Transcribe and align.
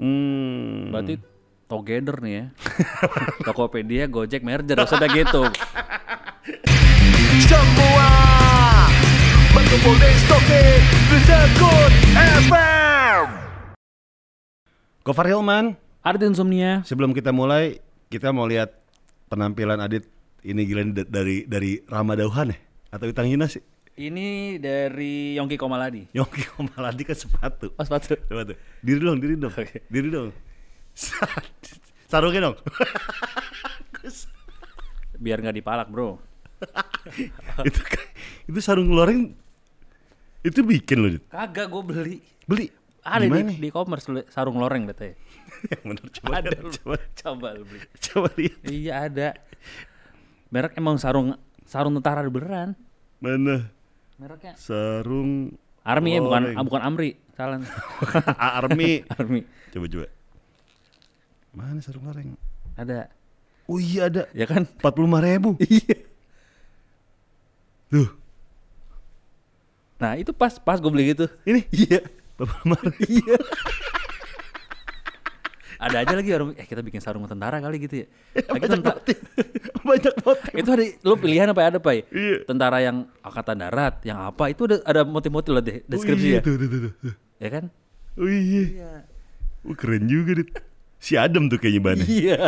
Hmm. 0.00 0.88
Berarti 0.88 1.20
together 1.68 2.16
nih 2.24 2.32
ya. 2.32 2.44
Tokopedia, 3.46 4.08
Gojek 4.08 4.40
merger, 4.40 4.80
maksudnya 4.80 5.12
gitu. 5.12 5.44
Semua 7.44 8.08
berkumpul 9.52 9.94
di 10.00 10.10
Stoke 10.24 10.62
Sekut 11.28 11.92
FM. 12.48 13.26
Gofar 15.04 15.26
Hilman, 15.28 15.76
Ada 16.00 16.24
insomnia. 16.24 16.80
sebelum 16.88 17.12
kita 17.12 17.28
mulai, 17.28 17.84
kita 18.08 18.32
mau 18.32 18.48
lihat 18.48 18.72
penampilan 19.28 19.84
Adit 19.84 20.08
ini 20.40 20.64
gila 20.64 20.96
dari 21.04 21.44
dari 21.44 21.76
Ramadauhan 21.84 22.56
ya 22.56 22.58
atau 22.88 23.04
Utang 23.04 23.28
Hina 23.28 23.52
sih. 23.52 23.60
Ini 24.00 24.56
dari 24.56 25.36
Yongki 25.36 25.60
Komaladi. 25.60 26.08
Yongki 26.16 26.48
Komaladi 26.56 27.04
kan 27.04 27.12
sepatu. 27.12 27.68
Oh 27.76 27.84
sepatu. 27.84 28.16
Tuh. 28.16 28.56
Diri 28.80 28.96
dong, 28.96 29.20
diri 29.20 29.36
dong. 29.36 29.52
Oke. 29.52 29.84
Diri 29.92 30.08
dong. 30.08 30.32
Sarungnya 32.08 32.48
dong. 32.48 32.56
Biar 35.20 35.44
nggak 35.44 35.52
dipalak 35.52 35.92
bro. 35.92 36.16
itu 37.68 37.80
kan- 37.84 38.08
itu 38.48 38.58
sarung 38.60 38.88
loreng 38.92 39.32
itu 40.40 40.60
bikin 40.64 40.96
loh, 41.04 41.10
Dit. 41.12 41.24
Kagak 41.28 41.68
gue 41.68 41.82
beli. 41.84 42.16
Beli. 42.48 42.72
Ada 43.04 43.24
Di 43.24 43.28
mana? 43.28 43.52
di, 43.52 43.60
di 43.60 43.68
e-commerce 43.68 44.08
sarung 44.32 44.56
loreng 44.56 44.88
katanya. 44.88 45.16
Yang 45.76 45.82
bener 45.84 46.06
coba. 46.16 46.32
ada 46.40 46.48
coba. 46.56 46.96
Coba 47.20 47.46
lu 47.52 47.64
beli. 47.68 47.80
Coba 48.00 48.28
lihat. 48.40 48.60
Iya 48.64 48.92
ada. 49.12 49.28
Merek 50.48 50.72
emang 50.80 50.96
sarung 50.96 51.36
sarung 51.68 51.92
tentara 52.00 52.24
beneran. 52.24 52.72
Mana? 53.20 53.68
Mereknya 54.20 54.52
Sarung 54.60 55.56
Army 55.80 56.12
ya 56.12 56.20
bukan 56.20 56.42
ah, 56.52 56.64
bukan 56.64 56.82
Amri. 56.84 57.10
Salah. 57.32 57.56
Army. 58.60 59.00
Army. 59.16 59.40
Coba 59.72 59.86
coba. 59.88 60.08
Mana 61.56 61.80
sarung 61.80 62.04
loreng? 62.04 62.36
Ada. 62.76 63.08
Oh 63.64 63.80
iya 63.80 64.12
ada. 64.12 64.28
Ya 64.36 64.44
kan? 64.44 64.68
45 64.68 65.24
ribu. 65.24 65.50
Iya. 65.64 65.96
Tuh. 67.90 68.06
Nah 69.98 70.14
itu 70.20 70.30
pas 70.36 70.52
pas 70.60 70.76
gue 70.76 70.90
beli 70.92 71.16
gitu. 71.16 71.26
Ini. 71.48 71.64
Iya. 71.72 72.04
45 72.36 72.76
ribu. 72.92 73.02
Iya. 73.08 73.38
Ada 75.80 75.96
aja 76.04 76.12
lagi 76.12 76.28
orang 76.36 76.52
eh 76.60 76.68
kita 76.68 76.84
bikin 76.84 77.00
sarung 77.00 77.24
tentara 77.24 77.56
kali 77.56 77.80
gitu 77.80 78.04
ya. 78.04 78.06
Lagi 78.36 78.52
Banyak 78.52 78.68
tenta- 78.68 78.94
motif. 79.00 79.16
Banyak 79.88 80.14
motif. 80.20 80.52
itu 80.52 80.70
ada 80.76 80.84
lu 81.08 81.14
pilihan 81.16 81.48
apa 81.48 81.60
ada 81.64 81.78
pak? 81.80 82.04
Iya. 82.12 82.36
Tentara 82.44 82.84
yang 82.84 83.08
angkatan 83.24 83.56
darat, 83.56 83.94
yang 84.04 84.20
apa 84.20 84.52
itu 84.52 84.68
ada 84.68 84.76
ada 84.84 85.00
motif-motif 85.08 85.50
lah 85.56 85.64
deh 85.64 85.80
deskripsi 85.88 86.26
oh, 86.26 86.32
iya, 86.36 86.36
ya. 86.36 86.42
Tuh, 86.44 86.54
tuh, 86.60 86.68
tuh, 86.68 86.80
tuh. 86.84 87.14
Ya 87.40 87.48
kan? 87.48 87.64
Oh 88.20 88.28
iya. 88.28 88.62
Iya. 88.68 88.92
Oh, 89.64 89.72
keren 89.72 90.04
juga, 90.04 90.36
Dit. 90.36 90.52
Si 91.00 91.16
Adam 91.16 91.48
tuh 91.48 91.56
kayaknya 91.56 91.80
bannya. 91.80 92.04
Iya. 92.04 92.38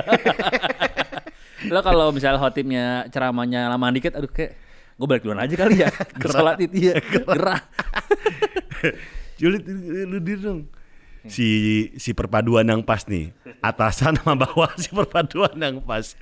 Lo 1.73 1.81
kalau 1.81 2.13
misalnya 2.13 2.37
khotibnya 2.37 3.09
ceramahnya 3.09 3.73
lama 3.73 3.89
dikit, 3.97 4.13
aduh 4.13 4.29
kayak 4.29 4.61
gue 4.93 5.07
balik 5.09 5.25
duluan 5.25 5.41
aja 5.41 5.55
kali 5.57 5.81
ya. 5.81 5.89
Ke 6.21 6.27
sholat 6.29 6.61
itu 6.61 6.93
ya. 6.93 7.01
Gerah. 7.01 7.65
Julit, 9.41 9.65
lu 10.05 10.21
diri 10.21 10.41
dong. 10.45 10.69
Si 11.31 11.49
si 11.99 12.11
perpaduan 12.15 12.67
yang 12.67 12.83
pas 12.83 13.07
nih. 13.07 13.31
Atasan 13.63 14.19
sama 14.19 14.35
bawah 14.47 14.73
si 14.81 14.91
perpaduan 14.91 15.55
yang 15.59 15.79
pas. 15.83 16.17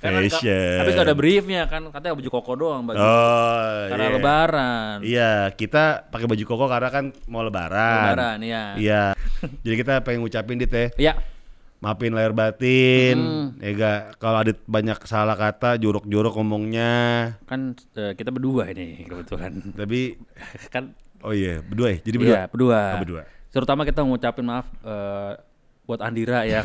Fashion. 0.00 0.80
Tapi 0.80 0.90
gak 0.96 1.06
ada 1.12 1.16
briefnya 1.16 1.68
kan, 1.68 1.84
katanya 1.92 2.16
baju 2.16 2.30
koko 2.32 2.52
doang 2.56 2.88
baju. 2.88 2.96
Oh, 2.96 3.84
Karena 3.92 4.04
iya. 4.08 4.16
lebaran. 4.16 4.96
Iya, 5.04 5.32
kita 5.52 6.08
pakai 6.08 6.24
baju 6.24 6.44
koko 6.48 6.64
karena 6.72 6.88
kan 6.88 7.04
mau 7.28 7.44
lebaran. 7.44 8.16
Lebaran, 8.16 8.38
iya. 8.40 8.64
Iya. 8.80 9.02
Jadi 9.60 9.74
kita 9.76 10.00
pengen 10.00 10.24
ngucapin 10.24 10.56
dit 10.56 10.72
ya. 10.72 10.88
Iya. 10.96 11.14
Maafin 11.84 12.12
lahir 12.16 12.32
batin. 12.32 13.16
Hmm. 13.20 13.46
Ya 13.60 13.70
gak, 13.76 14.00
kalau 14.20 14.40
Adit 14.40 14.60
banyak 14.64 15.00
salah 15.04 15.36
kata, 15.36 15.76
jorok-jorok 15.76 16.32
ngomongnya. 16.40 16.92
Kan 17.44 17.76
eh, 17.96 18.16
kita 18.16 18.32
berdua 18.32 18.72
ini 18.72 19.04
kebetulan. 19.04 19.60
Tapi 19.76 20.16
kan 20.72 20.96
oh 21.20 21.36
iya, 21.36 21.60
berdua 21.60 21.88
ya. 21.92 21.98
Jadi 22.04 22.16
berdua. 22.16 22.36
Iya, 22.36 22.42
berdua. 22.48 22.80
Oh, 22.80 23.00
berdua. 23.04 23.22
Terutama 23.50 23.82
kita 23.82 24.06
ngucapin 24.06 24.46
maaf 24.46 24.66
eh, 24.86 25.32
buat 25.84 26.00
Andira 26.02 26.46
ya. 26.46 26.62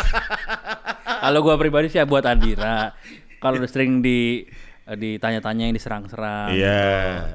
Kalau 1.26 1.42
gua 1.42 1.58
pribadi 1.58 1.90
sih 1.90 1.98
ya 1.98 2.06
buat 2.06 2.22
Andira. 2.22 2.94
Kalau 3.42 3.58
udah 3.58 3.70
sering 3.70 3.98
di 3.98 4.46
eh, 4.86 4.96
ditanya-tanya 4.96 5.66
yang 5.66 5.74
diserang-serang. 5.74 6.54
Iya, 6.54 6.82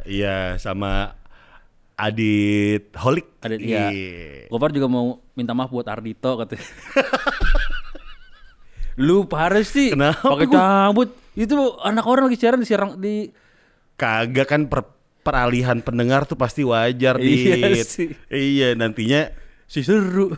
iya 0.08 0.38
sama 0.56 1.12
Adit 2.00 2.96
Holik. 2.96 3.28
Ada 3.44 3.60
iya. 3.60 3.88
Gopar 4.48 4.72
juga 4.72 4.88
mau 4.88 5.20
minta 5.36 5.52
maaf 5.52 5.72
buat 5.72 5.88
Ardito 5.88 6.40
katanya. 6.40 6.64
Lu 9.06 9.28
parah 9.28 9.68
sih. 9.68 9.92
Pakai 9.92 10.48
cabut. 10.48 11.12
Itu 11.36 11.76
anak 11.84 12.08
orang 12.08 12.32
lagi 12.32 12.40
siaran 12.40 12.64
diserang 12.64 12.96
di 12.96 13.28
Kagak 13.96 14.48
kan 14.48 14.68
per- 14.68 14.95
peralihan 15.26 15.82
pendengar 15.82 16.30
tuh 16.30 16.38
pasti 16.38 16.62
wajar 16.62 17.18
Iya 17.18 17.74
Dit. 17.74 17.88
sih. 17.90 18.10
Iya, 18.30 18.78
nantinya 18.78 19.34
si 19.66 19.82
seru. 19.82 20.38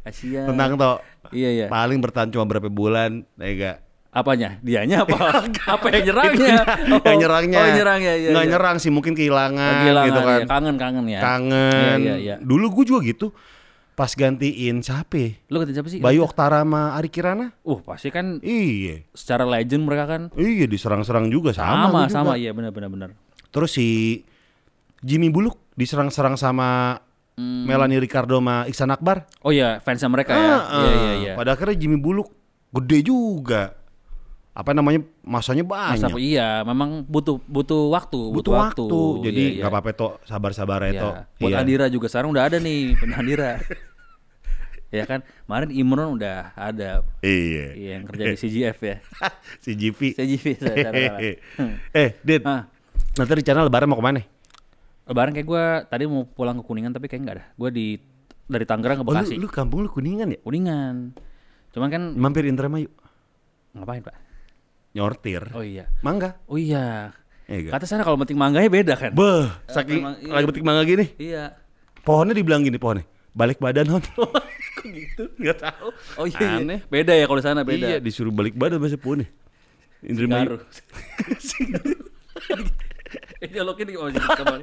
Kasihan. 0.00 0.46
tenang 0.48 0.78
toh. 0.78 0.96
Iya 1.30 1.50
iya. 1.50 1.66
Paling 1.66 1.98
bertahan 1.98 2.30
cuma 2.30 2.46
berapa 2.46 2.70
bulan, 2.70 3.26
ya 3.36 3.50
gak? 3.52 3.76
Apanya? 4.10 4.58
Dianya 4.58 5.06
apa? 5.06 5.46
apa 5.78 5.86
yang 5.94 6.04
nyerangnya? 6.10 6.56
Oh, 6.90 7.02
yang 7.04 7.20
nyerangnya. 7.22 7.58
Oh, 7.58 7.68
nyerangnya. 7.70 8.12
Iya, 8.18 8.28
Nggak 8.34 8.46
iya. 8.46 8.52
nyerang 8.56 8.76
sih, 8.82 8.90
mungkin 8.90 9.12
kehilangan, 9.14 9.74
Kehilangan, 9.86 10.08
gitu 10.10 10.20
kan. 10.22 10.38
iya. 10.40 10.46
Kangen 10.50 10.76
kangen 10.80 11.04
ya. 11.06 11.20
Kangen. 11.22 11.74
Iya, 11.74 11.94
iya, 11.98 12.14
iya. 12.18 12.36
Dulu 12.42 12.66
gue 12.80 12.84
juga 12.90 13.00
gitu. 13.06 13.30
Pas 14.00 14.16
gantiin 14.16 14.80
siapa? 14.80 15.36
Lu 15.52 15.60
kata 15.60 15.76
siapa 15.76 15.92
sih? 15.92 16.00
Bayu 16.00 16.24
Oktara 16.24 16.64
sama 16.64 16.96
Ari 16.96 17.12
Kirana? 17.12 17.52
Uh, 17.60 17.84
pasti 17.84 18.08
kan 18.08 18.40
Iya. 18.40 19.04
secara 19.12 19.44
legend 19.44 19.84
mereka 19.84 20.08
kan 20.08 20.22
Iya 20.32 20.64
diserang-serang 20.64 21.28
juga 21.28 21.52
sama. 21.52 21.84
sama 21.84 22.00
juga. 22.00 22.08
sama, 22.08 22.32
iya 22.34 22.56
benar 22.56 22.72
benar. 22.72 23.12
Terus 23.52 23.76
si 23.76 23.88
Jimmy 25.00 25.28
Buluk 25.28 25.60
diserang-serang 25.76 26.40
sama 26.40 26.96
Hmm. 27.36 27.64
Melanie 27.64 27.96
Ricardo 27.96 28.36
sama 28.36 28.64
Iksan 28.64 28.88
Akbar. 28.88 29.28
Oh 29.40 29.52
iya, 29.52 29.80
fansnya 29.80 30.08
mereka 30.08 30.32
ya. 30.32 30.48
Ah, 30.50 30.60
Iya 30.76 30.92
iya 30.92 31.12
iya. 31.20 31.32
Pada 31.36 31.52
akhirnya 31.52 31.76
Jimmy 31.76 31.96
Buluk 31.96 32.32
gede 32.72 33.00
juga. 33.02 33.76
Apa 34.50 34.72
namanya 34.72 35.04
masanya 35.22 35.62
Masa 35.62 36.08
banyak. 36.08 36.20
iya, 36.20 36.60
memang 36.64 37.04
butuh 37.04 37.36
butuh 37.44 37.88
waktu, 37.88 38.18
Butuh 38.32 38.52
waktu. 38.52 38.84
Jadi 39.24 39.40
Iya, 39.40 39.50
iya. 39.52 39.60
nggak 39.62 39.72
apa-apa 39.72 39.90
toh 39.92 40.12
sabar-sabar 40.24 40.80
Iya. 40.84 40.88
ya 40.88 41.00
toh. 41.00 41.12
Buat 41.38 41.50
Iya. 41.52 41.58
Andira 41.60 41.86
juga 41.88 42.06
sekarang 42.08 42.32
udah 42.32 42.44
ada 42.48 42.56
nih, 42.56 42.96
Andira. 43.12 43.56
ya 44.90 45.06
kan, 45.06 45.22
kemarin 45.46 45.70
Imron 45.70 46.14
udah 46.14 46.50
ada 46.52 47.06
Iya. 47.20 47.66
Iya, 47.72 47.90
yang 47.96 48.04
kerja 48.04 48.24
di 48.26 48.36
CGF 48.36 48.78
ya. 48.82 48.96
CGV 49.64 50.00
salah. 50.60 50.92
Hmm. 51.58 51.74
eh, 51.90 52.18
Dit. 52.20 52.42
Ah. 52.42 52.66
Nanti 53.14 53.32
rencana 53.34 53.64
lebaran 53.64 53.86
mau 53.86 53.96
ke 53.96 54.04
mana? 54.04 54.20
Lebaran 55.06 55.30
kayak 55.30 55.46
gue 55.46 55.64
tadi 55.86 56.04
mau 56.06 56.22
pulang 56.22 56.54
ke 56.54 56.64
Kuningan 56.64 56.90
tapi 56.90 57.06
kayak 57.06 57.22
nggak 57.22 57.36
ada. 57.38 57.44
Gue 57.54 57.70
di 57.70 57.86
dari 58.46 58.66
Tangerang 58.66 58.98
ke 58.98 59.04
Oh, 59.04 59.10
Bekasi. 59.10 59.34
lu, 59.34 59.46
lu 59.46 59.48
kampung 59.48 59.82
lu 59.82 59.90
Kuningan 59.90 60.30
ya? 60.30 60.38
Kuningan. 60.38 61.14
Cuman 61.70 61.88
kan 61.88 62.02
Mampir 62.14 62.46
Indramayu. 62.46 62.90
ngapain 63.70 64.02
pak? 64.02 64.14
Nyortir. 64.90 65.46
Oh 65.54 65.62
iya. 65.62 65.86
Mangga. 66.02 66.34
Oh 66.46 66.58
iya. 66.58 67.14
Iya 67.46 67.56
nggak? 67.66 67.72
Kata 67.74 67.84
sana 67.86 68.02
kalau 68.02 68.18
metik 68.18 68.34
mangganya 68.34 68.66
beda 68.66 68.94
kan? 68.94 69.10
Beh, 69.14 69.46
saking 69.66 70.02
iya. 70.22 70.32
lagi 70.34 70.46
petik 70.50 70.62
mangga 70.62 70.82
gini. 70.82 71.06
Iya. 71.18 71.54
Pohonnya 72.02 72.34
dibilang 72.34 72.62
gini 72.62 72.78
pohonnya. 72.78 73.06
Balik 73.30 73.58
badan 73.62 73.86
hon. 73.86 74.02
Kok 74.78 74.86
gitu? 74.90 75.24
Enggak 75.38 75.58
tahu. 75.70 75.88
Oh 76.18 76.26
iya, 76.26 76.38
iya. 76.40 76.58
Aneh. 76.58 76.80
Beda 76.90 77.12
ya 77.14 77.24
kalau 77.28 77.38
di 77.38 77.46
sana 77.46 77.60
beda. 77.62 77.86
Iya, 77.86 77.98
disuruh 78.02 78.34
balik 78.34 78.54
badan 78.58 78.82
masa 78.82 78.98
pohonnya. 78.98 79.28
Indramayu. 80.00 80.56
Garuh. 80.56 80.60
Ini 83.40 83.48
dialogin 83.56 83.86
di 83.88 83.94
oh, 83.96 84.08
jadi 84.12 84.28
kembali. 84.36 84.62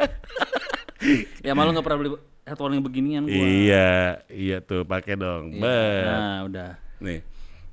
ya 1.45 1.53
malu 1.53 1.73
nggak 1.73 1.85
pernah 1.85 1.99
beli 1.99 2.09
headphone 2.45 2.73
yang 2.79 2.85
beginian 2.85 3.23
gua. 3.25 3.45
Iya, 3.45 4.21
iya 4.31 4.57
tuh 4.63 4.87
pakai 4.87 5.19
dong. 5.19 5.53
Iya. 5.53 5.61
Bet. 5.61 6.05
Nah, 6.05 6.37
udah. 6.47 6.69
Nih. 7.03 7.19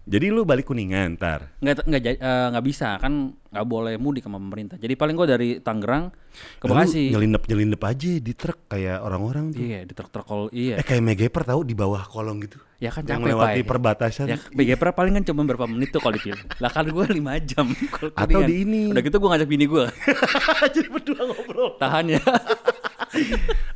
Jadi 0.04 0.28
lu 0.28 0.44
balik 0.44 0.68
Kuningan 0.68 1.16
ntar. 1.16 1.56
Nggak 1.64 1.88
nggak 1.88 2.02
eh, 2.20 2.46
nggak 2.52 2.64
bisa 2.64 3.00
kan 3.00 3.32
nggak 3.48 3.64
boleh 3.64 3.96
mudik 3.96 4.20
sama 4.20 4.36
pemerintah. 4.36 4.76
Jadi 4.76 5.00
paling 5.00 5.16
gua 5.16 5.24
dari 5.24 5.64
Tangerang 5.64 6.12
ke 6.60 6.64
Bekasi. 6.68 7.08
Nyelinep-nyelinep 7.08 7.80
aja 7.80 8.10
di 8.20 8.32
truk 8.36 8.68
kayak 8.68 9.00
orang-orang 9.00 9.56
tuh. 9.56 9.64
Iya, 9.64 9.88
di 9.88 9.92
truk-truk 9.96 10.26
kol 10.28 10.52
iya. 10.52 10.76
Eh 10.76 10.84
kayak 10.84 11.00
Megaper 11.00 11.48
tahu 11.48 11.64
di 11.64 11.72
bawah 11.72 12.04
kolong 12.04 12.44
gitu. 12.44 12.60
Ya 12.76 12.92
kan 12.92 13.08
Yang 13.08 13.24
melewati 13.24 13.64
Pak. 13.64 13.68
perbatasan. 13.70 14.26
Ya 14.28 14.36
BGPR 14.52 14.92
paling 14.92 15.16
kan 15.16 15.24
cuma 15.24 15.40
berapa 15.48 15.64
menit 15.64 15.88
tuh 15.88 16.04
kalau 16.04 16.20
dipilih. 16.20 16.36
Lah 16.60 16.68
kan 16.68 16.84
gue 16.84 17.06
5 17.08 17.48
jam. 17.48 17.66
Atau 17.72 18.12
kuningan. 18.12 18.44
di 18.44 18.56
ini. 18.60 18.82
Udah 18.92 19.00
gitu 19.00 19.16
gue 19.16 19.30
ngajak 19.32 19.48
bini 19.48 19.64
gue. 19.64 19.84
Jadi 20.76 20.88
berdua 20.92 21.22
ngobrol. 21.32 21.80
Tahan 21.80 22.12
ya. 22.12 22.20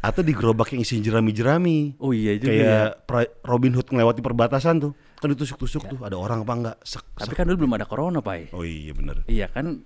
Atau 0.04 0.20
di 0.20 0.36
gerobak 0.36 0.76
yang 0.76 0.84
isinya 0.84 1.08
jerami-jerami. 1.08 1.96
Oh 1.96 2.12
iya 2.12 2.36
juga 2.36 2.52
ya. 2.52 2.60
Kayak 2.60 2.88
pra- 3.08 3.32
Robin 3.48 3.72
Hood 3.72 3.88
ngelewati 3.88 4.20
perbatasan 4.20 4.76
tuh. 4.82 4.92
Kan 5.18 5.28
ditusuk-tusuk 5.34 5.82
tuh. 5.84 5.98
Ada 5.98 6.14
orang 6.14 6.42
apa 6.42 6.52
enggak? 6.54 6.76
Sek, 6.82 7.02
Tapi 7.12 7.32
sek. 7.32 7.36
kan 7.36 7.44
dulu 7.46 7.66
belum 7.66 7.74
ada 7.74 7.86
corona, 7.86 8.18
Pak. 8.18 8.54
Oh 8.54 8.62
iya 8.62 8.94
bener. 8.94 9.26
Iya 9.26 9.46
kan 9.48 9.82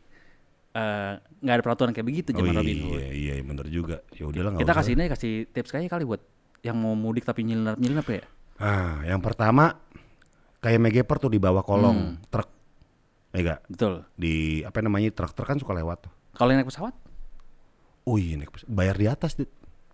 eh, 0.73 1.12
nggak 1.19 1.55
ada 1.56 1.62
peraturan 1.62 1.93
kayak 1.93 2.06
begitu 2.06 2.29
Oh 2.31 2.38
zaman 2.38 2.52
iya, 2.52 2.58
Robin 2.61 2.79
Hood. 2.79 2.93
iya, 2.93 3.08
iya 3.12 3.34
bener 3.40 3.67
juga. 3.69 3.96
Ya 4.12 4.25
udahlah 4.25 4.56
Kita 4.56 4.73
kasih 4.73 4.93
ini 4.93 5.08
kasih 5.08 5.32
tips 5.49 5.70
kayak 5.70 5.88
kali 5.88 6.05
buat 6.05 6.20
yang 6.61 6.76
mau 6.76 6.93
mudik 6.93 7.25
tapi 7.25 7.43
nyelinap-nyelinap 7.43 8.06
ya? 8.06 8.23
Ah, 8.56 9.00
yang 9.02 9.19
pertama 9.19 9.75
kayak 10.58 10.79
Megaper 10.79 11.17
tuh 11.19 11.29
di 11.29 11.40
bawah 11.40 11.61
kolong 11.61 12.20
truk. 12.28 12.49
Mega 13.32 13.64
Betul. 13.64 14.05
di 14.12 14.61
apa 14.61 14.78
namanya 14.78 15.08
truk-truk 15.08 15.49
kan 15.49 15.56
suka 15.56 15.73
lewat 15.73 16.05
tuh. 16.05 16.12
Kalau 16.37 16.52
yang 16.52 16.61
naik 16.61 16.69
pesawat? 16.69 16.93
Oh 18.05 18.20
iya 18.20 18.37
naik 18.37 18.52
pes- 18.52 18.69
bayar 18.69 18.93
di 18.94 19.08
atas 19.08 19.32
dit. 19.35 19.49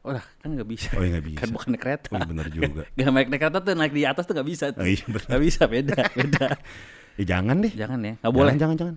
Oh 0.06 0.14
lah, 0.14 0.24
kan 0.38 0.54
nggak 0.54 0.68
bisa. 0.68 0.94
Oh 0.94 1.02
iya 1.02 1.18
nggak 1.18 1.26
bisa. 1.26 1.40
Kan 1.42 1.48
bukan 1.50 1.68
naik 1.74 1.82
kereta. 1.82 2.08
Oh 2.14 2.16
iya 2.16 2.26
bener 2.28 2.46
juga. 2.48 2.82
Gak 2.94 3.08
naik 3.10 3.28
naik 3.28 3.40
kereta 3.42 3.58
tuh 3.58 3.74
naik 3.74 3.92
di 3.92 4.02
atas 4.06 4.24
tuh 4.24 4.34
nggak 4.38 4.48
bisa. 4.48 4.64
Tuh. 4.70 4.80
Oh 4.82 4.88
iya, 4.88 5.02
bener. 5.04 5.26
Nggak 5.26 5.42
bisa, 5.42 5.62
beda, 5.66 5.96
beda. 6.14 6.46
Ya 7.18 7.24
jangan 7.34 7.56
deh. 7.58 7.72
Jangan 7.74 7.98
ya, 8.00 8.14
nggak 8.22 8.34
boleh. 8.34 8.52
Jangan 8.54 8.76
jangan. 8.78 8.96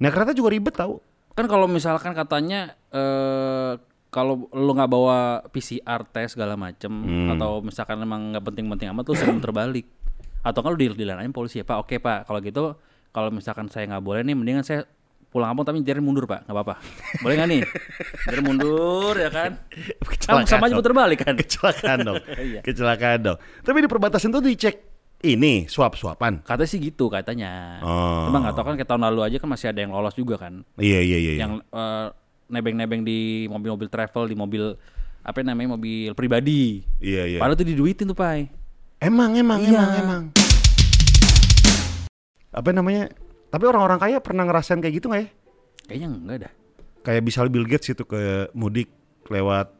Naik 0.00 0.12
kereta 0.16 0.32
juga 0.32 0.48
ribet 0.50 0.74
tau. 0.74 0.94
Kan 1.36 1.46
kalau 1.46 1.66
misalkan 1.68 2.12
katanya 2.16 2.74
eh 2.90 3.72
kalau 4.08 4.48
lu 4.50 4.72
nggak 4.72 4.88
bawa 4.88 5.44
PCR 5.52 6.00
tes 6.08 6.32
segala 6.32 6.56
macem 6.56 6.88
Hmm. 6.88 7.36
atau 7.36 7.60
misalkan 7.60 8.00
emang 8.00 8.32
nggak 8.32 8.40
penting-penting 8.42 8.88
amat 8.88 9.04
tuh 9.04 9.16
sering 9.20 9.36
terbalik. 9.44 9.84
Atau 10.40 10.64
kalau 10.64 10.80
di 10.80 10.88
dilanjutin 10.88 11.34
polisi 11.34 11.60
ya 11.60 11.66
Pak, 11.68 11.76
oke 11.84 12.00
Pak, 12.00 12.24
kalau 12.24 12.40
gitu 12.40 12.64
kalau 13.12 13.28
misalkan 13.28 13.68
saya 13.68 13.84
nggak 13.84 14.00
boleh 14.00 14.24
nih, 14.24 14.32
mendingan 14.32 14.64
saya 14.64 14.88
pulang 15.28 15.52
kampung 15.52 15.66
tapi 15.68 15.84
jarin 15.84 16.00
mundur 16.00 16.24
Pak, 16.24 16.48
nggak 16.48 16.56
apa-apa. 16.56 16.74
Boleh 17.20 17.34
nggak 17.36 17.48
nih? 17.52 17.62
Jarin 18.24 18.44
mundur 18.48 19.12
ya 19.12 19.28
kan? 19.28 19.50
Kan 20.28 20.44
sama 20.48 20.68
aja 20.68 20.76
putar 20.76 20.92
balik 20.96 21.24
kan? 21.24 21.36
Kecelakaan 21.40 21.98
dong. 22.04 22.20
Iya. 22.48 22.60
Kecelakaan 22.64 23.18
dong. 23.20 23.38
Tapi 23.64 23.76
di 23.84 23.88
perbatasan 23.88 24.32
tuh 24.32 24.40
dicek 24.40 24.76
ini 25.24 25.68
swab-swapan. 25.68 26.40
Katanya 26.44 26.68
sih 26.68 26.80
gitu 26.80 27.12
katanya. 27.12 27.80
Oh. 27.84 28.28
Cuma 28.28 28.40
nggak 28.40 28.54
tahu 28.56 28.64
kan 28.72 28.74
kayak 28.80 28.88
tahun 28.88 29.02
lalu 29.08 29.20
aja 29.28 29.36
kan 29.36 29.48
masih 29.52 29.68
ada 29.68 29.80
yang 29.84 29.92
lolos 29.92 30.16
juga 30.16 30.40
kan. 30.40 30.64
Iya 30.80 31.00
iya 31.04 31.18
iya. 31.20 31.32
iya. 31.36 31.40
Yang 31.44 31.52
eh, 31.64 32.06
nebeng-nebeng 32.48 33.02
di 33.04 33.44
mobil-mobil 33.52 33.88
travel, 33.92 34.24
di 34.32 34.36
mobil 34.36 34.64
apa 35.20 35.44
namanya 35.44 35.76
mobil 35.76 36.16
pribadi. 36.16 36.80
Iya 37.04 37.36
iya. 37.36 37.38
Padahal 37.40 37.58
tuh 37.60 37.68
diduitin 37.68 38.08
tuh, 38.08 38.16
Pai. 38.16 38.48
Emang 38.98 39.36
emang 39.36 39.60
Iya. 39.60 39.76
emang 39.76 39.92
emang. 40.00 40.22
Apa 42.48 42.70
namanya? 42.72 43.12
Tapi 43.48 43.64
orang-orang 43.64 43.98
kaya 44.00 44.18
pernah 44.20 44.44
ngerasain 44.44 44.80
kayak 44.80 44.94
gitu 45.00 45.06
nggak 45.08 45.22
ya? 45.24 45.28
Kayaknya 45.88 46.08
enggak 46.12 46.36
dah. 46.44 46.52
Kayak 47.00 47.22
bisa 47.24 47.38
Bill 47.48 47.64
Gates 47.64 47.88
itu 47.88 48.04
ke 48.04 48.52
mudik 48.52 48.92
lewat 49.32 49.72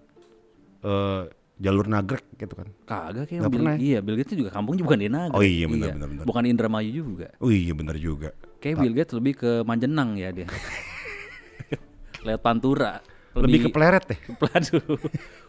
eh, 0.85 1.23
jalur 1.59 1.87
nagrek 1.91 2.25
gitu 2.39 2.55
kan. 2.55 2.69
Kagak 2.89 3.29
kayak 3.29 3.43
Bill, 3.45 3.53
pernah 3.61 3.75
ya? 3.77 3.79
Iya, 3.83 3.99
Bill 4.01 4.17
Gates 4.17 4.35
juga 4.39 4.51
kampungnya 4.55 4.83
bukan 4.87 5.01
di 5.03 5.09
Nagrek. 5.11 5.37
Oh 5.37 5.45
iya, 5.45 5.67
benar, 5.67 5.89
benar, 5.93 6.09
benar. 6.09 6.25
Bukan 6.25 6.43
Indramayu 6.47 6.91
juga. 7.05 7.29
Oh 7.43 7.51
iya 7.53 7.73
benar 7.77 7.97
juga. 8.01 8.31
Kayak 8.63 8.77
Bill 8.81 8.95
Gates 8.97 9.15
lebih 9.15 9.33
ke 9.37 9.51
Manjenang 9.67 10.17
ya 10.17 10.31
dia. 10.33 10.47
Lewat 12.27 12.43
Pantura. 12.43 13.03
Lebih 13.37 13.69
ke 13.69 13.71
pleret 13.71 14.05
deh. 14.09 14.19
Peladu. 14.41 14.81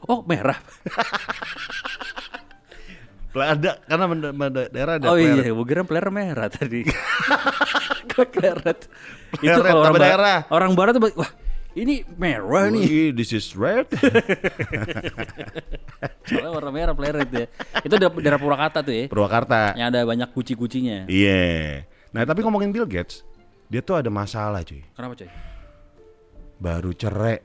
Oh, 0.05 0.21
merah. 0.27 0.59
Ada 3.29 3.77
karena 3.85 4.05
menda- 4.09 4.33
menda- 4.33 4.69
daerah 4.73 4.97
ada 4.97 5.05
oh 5.05 5.15
pleret. 5.15 5.45
iya, 5.45 5.53
gue 5.53 5.65
kira 5.69 5.83
player 5.85 6.09
merah 6.09 6.49
tadi. 6.49 6.81
Pleret. 8.19 8.89
Itu 9.39 9.61
kalau 9.63 9.85
orang, 9.85 9.95
daerah. 9.95 10.37
orang 10.51 10.71
barat 10.75 10.97
tuh, 10.97 11.07
wah 11.15 11.29
ini 11.71 12.03
merah 12.17 12.67
nih. 12.67 12.83
Wih, 12.83 13.09
this 13.15 13.31
is 13.31 13.55
red. 13.55 13.87
Soalnya 16.27 16.51
warna 16.51 16.71
merah 16.73 16.93
pleret 16.97 17.29
ya. 17.31 17.45
Itu 17.79 17.95
daerah, 17.95 18.11
daerah 18.19 18.39
Purwakarta 18.41 18.83
tuh 18.83 18.91
ya. 18.91 19.05
Purwakarta. 19.07 19.77
Yang 19.77 19.87
ada 19.95 19.99
banyak 20.03 20.29
kuci-kucinya. 20.35 21.07
Iya. 21.07 21.85
Nah, 22.11 22.25
tapi 22.25 22.41
ngomongin 22.41 22.73
Bill 22.73 22.89
Gates, 22.89 23.21
dia 23.69 23.79
tuh 23.79 24.01
ada 24.01 24.09
masalah, 24.09 24.65
cuy. 24.65 24.81
Kenapa 24.97 25.13
coy? 25.15 25.29
Baru 26.59 26.91
cerai 26.91 27.39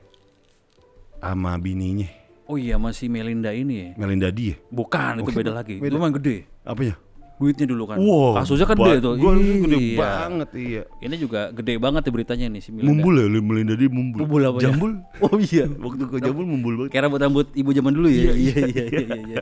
sama 1.21 1.55
bininya, 1.57 2.05
Oh 2.45 2.57
iya 2.61 2.77
masih 2.77 3.09
Melinda 3.09 3.49
ini 3.49 3.73
ya. 3.73 3.89
Melinda 3.97 4.29
dia. 4.29 4.53
Bukan, 4.69 5.17
itu 5.21 5.29
Oke, 5.29 5.37
beda 5.41 5.51
lagi. 5.51 5.81
beda. 5.81 5.93
Lumayan 5.97 6.13
gede. 6.21 6.45
Apanya? 6.61 6.95
Duitnya 7.35 7.67
dulu 7.67 7.83
kan. 7.83 7.97
Wow, 7.99 8.39
Kasusnya 8.39 8.63
kan 8.63 8.77
gede 8.79 9.03
tuh. 9.03 9.13
Gua 9.19 9.35
gede 9.35 9.75
Iya. 9.75 9.97
banget, 9.99 10.49
iya. 10.55 10.81
Ini 11.03 11.15
juga 11.19 11.51
gede 11.51 11.73
banget 11.81 12.07
ya 12.07 12.11
beritanya 12.15 12.45
nih 12.47 12.61
si 12.63 12.69
Melinda. 12.71 12.89
Mumbul 12.95 13.15
ya, 13.17 13.27
Melinda 13.27 13.73
dia 13.75 13.89
mumbul. 13.91 14.19
Mumbul 14.23 14.41
apa 14.45 14.57
ya? 14.61 14.63
Jambul. 14.71 14.91
Oh 15.25 15.35
iya. 15.41 15.65
Waktu 15.67 16.03
ke 16.05 16.17
jambul 16.23 16.45
mumbul 16.47 16.73
banget. 16.79 16.91
Kayak 16.95 17.03
rambut-rambut 17.11 17.47
ibu 17.51 17.69
zaman 17.73 17.91
dulu 17.91 18.07
ya. 18.07 18.21
Iya 18.21 18.33
iya 18.33 18.55
iya 18.61 18.83
iya. 18.87 19.17
iya. 19.19 19.41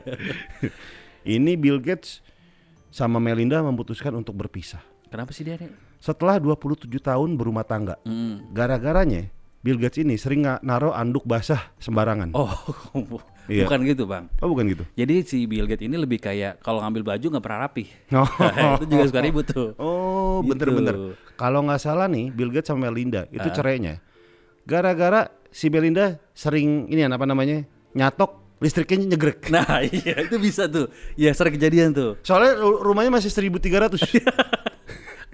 Ini 1.38 1.52
Bill 1.56 1.78
Gates 1.78 2.18
sama 2.90 3.20
Melinda 3.20 3.60
memutuskan 3.62 4.16
untuk 4.16 4.34
berpisah. 4.34 4.82
Kenapa 5.12 5.30
sih 5.30 5.46
dia 5.46 5.54
nih? 5.60 5.70
Setelah 6.02 6.42
27 6.42 6.88
tahun 6.98 7.36
berumah 7.38 7.64
tangga. 7.64 7.94
Hmm. 8.02 8.48
Gara-garanya 8.50 9.30
Bill 9.64 9.80
Gates 9.80 9.96
ini 9.96 10.14
sering 10.14 10.44
nggak 10.44 10.60
naruh 10.60 10.92
anduk 10.92 11.24
basah 11.24 11.72
sembarangan. 11.80 12.36
Oh, 12.36 12.52
Iya. 13.44 13.68
bukan 13.68 13.80
gitu 13.84 14.04
bang. 14.04 14.24
Oh, 14.40 14.48
bukan 14.48 14.64
gitu. 14.68 14.84
Jadi 14.92 15.20
si 15.20 15.44
Bill 15.44 15.64
Gates 15.64 15.84
ini 15.84 15.96
lebih 15.96 16.16
kayak 16.16 16.60
kalau 16.60 16.80
ngambil 16.80 17.16
baju 17.16 17.26
nggak 17.28 17.44
pernah 17.44 17.60
rapi. 17.64 17.84
Oh. 18.16 18.28
itu 18.80 18.84
juga 18.88 19.04
suka 19.08 19.20
ribut 19.20 19.44
tuh. 19.44 19.72
Oh, 19.76 20.40
Gitu. 20.40 20.48
bener-bener. 20.52 21.16
Kalau 21.34 21.60
nggak 21.60 21.76
salah 21.78 22.04
nih, 22.06 22.28
Bill 22.28 22.48
Gates 22.48 22.68
sama 22.68 22.88
Melinda 22.88 23.24
itu 23.28 23.44
Ah. 23.44 23.52
cerainya. 23.52 24.04
Gara-gara 24.64 25.28
si 25.48 25.68
Melinda 25.68 26.16
sering 26.32 26.88
ini 26.88 27.00
apa 27.00 27.24
namanya 27.24 27.64
nyatok 27.92 28.44
listriknya 28.60 29.12
nyegrek. 29.12 29.48
Nah 29.48 29.80
iya 29.82 30.24
itu 30.24 30.36
bisa 30.36 30.64
tuh. 30.64 30.88
Ya 31.16 31.32
sering 31.32 31.56
kejadian 31.56 31.92
tuh. 31.92 32.16
Soalnya 32.20 32.56
ru- 32.56 32.80
rumahnya 32.80 33.12
masih 33.12 33.28
1300. 33.28 34.00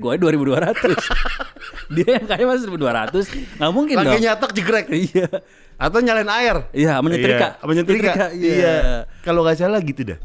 Gue 0.01 0.17
2200. 0.17 0.97
dia 1.95 2.09
yang 2.17 2.25
kaya 2.25 2.45
masih 2.49 2.67
1200. 2.67 3.61
Nggak 3.61 3.71
mungkin 3.71 3.95
Lagi 3.95 4.09
dong. 4.09 4.23
nyatok 4.25 4.51
jegrek. 4.57 4.87
Iya. 4.89 5.29
Atau 5.77 6.01
nyalain 6.01 6.31
air. 6.35 6.57
Iya, 6.73 6.97
menyetrika. 6.99 7.47
Iya, 7.53 7.65
menyetrika. 7.65 8.13
Iya. 8.33 8.55
Iya. 8.57 8.75
Kalau 9.21 9.45
nggak 9.45 9.57
salah 9.57 9.81
gitu 9.81 10.03
dah. 10.03 10.19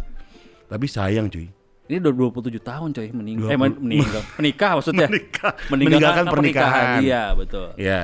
Tapi 0.66 0.86
sayang 0.88 1.27
cuy. 1.27 1.51
Ini 1.86 2.01
udah 2.01 2.12
27 2.33 2.57
tahun 2.57 2.89
coy 2.89 3.07
meninggal. 3.12 3.45
Eh 3.45 3.54
Dua- 3.54 3.62
men- 3.62 3.77
meninggal. 3.77 4.22
Menikah 4.36 4.72
maksudnya. 4.74 5.06
Menikah. 5.06 5.51
Meninggalkan 5.68 5.75
Meninggalkan 5.92 6.25
pernikahan. 6.25 6.98
Iya, 7.04 7.24
betul. 7.36 7.68
Ya. 7.75 8.00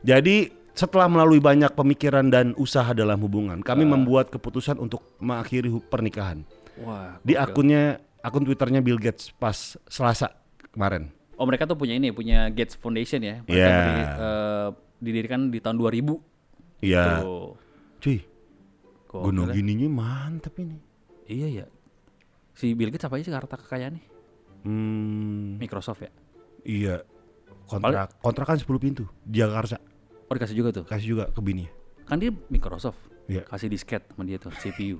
Jadi 0.00 0.36
setelah 0.72 1.06
melalui 1.06 1.38
banyak 1.38 1.70
pemikiran 1.70 2.26
dan 2.26 2.52
usaha 2.56 2.88
dalam 2.90 3.20
hubungan, 3.20 3.60
kami 3.60 3.84
Ah. 3.84 3.90
membuat 3.90 4.28
keputusan 4.28 4.76
untuk 4.76 5.00
mengakhiri 5.16 5.70
pernikahan. 5.86 6.42
Wah. 6.80 7.20
Di 7.20 7.36
akunnya 7.36 8.00
akun 8.20 8.42
Twitternya 8.42 8.80
Bill 8.80 8.96
Gates 8.96 9.32
pas 9.32 9.56
Selasa 9.84 10.32
kemarin. 10.70 11.10
Oh, 11.34 11.48
mereka 11.48 11.64
tuh 11.64 11.74
punya 11.74 11.96
ini, 11.96 12.12
punya 12.12 12.48
Gates 12.48 12.76
Foundation 12.76 13.20
ya. 13.20 13.40
Mereka 13.42 13.56
Iya. 13.56 13.72
berdiri- 13.72 14.12
eh, 14.12 14.68
didirikan 15.00 15.40
di 15.48 15.58
tahun 15.58 15.76
2000. 15.76 16.20
Iya. 16.80 17.20
Tuh. 17.20 17.56
Cuy, 17.98 18.18
Gokil 19.08 19.24
gunung 19.24 19.48
ya. 19.48 19.54
gininya 19.54 19.88
mantep 19.90 20.54
ini. 20.58 20.76
Iya 21.26 21.64
ya. 21.64 21.66
Si 22.52 22.72
Bill 22.72 22.88
Gates 22.88 23.04
apa 23.04 23.16
aja 23.16 23.24
sih 23.24 23.32
harta 23.32 23.56
kekayaannya? 23.56 24.04
Hmm, 24.62 25.56
Microsoft 25.56 26.04
ya. 26.04 26.12
iya. 26.62 26.96
Kontrak 27.64 28.18
kontrakan 28.20 28.58
10 28.58 28.78
pintu. 28.78 29.04
Jakarta 29.24 29.78
Oh 30.26 30.34
dikasih 30.34 30.54
juga 30.54 30.70
tuh. 30.70 30.84
kasih 30.84 31.06
juga 31.08 31.24
ke 31.26 31.40
bini. 31.40 31.66
Kan 32.04 32.18
dia 32.18 32.30
Microsoft. 32.46 32.98
Iya. 33.30 33.42
Kasih 33.46 33.70
disket 33.70 34.02
sama 34.10 34.26
dia 34.26 34.42
tuh 34.42 34.50
CPU. 34.50 34.98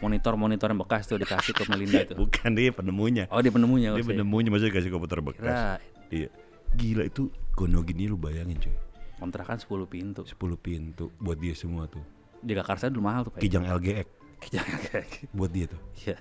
Monitor-monitor 0.00 0.72
yang 0.72 0.80
bekas 0.80 1.04
tuh 1.04 1.20
dikasih 1.20 1.52
ke 1.52 1.68
Melinda 1.68 2.00
tuh. 2.08 2.24
Bukan 2.24 2.50
dia 2.56 2.72
penemunya. 2.72 3.28
Oh 3.28 3.44
dia 3.44 3.52
penemunya 3.52 3.92
Dia 3.92 4.06
penemunya 4.08 4.48
maksudnya 4.48 4.72
dikasih 4.72 4.90
komputer 4.90 5.20
bekas. 5.20 5.44
Kira 5.44 5.76
Iya. 6.08 6.28
Gila 6.72 7.04
itu 7.04 7.28
gunung 7.52 7.84
gini 7.84 8.08
lu 8.08 8.16
bayangin 8.16 8.56
cuy. 8.56 8.72
kontrakan 9.20 9.54
10 9.60 9.86
pintu. 9.86 10.26
10 10.26 10.34
pintu 10.58 11.12
buat 11.20 11.36
dia 11.38 11.52
semua 11.54 11.86
tuh. 11.86 12.02
Di 12.42 12.56
Jakarta 12.56 12.88
dulu 12.90 13.06
mahal 13.06 13.28
tuh 13.28 13.36
Pak. 13.36 13.40
Kijang 13.44 13.68
LGX 13.68 14.08
kayak 14.42 15.06
gitu. 15.12 15.30
buat 15.36 15.52
dia 15.52 15.70
tuh. 15.70 15.78
Iya. 16.02 16.16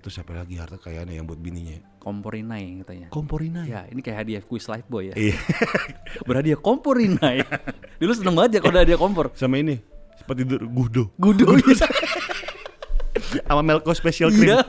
Terus 0.00 0.22
apa 0.22 0.32
lagi 0.38 0.54
harta 0.54 0.78
kekayaannya 0.78 1.18
yang 1.18 1.26
buat 1.26 1.36
bininya? 1.42 1.82
Komporinai 1.98 2.86
katanya. 2.86 3.06
Komporinai. 3.10 3.66
Ya, 3.66 3.84
ini 3.90 4.00
kayak 4.00 4.22
hadiah 4.22 4.42
kuis 4.46 4.64
live 4.70 4.86
boy 4.86 5.10
ya. 5.10 5.14
Iya. 5.18 5.36
Berhadiah 6.30 6.56
komporinai. 6.56 7.42
Dulu 8.00 8.12
seneng 8.14 8.38
banget 8.38 8.56
ya 8.56 8.60
kalau 8.62 8.78
ada 8.78 8.82
hadiah 8.86 9.00
kompor. 9.02 9.34
Sama 9.34 9.58
ini 9.58 9.95
seperti 10.16 10.42
tidur 10.44 10.62
gudo 10.66 11.04
Gudo 11.16 11.56
iya. 11.56 11.86
sama 13.48 13.62
Melco 13.64 13.92
Special 13.96 14.28
Cream. 14.28 14.60
Iya. 14.60 14.64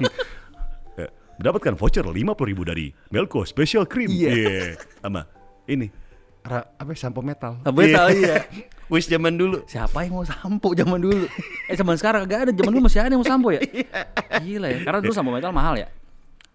Ya, 0.98 1.08
Mendapatkan 1.38 1.74
voucher 1.76 2.02
50.000 2.02 2.50
ribu 2.50 2.62
dari 2.64 2.86
Melco 3.12 3.44
Special 3.44 3.84
Cream. 3.86 4.10
Iya. 4.10 4.80
Sama 5.04 5.28
ini 5.68 5.92
ra- 6.48 6.68
apa 6.80 6.90
ya, 6.96 6.98
sampo 6.98 7.20
metal. 7.20 7.60
Sampo 7.62 7.84
metal, 7.84 8.08
iya. 8.10 8.48
Kuis 8.88 9.04
zaman 9.04 9.36
dulu. 9.36 9.68
Siapa 9.68 10.08
yang 10.08 10.16
mau 10.16 10.24
sampo 10.24 10.72
zaman 10.72 10.96
dulu? 10.96 11.28
Eh 11.68 11.76
zaman 11.76 12.00
sekarang 12.00 12.24
gak 12.24 12.48
ada. 12.48 12.52
Zaman 12.56 12.72
dulu 12.72 12.88
masih 12.88 13.04
ada 13.04 13.12
yang 13.12 13.20
mau 13.20 13.28
sampo 13.28 13.52
ya? 13.52 13.60
Gila 14.40 14.68
ya. 14.72 14.80
Karena 14.88 15.00
dulu 15.04 15.12
sampo 15.12 15.32
metal 15.36 15.52
mahal 15.52 15.76
ya. 15.76 15.92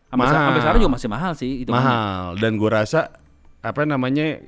Sampai, 0.08 0.28
Mahal. 0.28 0.44
sampai 0.44 0.60
sekarang 0.60 0.80
juga 0.80 0.92
masih 0.92 1.08
mahal 1.08 1.32
sih 1.32 1.52
itu 1.64 1.70
Mahal 1.72 2.36
dan 2.36 2.60
gue 2.60 2.68
rasa 2.68 3.16
apa 3.64 3.88
namanya 3.88 4.44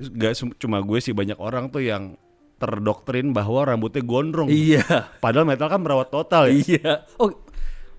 gak 0.00 0.32
cuma 0.56 0.80
gue 0.80 0.98
sih 1.04 1.12
banyak 1.12 1.36
orang 1.36 1.68
tuh 1.68 1.84
yang 1.84 2.16
terdoktrin 2.62 3.34
bahwa 3.34 3.66
rambutnya 3.66 4.06
gondrong. 4.06 4.46
Iya. 4.46 5.10
Padahal 5.18 5.42
metal 5.42 5.66
kan 5.66 5.82
merawat 5.82 6.14
total 6.14 6.46
ya. 6.46 6.54
Iya. 6.54 6.92
Oh, 7.18 7.34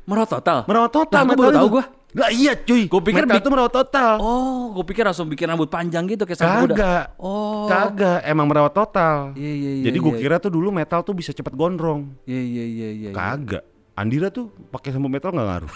merawat 0.07 0.31
total. 0.39 0.63
Merawat 0.63 0.91
total 0.95 1.27
Nah, 1.27 1.27
gue 1.27 1.35
baru 1.35 1.51
tahu 1.59 1.69
gue. 1.75 1.85
Lah 2.13 2.29
iya 2.29 2.53
cuy. 2.53 2.85
Gua 2.85 3.01
pikir 3.01 3.25
metal 3.25 3.41
itu 3.41 3.49
merawat 3.51 3.73
total. 3.73 4.21
Oh, 4.21 4.71
gue 4.79 4.85
pikir 4.87 5.03
langsung 5.03 5.27
bikin 5.27 5.49
rambut 5.49 5.67
panjang 5.67 6.07
gitu 6.07 6.23
kayak 6.23 6.39
sama. 6.39 6.63
Kagak. 6.69 7.17
Oh. 7.19 7.65
Kagak, 7.67 8.23
emang 8.23 8.47
merawat 8.47 8.71
total. 8.71 9.35
Iya, 9.35 9.51
iya, 9.51 9.71
iya, 9.81 9.83
Jadi 9.91 9.97
gue 9.99 10.13
iya. 10.15 10.21
kira 10.21 10.35
tuh 10.39 10.53
dulu 10.53 10.69
metal 10.71 11.03
tuh 11.03 11.11
bisa 11.17 11.35
cepet 11.35 11.51
gondrong. 11.57 12.13
Iya 12.23 12.39
iya 12.39 12.63
iya 12.63 12.89
iya. 12.93 13.09
iya. 13.11 13.17
Kagak. 13.17 13.65
Andira 13.99 14.31
tuh 14.31 14.47
pakai 14.71 14.95
sampo 14.95 15.09
metal 15.11 15.35
nggak 15.35 15.47
ngaruh. 15.49 15.73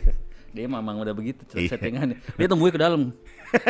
Dia 0.56 0.64
memang 0.72 0.96
udah 1.04 1.12
begitu 1.12 1.44
Iya. 1.52 1.76
settingannya. 1.76 2.16
Dia 2.40 2.46
tumbuhnya 2.48 2.74
ke 2.74 2.80
dalam. 2.80 3.12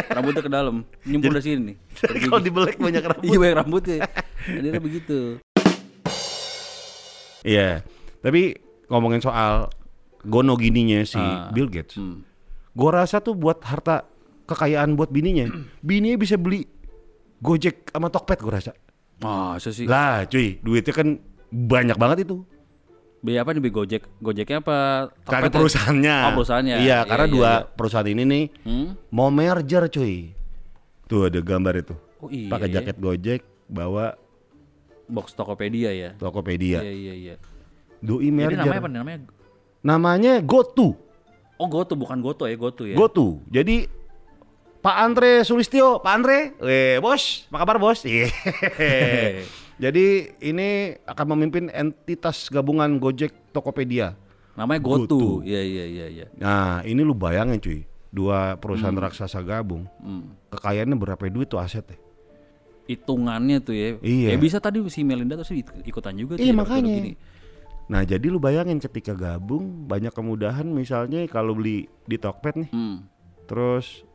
Rambutnya 0.09 0.43
ke 0.43 0.51
dalam. 0.51 0.77
Nyumpul 1.03 1.33
dari 1.33 1.45
sini 1.45 1.73
Kalau 2.23 2.39
dibelek 2.39 2.77
banyak 2.77 3.03
rambut. 3.11 3.25
Iya 3.25 3.37
banyak 3.37 3.57
rambutnya. 3.57 3.99
Udah 4.49 4.83
begitu. 4.83 5.19
Iya. 7.43 7.83
Tapi 8.21 8.59
ngomongin 8.87 9.21
soal 9.21 9.71
gono 10.23 10.55
gininya 10.55 11.03
si 11.03 11.19
Ah. 11.19 11.51
Bill 11.51 11.71
Gates. 11.71 11.97
Hmm. 11.97 12.27
Gue 12.73 12.91
rasa 12.91 13.19
tuh 13.19 13.33
buat 13.33 13.63
harta 13.63 14.05
kekayaan 14.45 14.95
buat 14.95 15.09
bininya, 15.09 15.47
bininya 15.87 16.17
bisa 16.17 16.37
beli 16.37 16.67
Gojek 17.37 17.93
sama 17.93 18.09
Tokped 18.09 18.41
gue 18.41 18.53
rasa. 18.53 18.73
Masa 19.17 19.69
sih? 19.71 19.85
Lah 19.85 20.25
cuy, 20.25 20.57
duitnya 20.61 20.93
kan 20.93 21.09
banyak 21.49 21.97
banget 21.97 22.25
itu. 22.25 22.43
Beli 23.27 23.43
apa 23.43 23.51
nih 23.51 23.59
beli 23.59 23.75
Gojek? 23.75 24.07
Gojeknya 24.23 24.63
apa? 24.63 25.11
Ya? 25.27 25.51
perusahaannya. 25.51 26.17
Oh 26.23 26.33
perusahaannya. 26.39 26.77
Iya, 26.79 27.03
karena 27.03 27.27
iya, 27.27 27.35
dua 27.35 27.51
iya. 27.51 27.67
perusahaan 27.75 28.07
ini 28.07 28.23
nih 28.23 28.45
Hmm? 28.63 28.95
mau 29.11 29.35
merger 29.35 29.91
cuy. 29.91 30.31
Tuh 31.11 31.27
ada 31.27 31.43
gambar 31.43 31.75
itu. 31.83 31.95
Oh 32.23 32.31
iya. 32.31 32.47
Pakai 32.47 32.71
ya. 32.71 32.79
jaket 32.79 33.03
Gojek, 33.03 33.43
bawa 33.67 34.15
Box 35.11 35.35
Tokopedia 35.35 35.91
ya. 35.91 36.15
Tokopedia. 36.15 36.87
Iya 36.87 36.95
iya 36.95 37.15
iya. 37.19 37.35
Doi 37.99 38.31
Jadi 38.31 38.31
merger. 38.31 38.63
namanya 38.63 38.79
apa? 38.79 38.91
Namanya 38.95 39.19
Namanya 39.83 40.33
GoTo. 40.47 40.95
Oh 41.59 41.67
Goto 41.67 41.99
bukan 41.99 42.23
Goto 42.23 42.47
ya, 42.47 42.55
Goto 42.55 42.87
ya. 42.87 42.95
GoTo. 42.95 43.43
Jadi 43.51 43.91
Pak 44.87 44.97
Andre 45.03 45.43
Sulistyo, 45.43 45.99
Pak 45.99 46.13
Andre, 46.15 46.55
eh 46.63 47.03
bos, 47.03 47.51
apa 47.51 47.67
kabar 47.67 47.83
bos? 47.83 48.07
Iya. 48.07 48.31
Jadi 49.77 50.07
ini 50.41 50.69
akan 51.05 51.27
memimpin 51.37 51.69
entitas 51.69 52.49
gabungan 52.49 52.97
Gojek 52.97 53.53
Tokopedia. 53.53 54.17
Namanya 54.57 54.81
Goto. 54.81 55.05
Goto. 55.05 55.45
Iya 55.45 55.61
iya 55.61 55.85
iya 55.85 56.07
iya. 56.09 56.27
Nah 56.41 56.81
ini 56.81 57.05
lu 57.05 57.13
bayangin 57.13 57.61
cuy, 57.61 57.85
dua 58.09 58.57
perusahaan 58.57 58.97
raksasa 58.97 59.45
gabung, 59.45 59.85
Hmm. 60.01 60.33
kekayaannya 60.49 60.97
berapa 60.97 61.29
duit 61.29 61.53
tuh 61.53 61.61
asetnya? 61.61 62.01
Hitungannya 62.89 63.61
tuh 63.61 63.77
ya. 63.77 63.89
Iya. 64.01 64.29
Ya 64.33 64.37
bisa 64.39 64.57
tadi 64.57 64.81
si 64.89 65.05
Melinda 65.05 65.37
terus 65.37 65.53
ikut- 65.53 65.85
ikutan 65.85 66.17
juga 66.17 66.41
tuh 66.41 66.45
Iya, 66.47 66.55
ya, 66.55 66.57
makanya. 66.57 66.97
gini. 66.97 67.13
Nah 67.87 68.01
jadi 68.03 68.27
lu 68.27 68.41
bayangin 68.41 68.81
ketika 68.81 69.13
gabung 69.13 69.85
banyak 69.85 70.11
kemudahan 70.11 70.65
misalnya 70.65 71.21
kalau 71.29 71.53
beli 71.53 71.85
di 72.03 72.17
Tokped 72.17 72.57
nih, 72.57 72.71
Hmm. 72.73 73.05
terus 73.45 74.09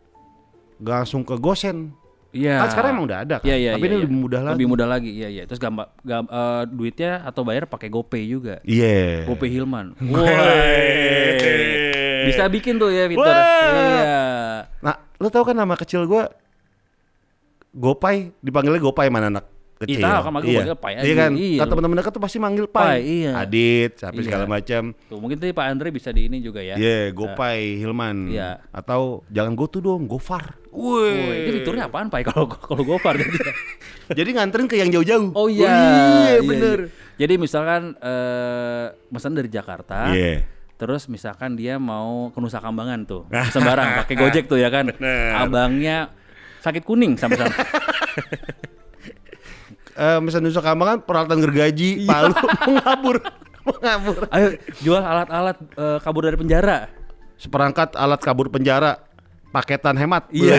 gak 0.82 1.06
langsung 1.06 1.22
ke 1.22 1.38
Gosen. 1.38 1.94
Iya. 2.32 2.64
Kan 2.64 2.68
sekarang 2.72 2.90
emang 2.96 3.06
udah 3.12 3.20
ada 3.22 3.36
kan, 3.40 3.48
Iya, 3.48 3.56
iya, 3.56 3.72
tapi 3.76 3.84
iya, 3.84 3.88
ini 3.88 3.96
iya. 3.96 4.04
lebih 4.08 4.18
mudah 4.18 4.42
lagi. 4.42 4.54
Lebih 4.56 4.68
mudah 4.68 4.88
lagi. 4.88 5.12
Iya 5.12 5.28
iya. 5.30 5.44
Terus 5.44 5.60
gambar 5.60 5.86
gam- 6.02 6.32
eh, 6.32 6.64
duitnya 6.68 7.12
atau 7.24 7.42
bayar 7.44 7.64
pakai 7.68 7.88
GoPay 7.88 8.24
juga. 8.26 8.56
Iya. 8.64 9.28
GoPay 9.28 9.50
Hilman. 9.52 9.86
Woi. 10.12 10.32
Bisa 12.28 12.48
bikin 12.48 12.80
tuh 12.80 12.90
ya. 12.90 13.06
Wah. 13.12 13.28
Iya. 13.28 14.24
Nah, 14.80 14.96
lu 15.18 15.28
tahu 15.28 15.44
kan 15.44 15.56
nama 15.56 15.76
kecil 15.76 16.04
gua 16.04 16.32
Gopay, 17.72 18.36
dipanggilnya 18.40 18.80
Gopay 18.80 19.08
mana 19.08 19.32
anak 19.32 19.48
kecil. 19.82 20.00
Iya, 20.00 20.06
tahu 20.08 20.22
kan, 20.22 20.32
makanya 20.32 20.50
iya. 20.50 20.60
manggil 20.62 20.78
Pai 20.78 20.94
aja. 20.94 21.04
Iya 21.04 21.16
kan? 21.16 21.32
Iya, 21.34 21.50
Kan 21.52 21.66
lu- 21.66 21.72
teman-teman 21.74 21.96
dekat 21.98 22.12
tuh 22.12 22.22
pasti 22.22 22.38
manggil 22.38 22.66
Pai. 22.66 22.86
Pai, 22.86 23.00
iya. 23.02 23.32
Adit, 23.36 23.92
sampai 23.98 24.22
Iya. 24.22 24.28
segala 24.30 24.46
macam. 24.46 24.82
Tuh 24.96 25.18
mungkin 25.18 25.38
tadi 25.38 25.52
Pak 25.52 25.66
Andre 25.68 25.88
bisa 25.90 26.10
di 26.10 26.22
ini 26.26 26.38
juga 26.40 26.62
ya. 26.62 26.76
Iya, 26.78 27.10
Gopay, 27.12 27.82
Hilman. 27.82 28.30
Iya. 28.30 28.62
Atau 28.70 29.26
jangan 29.28 29.54
Gotu 29.54 29.80
dong, 29.80 30.06
Gofar. 30.06 30.62
Woi, 30.72 31.44
itu 31.44 31.60
fiturnya 31.60 31.92
apaan 31.92 32.08
Pak 32.08 32.32
kalau 32.32 32.48
kalau 32.48 32.84
GoPar 32.88 33.20
jadi? 33.20 33.28
Jadi 34.24 34.30
nganterin 34.32 34.68
ke 34.68 34.76
yang 34.76 34.88
jauh-jauh. 34.88 35.36
Oh 35.36 35.48
iya. 35.48 35.68
iya, 36.32 36.40
bener. 36.40 36.88
Jadi 37.16 37.36
misalkan 37.36 37.92
eh 37.98 38.86
pesan 39.08 39.36
dari 39.36 39.52
Jakarta. 39.52 40.12
Iya. 40.12 40.48
Terus 40.76 41.06
misalkan 41.06 41.54
dia 41.54 41.76
mau 41.76 42.32
ke 42.32 42.40
Nusa 42.40 42.58
Kambangan 42.58 43.04
tuh, 43.04 43.28
pesan 43.52 43.62
barang 43.62 44.04
pakai 44.04 44.16
Gojek 44.16 44.48
tuh 44.48 44.58
ya 44.58 44.72
kan. 44.72 44.90
Bener. 44.96 45.36
Abangnya 45.38 46.08
sakit 46.64 46.82
kuning 46.82 47.20
sama-sama. 47.20 47.52
Eh, 50.02 50.18
misalnya 50.18 50.50
Nusa 50.50 50.66
Kambangan 50.66 51.06
peralatan 51.06 51.38
gergaji, 51.46 52.10
palu, 52.10 52.34
mau 52.66 52.74
ngabur. 52.82 53.18
Mau 53.62 53.76
ngabur. 53.78 54.26
Ayo 54.34 54.58
jual 54.82 54.98
alat-alat 54.98 55.58
eh, 55.78 55.98
kabur 56.02 56.26
dari 56.26 56.38
penjara. 56.42 56.90
Seperangkat 57.38 57.94
alat 57.94 58.18
kabur 58.18 58.50
penjara, 58.50 58.98
paketan 59.54 59.94
hemat. 60.02 60.26
Iya. 60.34 60.58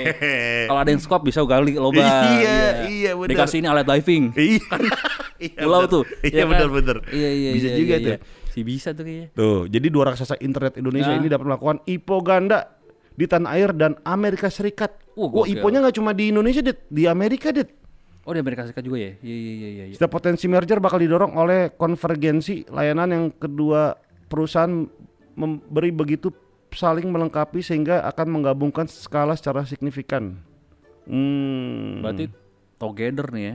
Kalau 0.72 0.80
ada 0.80 0.88
yang 0.88 1.02
skop 1.04 1.28
bisa 1.28 1.44
gali 1.44 1.76
lubang. 1.76 2.00
Iya, 2.00 2.88
iya, 2.88 3.10
bener. 3.12 3.36
Dikasih 3.36 3.60
ini 3.60 3.68
alat 3.68 3.84
diving. 3.84 4.32
Iya. 5.40 5.56
Iya, 5.56 5.64
Pulau 5.64 5.88
tuh. 5.88 6.04
Iya 6.20 6.36
ya 6.36 6.44
kan? 6.44 6.52
benar-benar. 6.52 6.96
Iya 7.08 7.30
iya. 7.32 7.50
Bisa 7.56 7.68
iya, 7.72 7.76
juga 7.80 7.94
iya, 7.96 8.04
tuh. 8.04 8.12
iya. 8.12 8.48
Si 8.52 8.60
bisa 8.60 8.88
tuh 8.92 9.04
kayaknya. 9.08 9.28
Tuh, 9.32 9.60
jadi 9.72 9.86
dua 9.88 10.04
raksasa 10.12 10.36
internet 10.36 10.76
Indonesia 10.76 11.16
Nah. 11.16 11.20
ini 11.20 11.32
dapat 11.32 11.44
melakukan 11.48 11.76
IPO 11.88 12.16
ganda 12.20 12.76
di 13.16 13.24
tanah 13.24 13.48
air 13.56 13.72
dan 13.72 13.96
Amerika 14.04 14.52
Serikat. 14.52 15.00
Uh, 15.16 15.32
oh, 15.32 15.40
gokil. 15.40 15.56
IPO-nya 15.56 15.80
nggak 15.80 15.96
cuma 15.96 16.12
di 16.12 16.28
Indonesia, 16.28 16.60
Dit. 16.60 16.84
Di 16.92 17.08
Amerika, 17.08 17.56
Dit. 17.56 17.79
Oh 18.30 18.34
di 18.38 18.46
Amerika 18.46 18.62
Serikat 18.62 18.86
juga 18.86 19.02
ya? 19.02 19.12
Iya 19.26 19.34
iya 19.34 19.52
iya 19.58 19.68
iya. 19.90 19.94
Setiap 19.98 20.14
potensi 20.14 20.46
merger 20.46 20.78
bakal 20.78 21.02
didorong 21.02 21.34
oleh 21.34 21.74
konvergensi 21.74 22.62
layanan 22.70 23.10
yang 23.10 23.24
kedua 23.34 23.98
perusahaan 24.30 24.86
memberi 25.34 25.90
begitu 25.90 26.30
saling 26.70 27.10
melengkapi 27.10 27.58
sehingga 27.58 28.06
akan 28.06 28.38
menggabungkan 28.38 28.86
skala 28.86 29.34
secara 29.34 29.66
signifikan. 29.66 30.38
Hmm. 31.10 32.06
Berarti 32.06 32.30
together 32.78 33.34
nih 33.34 33.42
ya. 33.42 33.54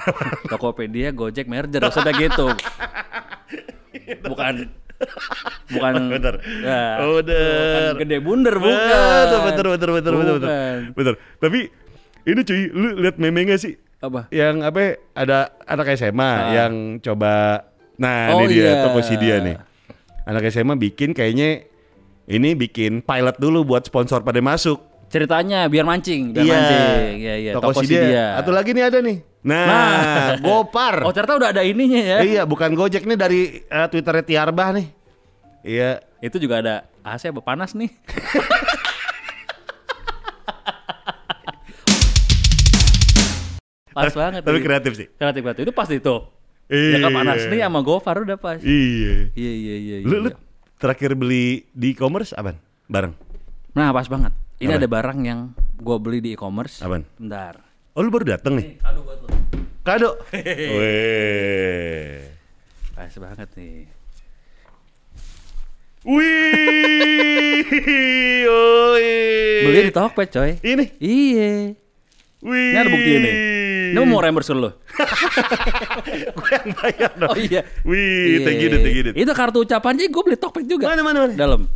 Tokopedia, 0.56 1.12
Gojek, 1.12 1.44
merger, 1.44 1.84
maksudnya 1.84 2.16
gitu. 2.16 2.48
Bukan 4.24 4.72
bukan 5.68 5.92
Bener. 6.08 6.34
Ya, 6.64 7.04
Oh, 7.04 7.20
bener. 7.20 7.92
bukan 7.92 8.00
gede 8.08 8.16
bunder 8.24 8.56
bukan. 8.56 8.72
Betul, 8.72 9.40
betul, 9.44 9.66
betul, 9.68 9.90
betul, 9.92 10.12
betul, 10.16 10.34
betul. 10.40 10.48
Bukan. 10.48 10.76
Betul. 10.96 11.14
Tapi 11.44 11.60
ini 12.24 12.40
cuy, 12.40 12.62
lu 12.72 12.88
lihat 13.04 13.20
meme 13.20 13.44
gak 13.44 13.60
sih? 13.60 13.76
Apa? 14.02 14.26
Yang 14.30 14.56
apa? 14.64 14.80
Ada 15.14 15.38
anak 15.66 15.86
SMA 15.94 16.30
yang 16.54 16.72
coba 17.00 17.64
Nah, 17.94 18.34
Oh, 18.34 18.42
ini 18.42 18.58
dia 18.58 18.74
iya. 18.74 18.82
toko 18.82 18.98
si 19.06 19.14
dia 19.14 19.38
nih. 19.38 19.56
Anak 20.26 20.50
SMA 20.50 20.74
bikin 20.74 21.14
kayaknya 21.14 21.62
ini 22.26 22.58
bikin 22.58 23.04
pilot 23.04 23.36
dulu 23.38 23.62
buat 23.62 23.86
sponsor 23.86 24.24
pada 24.26 24.42
masuk. 24.42 24.82
Ceritanya 25.12 25.70
biar 25.70 25.86
mancing, 25.86 26.34
biar 26.34 26.42
mancing. 26.42 26.82
Iya 27.22 27.34
iya, 27.38 27.50
Toko, 27.54 27.70
si 27.86 27.94
dia. 27.94 28.34
Atau 28.34 28.50
lagi 28.50 28.74
nih 28.74 28.90
ada 28.90 28.98
nih. 28.98 29.22
Nah, 29.46 30.34
Gopar. 30.44 31.06
Oh 31.06 31.14
ternyata 31.14 31.38
udah 31.38 31.48
ada 31.54 31.62
ininya 31.62 32.00
ya. 32.02 32.18
iya, 32.24 32.42
bukan 32.42 32.74
Gojek 32.74 33.06
nih 33.06 33.14
dari 33.14 33.62
eh, 33.62 33.86
Twitternya 33.86 34.24
Tiarbah 34.26 34.74
nih. 34.74 34.86
Iya. 35.62 36.02
Itu 36.18 36.42
juga 36.42 36.58
ada 36.64 36.74
AC 37.06 37.30
apa 37.30 37.44
panas 37.44 37.78
nih. 37.78 37.94
pas 43.94 44.12
banget. 44.12 44.42
Tapi 44.42 44.58
kreatif 44.60 44.92
sih. 44.98 45.06
Kreatif 45.14 45.40
kreatif 45.46 45.62
itu 45.70 45.72
pas 45.72 45.88
itu. 45.88 46.16
Ya 46.68 46.96
kan 46.98 47.12
Iya. 47.12 47.48
nih 47.52 47.60
sama 47.60 47.80
Gofar 47.84 48.16
udah 48.24 48.36
pas. 48.40 48.58
Iya. 48.58 49.30
Iya 49.36 49.52
iya 49.52 49.74
iya. 49.78 49.96
Lu, 50.02 50.26
lu 50.26 50.30
iya. 50.32 50.36
terakhir 50.80 51.12
beli 51.14 51.68
di 51.76 51.92
e-commerce 51.92 52.32
apaan? 52.32 52.56
Bareng. 52.88 53.12
Nah 53.76 53.92
pas 53.92 54.08
banget. 54.08 54.32
Ini 54.58 54.72
Apa? 54.74 54.80
ada 54.80 54.88
barang 54.88 55.18
yang 55.22 55.40
gua 55.76 56.00
beli 56.00 56.24
di 56.24 56.32
e-commerce. 56.32 56.80
Apaan? 56.80 57.04
Bentar. 57.20 57.60
Oh, 57.94 58.02
lu 58.02 58.10
baru 58.10 58.34
dateng 58.34 58.58
nih. 58.58 58.80
Aduh 58.82 59.06
buat 59.06 59.18
lu. 59.22 59.28
Kado. 59.84 60.16
Weh. 60.32 62.26
Pas 62.96 63.12
banget 63.12 63.48
nih. 63.60 63.84
Wih. 66.04 67.64
Oi. 68.48 69.08
Beli 69.68 69.80
di 69.88 69.92
Tokped 69.92 70.28
coy. 70.32 70.56
Ini. 70.64 70.84
Iya. 70.96 71.76
Wih. 72.40 72.72
Ini 72.72 72.78
ada 72.80 72.88
buktinya 72.88 73.20
nih. 73.24 73.34
Ini 73.94 74.04
mau 74.04 74.18
reimburse 74.18 74.50
lu. 74.50 74.68
Gue 76.36 76.48
yang 76.50 76.68
bayar 76.74 77.10
dong. 77.14 77.30
Oh 77.30 77.36
iya. 77.36 77.62
Wih, 77.82 78.42
thank 78.42 78.58
you, 78.58 78.68
Iya. 78.68 78.78
thank 78.80 78.96
you. 78.96 79.04
Itu 79.14 79.32
kartu 79.32 79.58
ucapannya 79.60 80.06
gue 80.06 80.22
beli 80.22 80.36
Tokped 80.36 80.66
juga. 80.66 80.90
Mana, 80.90 81.02
mana, 81.02 81.18
mana? 81.24 81.32
Dalam. 81.32 81.70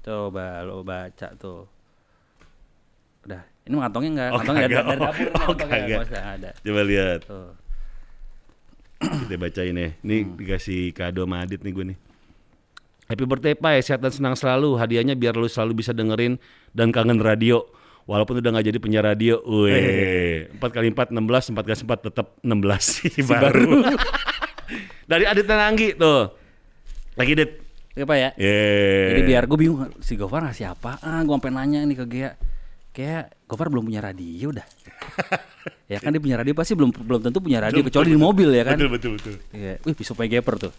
Coba 0.00 0.62
lo 0.62 0.80
baca 0.80 1.28
tuh. 1.36 1.68
Udah. 3.22 3.42
Ini 3.62 3.72
mah 3.72 3.86
kantongnya 3.86 4.10
enggak, 4.10 4.28
Oh, 4.28 4.38
kantongnya 4.40 4.62
dari, 4.62 4.74
kagak. 4.74 4.86
dari 4.88 5.00
dapur. 5.00 5.26
Oh, 5.38 5.54
kagak. 5.54 5.80
nggak 5.84 6.02
usah 6.04 6.22
ada. 6.34 6.50
Coba 6.58 6.80
lihat. 6.82 7.18
Tuh. 7.22 7.50
Kita 9.02 9.34
bacain 9.36 9.76
ya. 9.76 9.88
Ini 9.98 10.16
Hmm. 10.20 10.30
dikasih 10.34 10.80
kado 10.90 11.22
sama 11.22 11.42
Adit 11.42 11.60
nih 11.60 11.72
gue 11.72 11.84
nih. 11.90 11.98
Happy 13.04 13.24
birthday 13.24 13.52
Pai, 13.52 13.78
sehat 13.78 13.98
dan 13.98 14.10
senang 14.10 14.32
selalu. 14.32 14.74
Hadiahnya 14.74 15.12
biar 15.12 15.34
lu 15.34 15.44
selalu 15.44 15.78
bisa 15.78 15.92
dengerin 15.92 16.38
dan 16.70 16.90
kangen 16.90 17.18
radio. 17.18 17.62
Walaupun 18.02 18.42
udah 18.42 18.50
nggak 18.50 18.66
jadi 18.66 18.78
penyiar 18.82 19.04
radio. 19.06 19.38
Weh, 19.46 20.50
4 20.50 20.58
kali 20.58 20.90
4 20.90 21.14
16, 21.14 21.54
4 21.54 21.62
kali 21.62 21.78
4 21.86 22.06
tetap 22.10 22.26
16 22.42 22.50
sih 22.82 23.12
baru. 23.22 23.86
Dari 25.10 25.24
Adit 25.28 25.46
Nananggi 25.46 25.94
tuh. 25.94 26.34
Lagi 27.14 27.32
Dit. 27.36 27.52
Ya 27.92 28.08
Pak 28.08 28.16
ya. 28.16 28.30
Yeah. 28.40 29.08
Jadi 29.12 29.20
biar 29.28 29.42
gue 29.44 29.58
bingung 29.60 29.92
si 30.00 30.16
Gofar 30.16 30.48
ngasih 30.48 30.72
apa? 30.72 30.96
Ah, 31.04 31.20
gue 31.20 31.34
sampai 31.36 31.52
nanya 31.52 31.84
nih 31.84 31.96
ke 32.00 32.06
Gea. 32.08 32.30
Kayak 32.96 33.36
Gofar 33.44 33.68
belum 33.68 33.92
punya 33.92 34.00
radio 34.00 34.48
dah. 34.48 34.64
ya 35.92 36.00
kan 36.00 36.08
dia 36.16 36.22
punya 36.24 36.40
radio 36.40 36.56
pasti 36.56 36.72
belum 36.72 36.88
belum 36.88 37.20
tentu 37.20 37.44
punya 37.44 37.60
radio 37.60 37.84
kecuali 37.84 38.08
di 38.08 38.18
mobil 38.18 38.48
ya 38.48 38.64
kan. 38.64 38.80
Betul 38.80 38.90
betul 38.96 39.10
betul. 39.20 39.34
Iya. 39.52 39.76
Wih, 39.84 39.94
pisau 39.94 40.16
Geper 40.16 40.54
tuh. 40.56 40.72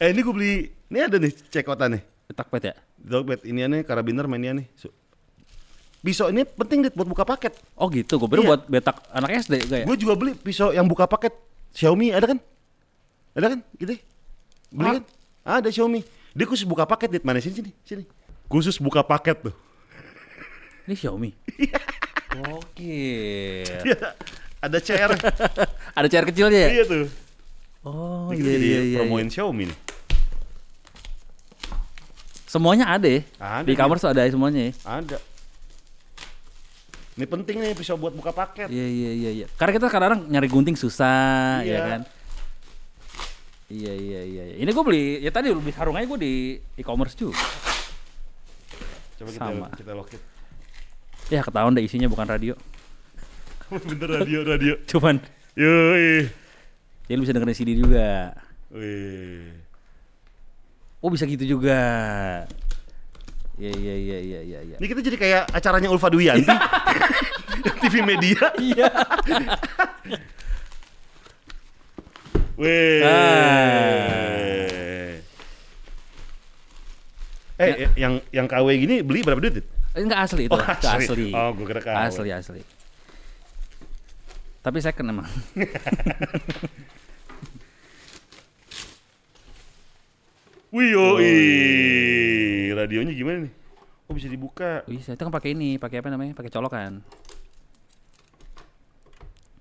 Eh 0.00 0.12
ini 0.12 0.20
gue 0.24 0.32
beli, 0.32 0.52
ini 0.92 0.98
ada 1.00 1.16
nih 1.20 1.32
cekotan 1.52 2.00
nih. 2.00 2.02
Takpet 2.32 2.62
ya? 2.72 2.74
Dogbat 2.96 3.44
ini 3.44 3.64
aneh 3.64 3.80
karabiner 3.84 4.24
mainnya 4.24 4.56
nih. 4.56 4.66
Pisau 6.06 6.30
ini 6.30 6.46
penting 6.46 6.86
dit 6.86 6.94
buat 6.94 7.02
buka 7.02 7.26
paket. 7.26 7.50
Oh 7.74 7.90
gitu, 7.90 8.14
gue 8.14 8.28
pikir 8.30 8.46
Iya. 8.46 8.50
buat 8.54 8.62
betak 8.70 8.96
anak 9.10 9.42
SD 9.42 9.54
ya? 9.66 9.82
Gue 9.82 9.98
juga 9.98 10.14
beli 10.14 10.38
pisau 10.38 10.70
yang 10.70 10.86
buka 10.86 11.02
paket 11.02 11.34
Xiaomi 11.74 12.14
ada 12.14 12.30
kan? 12.30 12.38
Ada 13.34 13.46
kan? 13.50 13.60
Gitu. 13.74 13.98
Beli 14.70 14.86
Ah. 14.86 14.92
kan? 14.94 15.04
Ada 15.58 15.68
Xiaomi. 15.68 16.06
Dia 16.30 16.46
khusus 16.46 16.62
buka 16.62 16.86
paket 16.86 17.10
dit 17.10 17.24
mana 17.26 17.42
sini 17.42 17.58
sini 17.58 17.70
sini. 17.82 18.04
Khusus 18.46 18.78
buka 18.78 19.02
paket 19.02 19.50
tuh. 19.50 19.54
Ini 20.86 20.94
Xiaomi. 20.94 21.34
Oke. 22.54 23.66
ada 24.62 24.78
CR. 24.78 25.10
Ada 25.98 26.06
cair 26.06 26.24
kecilnya 26.24 26.60
ya? 26.60 26.68
iya 26.70 26.84
tuh. 26.84 27.08
Oh 27.82 28.28
Ini 28.30 28.36
iya 28.36 28.52
jadi 28.52 28.66
iya 28.68 28.80
iya. 28.84 28.98
promoin 29.02 29.26
Xiaomi 29.26 29.64
nih. 29.66 29.78
Semuanya 32.46 32.86
ada 32.86 33.08
ya? 33.08 33.26
Ada 33.36 33.64
Di 33.64 33.72
e-commerce 33.72 34.06
tuh 34.06 34.10
ada 34.12 34.22
ya 34.22 34.30
semuanya 34.30 34.70
ya? 34.70 34.72
Ada. 34.86 35.18
Ini 37.16 37.24
penting 37.24 37.56
nih 37.58 37.72
pisau 37.72 37.96
buat 37.96 38.12
buka 38.12 38.28
paket. 38.28 38.68
Iya 38.68 38.86
iya 38.86 39.10
iya 39.10 39.30
iya. 39.32 39.46
Karena 39.56 39.72
kita 39.72 39.88
kadang-kadang 39.88 40.28
nyari 40.28 40.48
gunting 40.52 40.76
susah 40.76 41.64
Iya. 41.64 41.72
ya 41.72 41.80
kan. 41.80 42.00
Iya 43.66 43.92
iya 43.96 44.20
iya. 44.22 44.42
iya. 44.52 44.56
Ini 44.60 44.68
gue 44.68 44.84
beli 44.84 45.04
ya 45.24 45.32
tadi 45.32 45.48
beli 45.48 45.72
sarung 45.72 45.96
aja 45.96 46.04
gue 46.04 46.18
di 46.20 46.34
e-commerce 46.76 47.16
juga. 47.16 47.40
Coba 49.16 49.30
kita 49.32 49.48
Sama. 49.48 49.66
kita 49.72 49.92
loket. 49.96 50.20
Ya 51.32 51.40
ketahuan 51.40 51.72
deh 51.72 51.82
isinya 51.82 52.04
bukan 52.06 52.28
radio. 52.28 52.52
Bener 53.88 54.08
radio 54.20 54.44
radio. 54.44 54.74
Cuman 54.84 55.16
Yoi. 55.56 56.28
dia 57.08 57.16
bisa 57.16 57.32
dengerin 57.32 57.56
CD 57.56 57.80
juga. 57.80 58.36
Wih. 58.68 59.56
Oh 61.00 61.08
bisa 61.08 61.24
gitu 61.24 61.48
juga. 61.48 61.80
Iya 63.56 63.72
iya 63.72 63.94
iya 63.96 64.18
iya 64.20 64.40
iya. 64.44 64.60
iya. 64.60 64.76
Ini 64.76 64.86
kita 64.86 65.00
jadi 65.00 65.16
kayak 65.16 65.48
acaranya 65.48 65.88
Ulfa 65.88 66.12
Duyanti. 66.12 66.44
TV 67.82 68.04
media. 68.04 68.52
Iya. 68.60 68.86
Wih. 72.60 73.00
Ah. 73.04 73.96
Eh, 77.56 77.88
eh, 77.88 77.88
yang 77.96 78.20
yang 78.28 78.44
KW 78.44 78.68
gini 78.76 79.00
beli 79.00 79.24
berapa 79.24 79.40
duit? 79.40 79.64
Dit? 79.64 79.66
Enggak 79.96 80.28
asli 80.28 80.44
itu. 80.44 80.52
Oh, 80.52 80.60
asli. 80.60 81.08
asli. 81.08 81.32
Oh, 81.32 81.56
gua 81.56 81.66
kira 81.72 81.80
KW. 81.80 81.96
Asli 81.96 82.28
asli. 82.28 82.60
Tapi 84.60 84.78
second 84.84 85.08
emang. 85.08 85.24
Wih, 90.76 90.92
Radionya 92.72 93.12
gimana 93.12 93.46
nih? 93.46 93.52
Oh, 94.06 94.14
bisa 94.14 94.30
dibuka. 94.30 94.86
Bisa, 94.86 95.14
itu 95.14 95.22
kan 95.22 95.34
pakai 95.34 95.52
ini, 95.52 95.76
pakai 95.76 95.98
apa 95.98 96.08
namanya? 96.10 96.32
Pakai 96.32 96.50
colokan. 96.50 97.02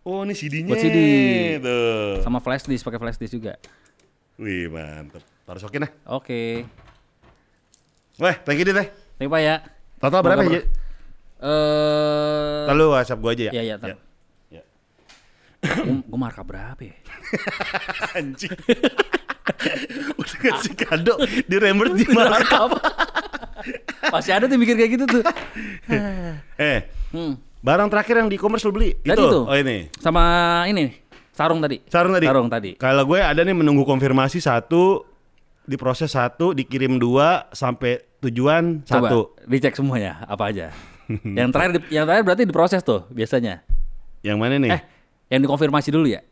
Oh, 0.05 0.21
ini 0.21 0.37
CD-nya. 0.37 0.69
Buat 0.69 0.81
CD. 0.85 0.97
Tuh. 1.65 2.21
Sama 2.21 2.37
flash 2.37 2.69
disk, 2.69 2.85
pakai 2.85 3.01
flash 3.01 3.17
disk 3.17 3.33
juga. 3.33 3.57
Wih, 4.37 4.69
mantep. 4.69 5.25
Taruh 5.49 5.57
sokin 5.57 5.89
lah. 5.89 5.91
Oke. 6.13 6.61
Weh, 8.21 8.35
thank 8.45 8.61
you, 8.61 8.65
Dit. 8.69 8.77
eh. 8.77 8.87
Thank 9.17 9.25
you, 9.25 9.33
Pak 9.33 9.41
ya. 9.41 9.55
Total 9.97 10.21
berapa 10.21 10.43
ya? 10.45 10.61
Eh, 11.41 12.63
Lalu 12.69 12.83
WhatsApp 12.93 13.19
gua 13.19 13.33
aja 13.33 13.43
ya. 13.49 13.51
Iya, 13.57 13.61
iya, 13.65 13.75
tar. 13.81 13.89
Ya. 13.89 13.97
Ya. 14.53 14.63
gue 16.05 16.19
marka 16.21 16.45
berapa 16.45 16.77
ya? 16.77 16.93
Anjing. 18.21 18.53
Udah 20.15 20.35
ngasih 20.41 20.73
kado 20.75 21.13
di 21.21 21.55
reimburse 21.55 21.95
di 21.95 22.05
markup. 22.07 22.81
Masih 24.13 24.31
ada 24.31 24.45
tuh 24.45 24.57
mikir 24.57 24.73
kayak 24.73 24.91
gitu 24.93 25.05
tuh. 25.05 25.23
Eh, 26.55 26.79
Hmm. 27.09 27.39
barang 27.61 27.87
terakhir 27.87 28.19
yang 28.19 28.27
di 28.27 28.35
e-commerce 28.35 28.61
lu 28.61 28.71
beli 28.71 28.91
Tadi 28.97 29.15
itu. 29.15 29.25
tuh. 29.25 29.43
Oh 29.45 29.55
ini. 29.55 29.87
Sama 29.95 30.23
ini 30.67 30.91
sarung 31.31 31.59
tadi. 31.59 31.79
Sarung 31.87 32.11
tadi. 32.11 32.25
Sarung 32.25 32.49
tadi. 32.49 32.71
Kalau 32.75 33.03
gue 33.05 33.17
ada 33.17 33.39
nih 33.39 33.53
menunggu 33.53 33.81
konfirmasi 33.81 34.37
satu, 34.37 35.05
diproses 35.63 36.11
satu, 36.11 36.51
dikirim 36.51 36.97
dua 36.97 37.47
sampai 37.51 38.03
tujuan 38.19 38.83
Coba 38.83 39.07
satu. 39.07 39.19
dicek 39.45 39.73
semuanya 39.73 40.25
apa 40.25 40.49
aja. 40.49 40.73
yang 41.37 41.49
terakhir 41.49 41.85
yang 41.87 42.03
terakhir 42.03 42.23
berarti 42.25 42.43
diproses 42.43 42.81
tuh 42.81 43.05
biasanya. 43.07 43.61
Yang 44.19 44.37
mana 44.37 44.55
nih? 44.57 44.71
Eh, 44.73 44.81
yang 45.29 45.45
dikonfirmasi 45.45 45.89
dulu 45.89 46.09
ya? 46.09 46.25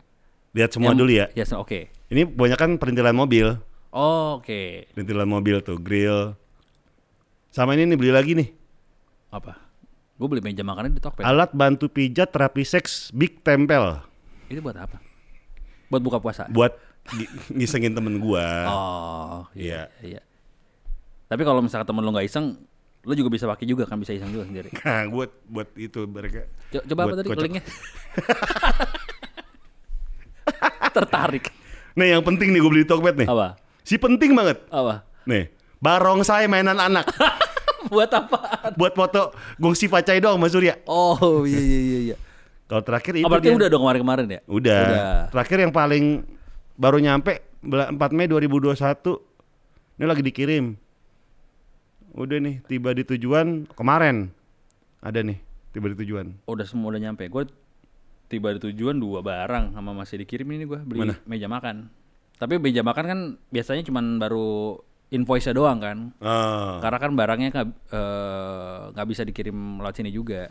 Lihat 0.51 0.73
semua 0.73 0.91
Yang- 0.91 0.99
dulu 0.99 1.11
ya. 1.13 1.25
Yes, 1.33 1.53
oke. 1.53 1.92
Ini 2.13 2.21
banyak 2.23 2.55
kan 2.55 2.69
perintilan 2.77 3.11
mobil, 3.11 3.57
Oh, 3.89 4.37
oke. 4.37 4.85
perintilan 4.93 5.25
mobil 5.25 5.59
tuh, 5.59 5.75
grill. 5.75 6.31
Sama 7.49 7.73
ini 7.73 7.85
nih 7.85 7.95
beli 7.95 8.09
lagi 8.09 8.33
nih. 8.33 8.49
Apa? 9.29 9.53
Gue 10.13 10.27
beli 10.27 10.39
meja 10.39 10.61
makannya 10.61 10.91
di 10.91 10.99
Tokped. 10.99 11.21
Alat 11.21 11.51
bantu 11.51 11.87
pijat 11.87 12.29
terapi 12.29 12.61
seks 12.61 13.09
Big 13.11 13.39
Tempel 13.39 13.97
Itu 14.45 14.59
buat 14.61 14.75
apa? 14.75 14.99
Buat 15.89 16.01
buka 16.01 16.17
puasa. 16.19 16.47
buat 16.47 16.71
gi- 17.11 17.27
ngisengin 17.51 17.91
temen 17.91 18.15
gua. 18.17 18.45
Oh, 18.63 19.37
iya. 19.51 19.89
Iya. 19.99 20.17
iya. 20.17 20.21
Tapi 21.25 21.41
kalau 21.41 21.59
misalkan 21.59 21.87
temen 21.87 21.99
lo 21.99 22.09
nggak 22.09 22.23
iseng, 22.23 22.55
lo 22.99 23.11
juga 23.13 23.27
bisa 23.27 23.43
pakai 23.45 23.65
juga 23.65 23.83
kan 23.83 23.97
bisa 23.97 24.13
iseng 24.13 24.29
juga 24.29 24.45
sendiri. 24.45 24.69
Nah, 24.79 25.01
buat 25.09 25.29
buat 25.43 25.67
itu 25.75 25.99
mereka. 26.05 26.45
Co- 26.69 26.83
Coba 26.83 26.99
apa 27.03 27.13
tadi 27.15 27.27
kocok. 27.27 27.43
linknya? 27.43 27.63
Tertarik. 30.93 31.45
Nih 31.93 32.07
yang 32.11 32.23
penting 32.23 32.49
nih 32.49 32.59
gue 32.59 32.71
beli 32.71 32.83
di 32.83 32.89
Tokped 32.89 33.15
nih. 33.15 33.27
Apa? 33.27 33.57
Si 33.81 33.95
penting 33.95 34.33
banget. 34.33 34.57
Apa? 34.67 35.05
Nih, 35.23 35.53
barongsai 35.77 36.45
mainan 36.47 36.77
anak. 36.77 37.05
buat 37.93 38.09
apa? 38.09 38.71
buat 38.73 38.95
foto 38.95 39.29
gongsi 39.55 39.85
Facai 39.85 40.17
doang 40.17 40.39
sama 40.39 40.47
Surya. 40.47 40.79
Oh 40.85 41.43
iya 41.43 41.59
iya 41.59 41.79
iya. 41.79 41.99
iya. 42.11 42.15
Kalau 42.65 42.81
terakhir 42.81 43.13
itu 43.13 43.25
Oh, 43.25 43.29
berarti 43.29 43.51
dia. 43.51 43.57
udah 43.59 43.67
dong 43.69 43.83
kemarin-kemarin 43.83 44.25
ya? 44.25 44.41
Udah. 44.47 44.81
Udah. 44.81 45.17
Terakhir 45.29 45.57
yang 45.61 45.71
paling 45.71 46.05
baru 46.73 46.97
nyampe 46.97 47.43
bela- 47.59 47.91
4 47.91 47.99
Mei 48.11 48.25
2021. 48.25 49.19
Ini 49.93 50.05
lagi 50.07 50.23
dikirim. 50.23 50.73
Udah 52.13 52.37
nih, 52.39 52.61
tiba 52.65 52.93
di 52.93 53.03
tujuan 53.03 53.65
kemarin. 53.69 54.29
Ada 55.01 55.21
nih, 55.21 55.37
tiba 55.69 55.91
di 55.91 55.97
tujuan. 55.97 56.33
Udah 56.45 56.65
semua 56.65 56.89
udah 56.89 57.01
nyampe. 57.03 57.25
Gue 57.27 57.45
tiba 58.33 58.49
di 58.57 58.59
tujuan 58.59 58.97
dua 58.97 59.21
barang 59.21 59.77
sama 59.77 59.93
masih 59.93 60.25
dikirim 60.25 60.49
ini 60.57 60.65
gue 60.65 60.79
beli 60.81 60.99
Mana? 61.05 61.15
meja 61.29 61.45
makan. 61.45 61.93
Tapi 62.41 62.57
meja 62.57 62.81
makan 62.81 63.05
kan 63.05 63.19
biasanya 63.53 63.85
cuman 63.85 64.17
baru 64.17 64.81
invoice 65.13 65.53
doang 65.53 65.77
kan. 65.77 65.97
Ah. 66.17 66.81
Karena 66.81 66.97
kan 66.97 67.11
barangnya 67.13 67.49
nggak 67.53 67.67
eh, 67.93 68.81
nggak 68.97 69.07
bisa 69.07 69.21
dikirim 69.21 69.77
lewat 69.79 69.95
sini 70.01 70.09
juga. 70.09 70.49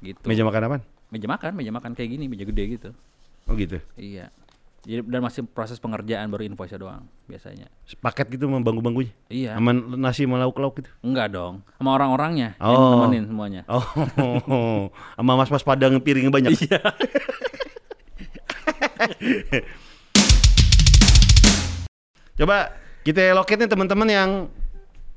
Gitu. 0.00 0.24
Meja 0.24 0.42
makan 0.48 0.60
apaan? 0.64 0.82
Meja 1.12 1.26
makan, 1.28 1.52
meja 1.52 1.70
makan 1.74 1.92
kayak 1.92 2.10
gini, 2.16 2.24
meja 2.24 2.48
gede 2.48 2.64
gitu. 2.80 2.90
Oh 3.44 3.54
gitu. 3.54 3.76
Iya. 4.00 4.32
Jadi 4.80 5.04
dan 5.12 5.20
masih 5.20 5.44
proses 5.44 5.76
pengerjaan 5.76 6.32
baru 6.32 6.48
invoice 6.48 6.72
doang 6.80 7.04
biasanya. 7.28 7.68
Paket 8.00 8.32
gitu 8.32 8.48
sama 8.48 8.64
bangku-bangkunya. 8.64 9.12
Iya. 9.28 9.60
Sama 9.60 9.76
nasi 9.76 10.24
sama 10.24 10.40
lauk-lauk 10.40 10.80
gitu. 10.80 10.88
Enggak 11.04 11.36
dong. 11.36 11.60
Sama 11.76 11.92
orang-orangnya 11.94 12.56
Oh. 12.56 12.72
yang 12.72 12.84
nemenin 12.96 13.24
semuanya. 13.28 13.62
Oh, 13.68 14.88
sama 15.20 15.32
mas-mas 15.36 15.60
padang 15.60 16.00
piringnya 16.00 16.32
banyak. 16.32 16.56
Iya. 16.56 16.80
Coba 22.40 22.72
kita 23.04 23.36
loket 23.36 23.60
nih 23.60 23.68
teman-teman 23.68 24.08
yang 24.08 24.30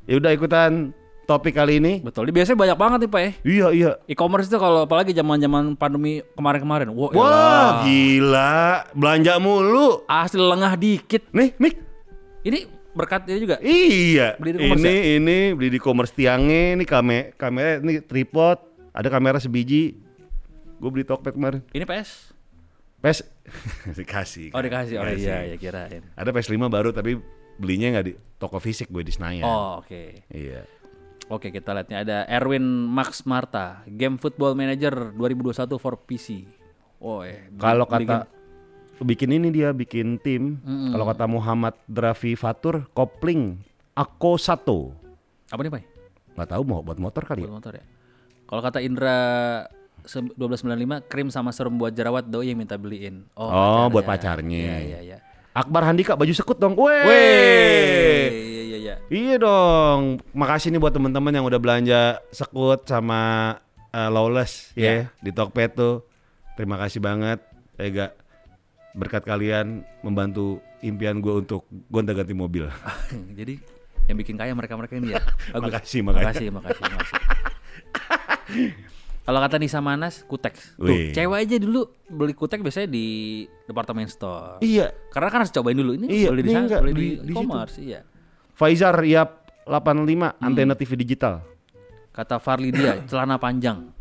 ya 0.04 0.20
udah 0.20 0.32
ikutan 0.36 0.92
topik 1.24 1.56
kali 1.56 1.80
ini. 1.80 2.00
Betul. 2.00 2.28
Ini 2.28 2.34
biasanya 2.36 2.58
banyak 2.60 2.78
banget 2.78 2.98
nih, 3.04 3.10
Pak 3.10 3.22
ya. 3.22 3.32
Iya 3.44 3.68
iya. 3.72 3.92
E-commerce 4.06 4.48
itu 4.48 4.58
kalau 4.58 4.84
apalagi 4.84 5.12
zaman-zaman 5.12 5.74
pandemi 5.74 6.20
kemarin-kemarin. 6.34 6.92
Wah, 6.92 7.10
Wah 7.10 7.24
elah. 7.24 7.72
gila, 7.84 8.56
belanja 8.92 9.34
mulu. 9.40 10.04
asli 10.06 10.40
lengah 10.40 10.74
dikit. 10.76 11.24
Nih, 11.32 11.56
Mik. 11.56 11.76
Ini 12.44 12.60
berkat 12.92 13.26
ini 13.32 13.40
juga. 13.40 13.56
Iya. 13.64 14.36
Beli 14.38 14.52
di 14.52 14.58
e-commerce 14.62 14.84
ini 14.84 14.96
ini 15.16 15.38
beli 15.56 15.70
di 15.72 15.80
commerce 15.80 16.14
tiangnya, 16.14 16.76
ini 16.76 16.84
kame 16.84 17.32
kamera 17.34 17.80
ini 17.80 18.04
tripod, 18.04 18.60
ada 18.92 19.08
kamera 19.08 19.40
sebiji. 19.40 19.96
Gue 20.78 20.90
beli 20.92 21.08
Tokped 21.08 21.34
kemarin. 21.34 21.64
Ini 21.72 21.88
PS. 21.88 22.36
PS 23.00 23.20
dikasih. 24.00 24.52
Oh, 24.52 24.60
dikasih. 24.60 24.96
Oh 25.00 25.04
Dikasih. 25.04 25.24
iya, 25.24 25.38
ya 25.52 25.58
kirain. 25.60 26.04
Ada 26.16 26.32
PS5 26.32 26.56
baru 26.68 26.92
tapi 26.92 27.16
belinya 27.56 27.96
nggak 27.96 28.06
di 28.08 28.14
toko 28.36 28.60
fisik 28.60 28.88
gue 28.88 29.04
di 29.04 29.12
Senayan. 29.12 29.44
Oh, 29.48 29.80
oke. 29.80 30.24
Iya. 30.28 30.64
Oke, 31.32 31.50
kita 31.50 31.72
lihat 31.72 31.88
nih 31.88 32.00
ada 32.04 32.18
Erwin 32.28 32.64
Max 32.92 33.24
Marta, 33.24 33.80
Game 33.88 34.20
Football 34.20 34.60
Manager 34.60 35.16
2021 35.16 35.80
for 35.80 35.96
PC. 35.96 36.44
Oh, 37.00 37.24
eh. 37.24 37.48
Kalau 37.56 37.88
kata 37.88 38.28
bikin 39.00 39.32
ini 39.32 39.48
dia 39.52 39.72
bikin 39.72 40.20
tim. 40.20 40.60
Mm-mm. 40.64 40.92
Kalau 40.92 41.06
kata 41.08 41.26
Muhammad 41.28 41.76
Drafi 41.88 42.36
Fatur, 42.36 42.88
kopling 42.92 43.60
Ako 43.96 44.36
Sato. 44.36 44.92
Apa 45.48 45.64
nih, 45.64 45.72
Pak? 45.72 45.82
Nggak 46.34 46.50
tahu 46.50 46.62
mau 46.68 46.82
buat 46.84 47.00
motor 47.00 47.24
kali 47.24 47.46
ya. 47.46 47.48
Buat 47.48 47.58
motor 47.62 47.74
ya. 47.78 47.86
Kalau 48.44 48.62
kata 48.62 48.80
Indra 48.84 49.18
se- 50.04 50.34
1295 50.36 51.08
krim 51.08 51.28
sama 51.32 51.56
serum 51.56 51.80
buat 51.80 51.94
jerawat 51.96 52.28
doi 52.28 52.52
yang 52.52 52.60
minta 52.60 52.76
beliin. 52.76 53.24
Oh, 53.38 53.88
buat 53.88 54.04
pacarnya. 54.04 54.44
pacarnya. 54.44 54.60
Iya, 54.60 54.78
iya, 54.82 55.00
iya. 55.00 55.18
Akbar 55.54 55.86
Handika 55.86 56.18
baju 56.18 56.34
sekut 56.34 56.58
dong. 56.58 56.74
Weh. 56.74 57.06
Weh. 57.06 58.44
Iya, 59.04 59.18
iya, 59.30 59.36
dong. 59.38 60.02
Makasih 60.32 60.70
nih 60.70 60.80
buat 60.80 60.92
teman-teman 60.92 61.32
yang 61.32 61.44
udah 61.44 61.58
belanja 61.58 62.02
sekut 62.30 62.84
sama 62.84 63.56
eh, 63.90 64.10
Lawless 64.10 64.74
ya 64.74 65.06
Iya. 65.06 65.14
di 65.18 65.32
Tokped 65.32 65.72
tuh. 65.74 66.06
Terima 66.54 66.78
kasih 66.78 67.00
banget. 67.00 67.42
Ega 67.76 68.14
berkat 68.94 69.22
kalian 69.22 69.82
membantu 70.00 70.62
impian 70.80 71.18
gue 71.18 71.34
untuk 71.40 71.64
gonta-ganti 71.88 72.32
mobil. 72.32 72.70
Jadi 73.40 73.58
yang 74.06 74.18
bikin 74.18 74.36
kaya 74.36 74.52
mereka-mereka 74.52 74.94
ini 74.96 75.12
ya. 75.12 75.22
Bagus. 75.54 75.64
Makasih, 75.64 76.00
makanya. 76.02 76.26
makasih, 76.30 76.48
makasih, 76.52 76.84
makasih. 76.84 77.18
Kalau 79.24 79.40
kata 79.40 79.56
Nisa 79.56 79.80
Manas, 79.80 80.28
Kutex. 80.28 80.76
Tuh, 80.76 80.84
Wih. 80.84 81.16
cewek 81.16 81.38
aja 81.40 81.56
dulu 81.56 81.88
beli 82.06 82.36
Kutex 82.36 82.60
biasanya 82.60 82.92
di 82.92 83.06
departemen 83.64 84.04
store. 84.06 84.60
iya. 84.60 84.92
Karena 85.10 85.32
kan 85.32 85.40
harus 85.42 85.54
cobain 85.54 85.74
dulu 85.74 85.96
ini 85.96 86.12
Iya, 86.12 86.28
beli 86.30 86.42
di 86.44 86.52
sana, 86.52 86.68
beli 86.78 86.92
di- 86.92 87.18
di, 87.24 87.32
e-commerce, 87.32 87.78
iya. 87.80 88.04
Faizar 88.64 88.96
Yap 89.04 89.44
85 89.68 90.40
Hmm. 90.40 90.40
antena 90.40 90.72
TV 90.72 90.96
digital. 90.96 91.44
Kata 92.16 92.40
Farlidia, 92.40 93.04
celana 93.12 93.36
panjang. 93.36 93.92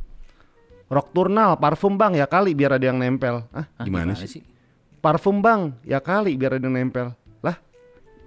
Rock 0.86 1.10
Turnal 1.10 1.58
parfum 1.58 1.98
bang 1.98 2.14
ya 2.14 2.30
kali 2.30 2.54
biar 2.54 2.78
ada 2.78 2.86
yang 2.86 2.94
nempel. 2.94 3.42
Ah, 3.50 3.66
Hah, 3.74 3.82
gimana, 3.82 4.14
sih? 4.14 4.38
Parfum 5.02 5.42
bang 5.42 5.74
ya 5.82 5.98
kali 5.98 6.38
biar 6.38 6.54
ada 6.54 6.62
yang 6.62 6.78
nempel. 6.78 7.10
Lah, 7.42 7.58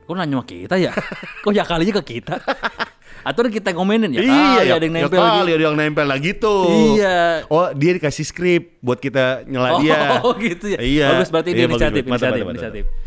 Kok 0.04 0.12
nanya 0.12 0.36
sama 0.36 0.45
kita 0.45 0.76
ya? 0.76 0.91
Kok 1.45 1.54
ya 1.56 1.63
kalinya 1.63 2.04
ke 2.04 2.19
kita? 2.19 2.36
Atau 3.28 3.48
kita 3.48 3.71
ngomenin 3.71 4.12
ya? 4.12 4.21
iya, 4.21 4.28
kali 4.28 4.67
ya, 4.69 4.74
ada 4.76 4.86
yang 4.86 4.93
ya 4.93 5.02
nempel 5.02 5.17
kali 5.17 5.32
gitu. 5.39 5.56
ada 5.56 5.63
yang 5.63 5.76
nempel 5.80 6.06
lah 6.06 6.19
gitu. 6.19 6.56
Iya. 6.93 7.17
Oh, 7.48 7.71
dia 7.71 7.91
dikasih 7.95 8.26
skrip 8.28 8.63
buat 8.84 9.00
kita 9.00 9.48
nyela 9.48 9.69
Oh, 9.78 9.82
dia. 9.82 10.19
gitu 10.36 10.65
ya. 10.67 10.80
Iya. 10.84 11.08
Bagus 11.15 11.30
berarti 11.32 11.50
Iya, 11.50 11.56
dia 11.56 11.65
bagus, 11.65 11.80
inisiatif, 11.80 12.02
bagus. 12.02 12.12
Mantap, 12.12 12.28
inisiatif, 12.28 12.43
mantap, 12.43 12.60
mantap. 12.60 12.74
inisiatif. 12.76 13.05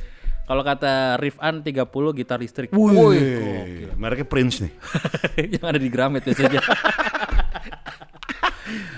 Kalau 0.48 0.62
kata 0.64 1.20
Rifan 1.20 1.60
30 1.60 1.84
gitar 2.16 2.40
listrik. 2.40 2.72
Wih, 2.72 2.90
Wih, 2.90 3.92
mereknya 3.94 4.24
Prince 4.24 4.64
nih. 4.64 4.72
yang 5.54 5.64
ada 5.66 5.76
di 5.76 5.86
Gramet 5.86 6.24
biasanya. 6.24 6.58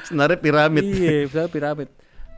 Senarnya 0.07 0.39
piramid. 0.39 0.83
iya, 0.83 1.47
piramid. 1.47 1.89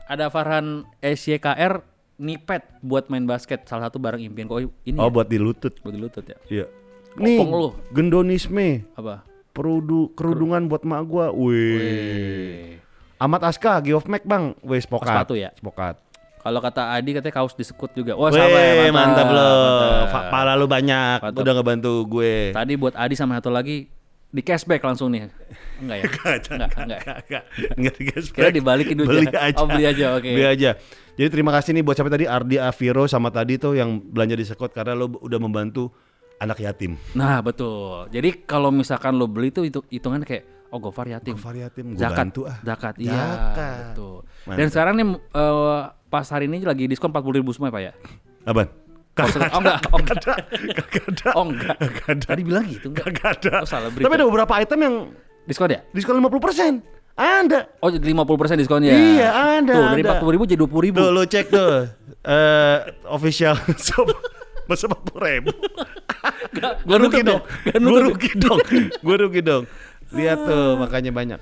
Ada 0.05 0.29
Farhan 0.29 0.85
SYKR 0.97 1.81
nipet 2.17 2.61
buat 2.79 3.09
main 3.09 3.23
basket 3.23 3.65
salah 3.65 3.89
satu 3.89 3.97
barang 3.97 4.21
impian 4.21 4.45
kok 4.45 4.61
ini 4.83 4.97
Oh, 4.97 5.09
ya? 5.09 5.11
buat 5.11 5.25
di 5.25 5.37
lutut. 5.37 5.73
buat 5.81 5.89
di 5.89 5.99
lutut 5.99 6.23
ya. 6.23 6.37
Iya. 6.47 6.65
Nih, 7.13 7.41
lu. 7.41 7.73
gendonisme, 7.93 8.85
Apa? 8.93 9.21
perudu 9.53 10.09
kerudungan 10.13 10.65
buat 10.65 10.81
mak 10.81 11.01
gua. 11.05 11.25
Wih. 11.29 11.77
Wih. 11.77 12.61
Amat 13.17 13.41
Aska, 13.45 13.79
Geof 13.79 14.05
Mac 14.05 14.25
bang. 14.25 14.53
Wih, 14.61 14.81
spokat. 14.81 15.09
sepatu 15.09 15.33
ya? 15.33 15.49
Spokat. 15.53 15.97
Kalau 16.43 16.59
kata 16.59 16.91
Adi 16.91 17.15
katanya 17.15 17.33
kaos 17.33 17.55
disekut 17.55 17.91
juga. 17.93 18.13
Wah, 18.13 18.27
Wih, 18.27 18.35
sama 18.35 18.59
ya, 18.59 18.91
mantap, 18.91 19.27
lo. 19.27 19.39
mantap. 19.39 20.07
Fa- 20.11 20.27
Pala 20.27 20.53
lu 20.53 20.67
banyak. 20.67 21.23
Mantap. 21.23 21.39
Udah 21.39 21.53
ngebantu 21.55 21.93
gue. 22.05 22.51
Tadi 22.51 22.73
buat 22.75 22.93
Adi 22.93 23.15
sama 23.15 23.39
satu 23.39 23.47
lagi 23.47 23.87
di 24.27 24.41
cashback 24.41 24.83
langsung 24.83 25.07
nih. 25.09 25.31
Enggak 25.79 25.97
ya? 25.97 26.03
enggak, 26.51 26.71
enggak. 26.75 26.99
Enggak, 27.23 27.43
enggak 27.73 27.93
dikasih 27.95 28.31
Kira 28.31 28.47
back. 28.49 28.55
dibalikin 28.55 28.95
duitnya. 28.99 29.15
Beli 29.23 29.27
aja. 29.31 29.57
Oh, 29.57 29.65
beli 29.65 29.83
aja, 29.85 30.05
oke. 30.13 30.27
Beli 30.27 30.45
aja. 30.45 30.71
Jadi 31.13 31.29
terima 31.29 31.51
kasih 31.53 31.71
nih 31.71 31.83
buat 31.85 31.93
siapa 31.93 32.09
tadi 32.09 32.25
Ardi 32.25 32.57
Aviro 32.57 33.05
sama 33.05 33.29
tadi 33.29 33.55
tuh 33.55 33.77
yang 33.77 34.01
belanja 34.01 34.33
di 34.33 34.43
Sekot 34.43 34.73
karena 34.73 34.97
lo 34.97 35.15
udah 35.15 35.39
membantu 35.39 35.93
anak 36.35 36.59
yatim. 36.59 36.97
Nah, 37.13 37.39
betul. 37.39 38.09
Jadi 38.09 38.43
kalau 38.43 38.67
misalkan 38.67 39.15
lo 39.15 39.29
beli 39.29 39.47
tuh 39.47 39.63
itu 39.63 39.79
hitungan 39.87 40.25
kayak 40.25 40.43
oh 40.73 40.81
Gofar 40.81 41.05
yatim. 41.05 41.37
Gofar 41.37 41.53
yatim, 41.53 41.93
gua 41.93 42.01
zakat. 42.01 42.17
bantu 42.17 42.41
ah. 42.43 42.57
Zakat, 42.65 42.95
iya. 42.97 43.21
Betul. 43.93 44.25
Mantap. 44.43 44.57
Dan 44.57 44.67
sekarang 44.67 44.93
nih 44.97 45.05
eh, 45.13 45.81
pas 46.13 46.29
hari 46.29 46.45
ini 46.45 46.61
lagi 46.61 46.85
diskon 46.85 47.09
40 47.09 47.41
ribu 47.41 47.49
semua 47.57 47.73
ya, 47.73 47.73
Pak 47.73 47.81
ya? 47.81 47.91
Apaan? 48.45 48.69
Oh, 48.69 48.81
Kagak 49.13 49.49
oh 49.49 49.61
enggak, 49.61 49.81
oh 49.89 49.99
enggak. 50.01 50.37
Kagak 50.77 51.05
ada. 51.09 51.29
Oh 51.33 51.45
enggak. 51.49 51.75
Kagak 51.81 52.07
ada. 52.13 52.25
Tadi 52.29 52.41
bilang 52.45 52.65
gitu 52.69 52.85
enggak? 52.93 53.05
Kagak 53.17 53.29
ada. 53.41 53.53
Oh, 53.61 53.69
salah 53.69 53.89
berita. 53.89 54.05
Tapi 54.05 54.13
ada 54.21 54.25
beberapa 54.29 54.53
item 54.61 54.79
yang 54.85 54.95
Diskon 55.49 55.69
ya? 55.73 55.81
diskon 55.89 56.17
50%. 56.21 56.81
Ada. 57.13 57.59
Oh, 57.81 57.89
jadi 57.93 58.09
50% 58.09 58.61
diskon 58.61 58.81
ya? 58.85 58.93
Iya, 58.93 59.29
ada, 59.61 59.73
Tuh, 59.73 59.85
dari 59.93 60.01
ada. 60.05 60.17
40 60.21 60.33
ribu 60.33 60.43
jadi 60.49 60.59
20 60.65 60.85
ribu. 60.85 60.97
Tuh 61.01 61.09
lo 61.13 61.23
cek 61.25 61.45
tuh. 61.49 61.73
Eh 62.25 62.77
official 63.09 63.57
shop. 63.85 64.09
Masa 64.69 64.85
40 64.85 65.17
ribu? 65.17 65.51
Gue 66.85 66.97
rugi 67.01 67.21
dong. 67.25 67.41
Gak 67.69 67.77
Gue 67.81 67.99
rugi 68.05 68.31
dong. 68.37 68.59
Gue 69.01 69.15
rugi 69.17 69.41
dong. 69.41 69.63
Lihat 70.13 70.39
tuh 70.45 70.77
makanya 70.77 71.09
banyak. 71.13 71.39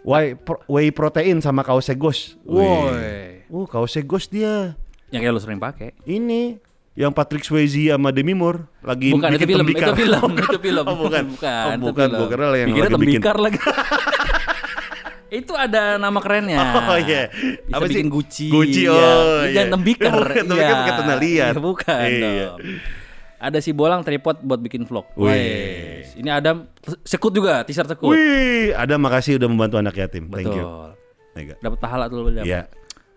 Whey, 0.00 0.34
pro- 0.34 0.62
whey 0.66 0.88
protein 0.88 1.38
sama 1.38 1.60
kaosegos. 1.60 2.38
Woi. 2.42 3.44
Uh, 3.46 3.66
kaosegos 3.66 4.26
dia. 4.26 4.78
Yang 5.08 5.20
kayak 5.22 5.32
lo 5.32 5.40
sering 5.40 5.58
pakai. 5.58 5.92
Ini 6.02 6.56
yang 6.94 7.12
Patrick 7.12 7.42
Swayze 7.42 7.88
sama 7.88 8.10
Demi 8.10 8.34
Moore 8.34 8.66
lagi 8.80 9.14
Bukan 9.14 9.30
itu 9.30 9.38
bikin 9.38 9.48
film, 9.48 9.60
tembikar. 9.62 9.86
itu 9.86 9.94
film, 9.98 10.30
itu 10.42 10.58
film. 10.58 10.84
Oh, 10.84 10.96
bukan. 10.98 11.22
bukan. 11.34 11.64
Oh, 11.64 11.72
itu 11.72 11.84
bukan. 11.86 12.08
Gua 12.10 12.26
kira 12.26 12.46
yang 12.56 12.68
Dikira 12.68 12.84
lagi 12.84 12.94
bikin. 12.94 13.20
tembikar 13.20 13.36
lagi. 13.38 13.58
itu 15.28 15.52
ada 15.52 15.82
nama 16.00 16.18
kerennya. 16.18 16.56
Oh 16.88 16.96
iya. 16.96 17.28
Bisa 17.28 17.76
Apa 17.76 17.84
sih? 17.84 17.92
bikin 17.94 18.08
Gucci. 18.08 18.46
Gucci, 18.48 18.82
iya. 18.84 18.92
oh, 18.92 19.04
Ini 19.04 19.44
iya. 19.44 19.52
Jangan 19.54 19.70
tembikar. 19.76 20.12
Bukan, 20.14 20.44
tembikar 20.46 20.74
pakai 20.74 20.92
tanda 20.96 21.16
liat. 21.16 21.52
Iya, 21.52 21.60
Bukan 21.60 22.06
Iya. 22.08 22.24
dong. 22.24 22.58
Ada 23.38 23.62
si 23.62 23.70
bolang 23.70 24.02
tripod 24.02 24.42
buat 24.42 24.58
bikin 24.58 24.82
vlog. 24.82 25.06
Wih. 25.14 26.02
Ini 26.18 26.30
Adam 26.34 26.66
sekut 27.06 27.30
juga, 27.30 27.62
t-shirt 27.62 27.86
sekut. 27.86 28.10
Wih, 28.10 28.74
ada 28.74 28.98
makasih 28.98 29.38
udah 29.38 29.46
membantu 29.46 29.78
anak 29.78 29.94
yatim. 29.94 30.26
Thank 30.26 30.50
you. 30.50 30.66
Betul. 30.66 30.90
Mega. 31.38 31.54
Dapat 31.62 31.78
pahala 31.78 32.04
tuh 32.10 32.26
dapat. 32.26 32.42
Iya. 32.42 32.66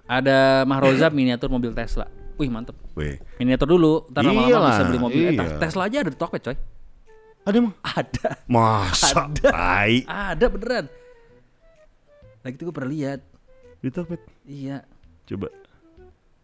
Ada 0.06 0.62
Mahroza 0.70 1.10
miniatur 1.10 1.50
mobil 1.50 1.74
Tesla. 1.74 2.06
Wih, 2.38 2.54
mantep. 2.54 2.78
Wih. 2.94 3.18
Miniatur 3.42 3.66
dulu, 3.66 4.06
ntar 4.14 4.22
lama-lama 4.22 4.50
Iyalah, 4.50 4.70
bisa 4.70 4.84
beli 4.86 5.00
mobil. 5.02 5.22
Eh, 5.26 5.34
iya. 5.34 5.58
Tesla 5.58 5.90
aja 5.90 5.98
ada 6.06 6.12
di 6.14 6.20
Tokped, 6.22 6.42
coy. 6.46 6.58
Ada 7.42 7.56
emang? 7.58 7.74
Ada. 7.82 8.28
Masa? 8.46 9.26
Ada. 9.26 9.50
Tai. 9.50 9.96
Ada 10.06 10.46
beneran. 10.46 10.86
Lagi 12.46 12.54
itu 12.58 12.64
gue 12.70 12.76
pernah 12.76 12.92
lihat. 12.94 13.20
Di 13.82 13.90
Tokped. 13.90 14.22
Iya. 14.46 14.86
Coba. 15.26 15.50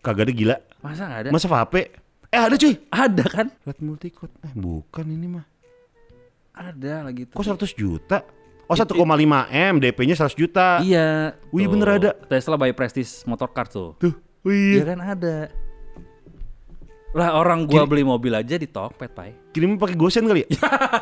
Kagak 0.02 0.26
ada 0.26 0.34
gila. 0.34 0.56
Masa 0.82 1.02
nggak 1.06 1.22
ada? 1.22 1.30
Masa 1.30 1.46
vape? 1.46 1.84
Eh 2.28 2.40
ada 2.40 2.56
cuy. 2.60 2.74
Ada 2.92 3.24
kan? 3.24 3.48
Red 3.64 3.80
multicode. 3.80 4.34
Eh 4.44 4.52
bukan 4.52 5.06
ini 5.08 5.28
mah. 5.32 5.46
Ada 6.52 7.08
lagi 7.08 7.30
itu. 7.30 7.34
Kok 7.38 7.46
100 7.56 7.72
juta? 7.78 8.18
Oh 8.68 8.76
1,5 8.76 8.92
M, 9.48 9.74
DP-nya 9.80 10.16
100 10.20 10.36
juta. 10.36 10.84
Iya. 10.84 11.40
Wih, 11.56 11.66
Tuh. 11.66 11.72
bener 11.72 11.88
ada. 11.88 12.10
Tesla 12.28 12.60
by 12.60 12.76
Prestige 12.76 13.24
Motor 13.24 13.56
Car 13.56 13.72
tuh. 13.72 13.96
Tuh. 13.96 14.12
Iya 14.44 14.84
Wih. 14.84 14.84
kan 14.84 15.00
ada. 15.00 15.36
Lah 17.16 17.40
orang 17.40 17.64
gua 17.64 17.88
beli 17.88 18.04
mobil 18.04 18.36
aja 18.36 18.60
di 18.60 18.68
Tokped, 18.68 19.16
Pai. 19.16 19.32
Kirim 19.56 19.80
pakai 19.80 19.96
gosen 19.96 20.28
kali 20.28 20.44
ya? 20.44 20.50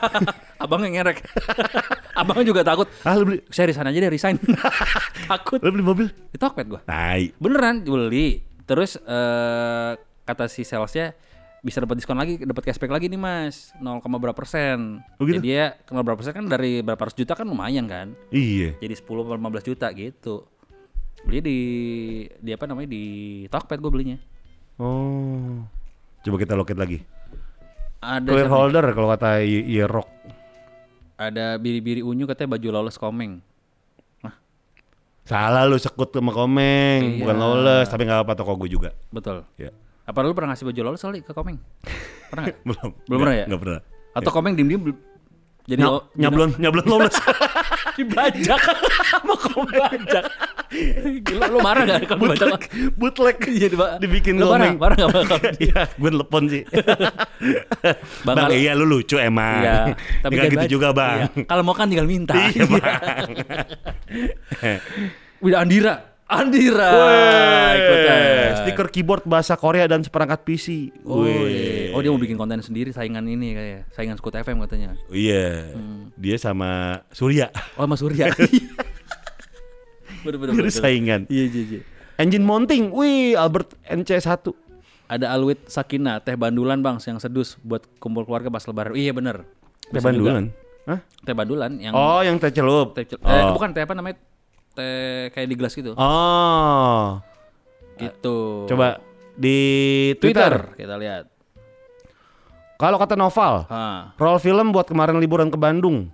Abangnya 0.63 1.01
ngerek. 1.01 1.25
Abangnya 2.21 2.45
juga 2.45 2.61
takut. 2.61 2.85
ah 3.01 3.17
lu 3.17 3.25
beli 3.25 3.38
Saya 3.49 3.73
resign 3.73 3.89
aja 3.89 3.99
deh, 3.99 4.11
resign. 4.13 4.38
takut. 5.31 5.57
lu 5.65 5.73
beli 5.73 5.83
mobil? 5.83 6.05
Di 6.29 6.38
Tokped 6.38 6.69
gua. 6.69 6.81
Tai. 6.85 7.33
Beneran 7.41 7.81
beli. 7.81 8.45
Terus 8.69 9.01
eh 9.01 9.91
kata 10.25 10.49
si 10.49 10.65
salesnya 10.65 11.13
bisa 11.65 11.81
dapat 11.81 11.97
diskon 11.97 12.17
lagi, 12.17 12.38
dapat 12.45 12.61
cashback 12.61 12.93
lagi 12.93 13.09
nih 13.09 13.17
mas, 13.17 13.73
0, 13.81 13.97
berapa 14.21 14.38
persen. 14.38 15.01
Oh 15.17 15.25
gitu? 15.25 15.41
Jadi 15.41 15.49
ya 15.49 15.73
0 15.89 16.05
berapa 16.05 16.17
persen 16.21 16.33
kan 16.38 16.45
dari 16.45 16.85
berapa 16.85 17.01
ratus 17.01 17.17
juta 17.17 17.33
kan 17.33 17.45
lumayan 17.49 17.89
kan. 17.89 18.13
Iya. 18.29 18.77
Jadi 18.77 18.93
10 18.93 19.05
atau 19.25 19.33
15 19.33 19.69
juta 19.73 19.88
gitu. 19.93 20.45
Beli 21.25 21.39
di 21.41 21.59
di 22.38 22.49
apa 22.53 22.69
namanya 22.69 22.85
di 22.85 23.03
Tokped 23.49 23.81
gue 23.81 23.89
belinya. 23.89 24.17
Oh. 24.77 25.65
Coba 26.21 26.38
kita 26.38 26.53
loket 26.53 26.77
lagi. 26.77 27.01
Ada 27.97 28.29
Clear 28.29 28.49
holder 28.49 28.85
kalau 28.93 29.09
kata 29.09 29.41
Yerok. 29.41 30.09
ada 31.15 31.55
biri-biri 31.55 32.03
unyu 32.03 32.27
katanya 32.27 32.59
baju 32.59 32.67
lawless 32.75 32.99
komeng. 32.99 33.39
Salah 35.25 35.65
lu 35.65 35.73
sekut 35.81 36.13
sama 36.13 36.29
komeng, 36.29 37.17
Iya. 37.17 37.25
bukan 37.25 37.35
lawless, 37.41 37.89
tapi 37.89 38.05
nggak 38.05 38.29
apa 38.29 38.38
toko 38.38 38.53
gue 38.61 38.69
juga. 38.69 38.93
Betul. 39.09 39.41
Ya. 39.57 39.73
Apa 40.05 40.21
lu 40.21 40.31
pernah 40.31 40.53
ngasih 40.53 40.65
baju 40.65 40.79
lawless 40.83 41.01
kali 41.01 41.19
ke 41.19 41.31
komeng? 41.33 41.57
Pernah 42.29 42.43
nggak? 42.45 42.57
Belum. 42.67 42.89
Belum 43.05 43.19
pernah 43.19 43.35
ya? 43.35 43.45
Nggak 43.45 43.61
pernah. 43.61 43.79
Atau 44.13 44.31
komeng 44.31 44.53
diem-diem 44.53 44.93
jadi 45.65 45.81
Ny- 45.81 45.89
lo- 45.89 46.05
nyablon 46.13 46.53
nyablon 46.61 46.85
lawless. 46.85 47.17
dibajak 47.97 48.61
mau 49.25 49.33
bajak 49.65 50.25
gila 51.25 51.47
lu 51.47 51.57
marah 51.57 51.81
gak 51.87 52.05
dibajak 52.05 52.19
bootleg, 52.19 52.61
bootleg. 52.93 53.37
Iya, 53.49 53.67
diba- 53.73 53.97
dibikin 53.97 54.37
lu 54.37 54.45
marah 54.45 54.75
marah 54.77 54.95
gak 54.95 55.09
bakal 55.09 55.37
Iya, 55.65 55.89
gue 55.89 56.09
telepon 56.11 56.43
sih. 56.45 56.61
Bang, 58.21 58.35
bang, 58.37 58.51
iya 58.53 58.71
lu 58.77 58.85
lucu 58.85 59.17
emang. 59.17 59.63
Iya, 59.63 59.77
tapi 60.21 60.33
jangan 60.37 60.51
gitu 60.53 60.59
bajak. 60.59 60.69
juga 60.69 60.87
bang. 60.93 61.17
Iya. 61.17 61.43
kalau 61.47 61.63
mau 61.65 61.73
kan 61.73 61.89
tinggal 61.89 62.05
minta 62.05 62.35
Iya 62.37 62.63
bang. 62.67 62.83
Wida 65.39 65.57
Andira 65.57 65.95
Andira 66.25 66.89
stiker 68.65 68.89
keyboard 68.89 69.21
bahasa 69.23 69.53
Korea 69.53 69.85
dan 69.85 70.01
seperangkat 70.01 70.41
PC. 70.41 70.89
Oh, 71.05 71.21
Weh. 71.21 71.93
oh 71.93 72.01
dia 72.01 72.09
mau 72.09 72.17
bikin 72.17 72.33
konten 72.33 72.57
sendiri 72.59 72.89
saingan 72.89 73.21
ini 73.23 73.53
kayak 73.53 73.79
saingan 73.93 74.17
Scoot 74.17 74.33
FM 74.33 74.57
katanya. 74.65 74.97
Iya, 75.07 75.69
dia 76.17 76.35
sama 76.35 77.01
Surya. 77.13 77.53
Oh 77.77 77.85
Mas 77.85 78.01
Surya. 78.01 78.33
bener, 80.25 80.38
bener, 80.41 80.53
bener. 80.57 80.73
saingan. 80.73 81.29
Iya 81.29 81.45
iya 81.45 81.61
iya. 81.61 81.81
Engine 82.17 82.41
mounting, 82.41 82.89
wih 82.89 83.38
Albert 83.38 83.77
NC1. 83.85 84.49
Ada 85.05 85.29
Alwit 85.29 85.61
Sakina, 85.69 86.17
teh 86.17 86.33
bandulan 86.33 86.81
bang, 86.81 86.97
yang 86.97 87.21
sedus 87.21 87.61
buat 87.61 87.85
kumpul 88.01 88.25
keluarga 88.25 88.49
pas 88.49 88.65
lebaran. 88.65 88.97
Iya 88.97 89.13
bener. 89.13 89.45
Teh 89.85 90.01
bandulan. 90.01 90.49
Hah? 90.89 90.99
Teh 91.21 91.33
bandulan 91.38 91.77
yang 91.77 91.93
Oh, 91.93 92.25
yang 92.25 92.41
teh 92.41 92.49
celup. 92.49 92.97
teh 92.97 93.05
cel- 93.05 93.21
eh, 93.21 93.45
Oh. 93.45 93.53
bukan 93.53 93.69
teh 93.69 93.85
apa 93.85 93.93
namanya? 93.93 94.17
Teh 94.75 95.31
kayak 95.31 95.47
di 95.47 95.55
gelas 95.55 95.73
gitu. 95.73 95.95
Oh. 95.95 97.23
Gitu. 97.95 98.67
Coba 98.67 98.99
di 99.33 99.57
Twitter. 100.19 100.51
Twitter. 100.71 100.77
kita 100.77 100.95
lihat. 100.99 101.25
Kalau 102.75 102.99
kata 102.99 103.15
Noval, 103.15 103.63
Ah, 103.71 104.11
roll 104.19 104.35
film 104.35 104.75
buat 104.75 104.83
kemarin 104.83 105.15
liburan 105.15 105.47
ke 105.47 105.55
Bandung. 105.55 106.11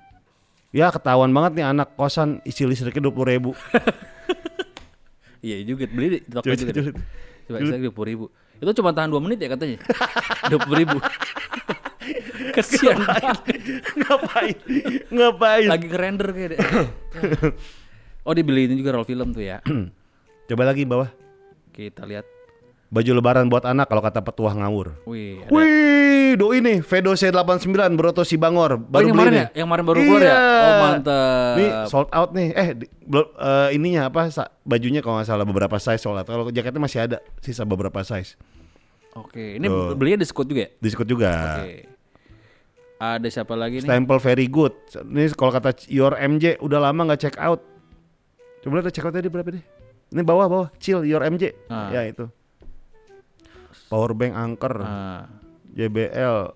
Ya 0.69 0.93
ketahuan 0.93 1.33
banget 1.33 1.57
nih 1.57 1.65
anak 1.67 1.97
kosan 1.97 2.37
isi 2.45 2.63
listriknya 2.63 3.09
dua 3.09 3.25
ribu. 3.25 3.57
iya 5.41 5.57
juga 5.65 5.89
beli 5.89 6.07
di 6.07 6.19
Tokped 6.21 6.45
Coba, 6.45 6.53
juga. 6.55 6.71
coba. 6.71 6.85
deh. 6.85 6.95
Coba 7.49 7.57
saya 7.65 7.81
dua 7.81 7.93
puluh 7.93 8.07
ribu. 8.07 8.25
Itu 8.61 8.71
cuma 8.77 8.93
tahan 8.93 9.09
dua 9.09 9.21
menit 9.25 9.41
ya 9.41 9.49
katanya. 9.49 9.81
Dua 10.53 10.59
puluh 10.61 10.77
ribu. 10.85 10.97
Kesian 12.55 12.97
banget. 13.01 13.37
ngapain? 13.97 14.57
Ngapain? 15.09 15.65
Lagi 15.65 15.87
ngerender 15.89 16.27
kayak 16.29 16.49
deh. 16.53 16.59
Oh 18.21 18.33
dibeliin 18.33 18.73
juga 18.73 18.93
roll 18.93 19.05
film 19.05 19.31
tuh 19.31 19.43
ya. 19.43 19.59
Coba 20.49 20.63
lagi 20.63 20.83
bawah. 20.83 21.09
Kita 21.71 22.03
lihat. 22.03 22.25
Baju 22.91 23.11
lebaran 23.15 23.47
buat 23.47 23.63
anak 23.63 23.87
kalau 23.87 24.03
kata 24.03 24.19
petuah 24.19 24.51
ngawur. 24.51 24.99
Wih, 25.07 25.39
ada. 25.39 25.51
Wih, 25.55 26.35
doi 26.35 26.59
nih, 26.59 26.83
Vedo 26.83 27.15
C89 27.15 27.71
Broto 27.95 28.19
Sibangor 28.27 28.75
Oh, 28.75 28.83
baru 28.83 29.07
yang 29.07 29.15
beli 29.15 29.31
kemarin 29.31 29.31
ya? 29.31 29.47
Yang 29.55 29.65
kemarin 29.65 29.83
baru 29.87 29.99
keluar 30.03 30.19
ya? 30.19 30.27
Iya. 30.27 30.35
Oh, 30.35 30.73
mantap. 30.83 31.53
Nih 31.55 31.69
sold 31.87 32.09
out 32.11 32.29
nih. 32.35 32.47
Eh, 32.51 32.67
di- 32.75 32.91
eh, 33.15 33.67
ininya 33.71 34.11
apa? 34.11 34.27
sa- 34.27 34.51
bajunya 34.67 34.99
kalau 34.99 35.23
nggak 35.23 35.29
salah 35.31 35.47
beberapa 35.47 35.79
size 35.79 36.03
sold 36.03 36.19
out. 36.19 36.27
Kalau 36.27 36.51
jaketnya 36.51 36.83
masih 36.83 36.99
ada 36.99 37.17
sisa 37.39 37.63
beberapa 37.63 38.03
size. 38.03 38.35
Oke, 39.15 39.55
ini 39.55 39.71
Tuh. 39.71 39.95
belinya 39.95 40.19
di 40.19 40.27
Scoot 40.27 40.51
juga 40.51 40.67
ya? 40.67 40.69
Diskut 40.83 41.07
juga. 41.07 41.31
Oke. 41.63 41.87
Ada 42.99 43.27
siapa 43.31 43.55
lagi 43.55 43.79
nih? 43.79 43.87
Stempel 43.87 44.19
very 44.19 44.51
good. 44.51 44.75
Ini 44.93 45.31
kalau 45.31 45.55
kata 45.55 45.71
Your 45.87 46.11
MJ 46.13 46.59
udah 46.59 46.91
lama 46.91 47.07
nggak 47.07 47.23
check 47.23 47.39
out. 47.39 47.63
Coba 48.61 48.79
lihat 48.79 48.89
check 48.89 49.01
out 49.01 49.11
tadi 49.11 49.25
berapa 49.25 49.49
deh? 49.49 49.63
Ini 50.09 50.21
bawah 50.21 50.45
bawah, 50.45 50.67
chill 50.75 51.01
Your 51.01 51.23
MJ. 51.23 51.55
Ah. 51.65 51.89
Ya 51.89 52.03
itu. 52.03 52.27
Power 53.87 54.11
bank 54.11 54.33
angker, 54.33 54.75
Ah. 54.77 55.25
JBL, 55.69 56.51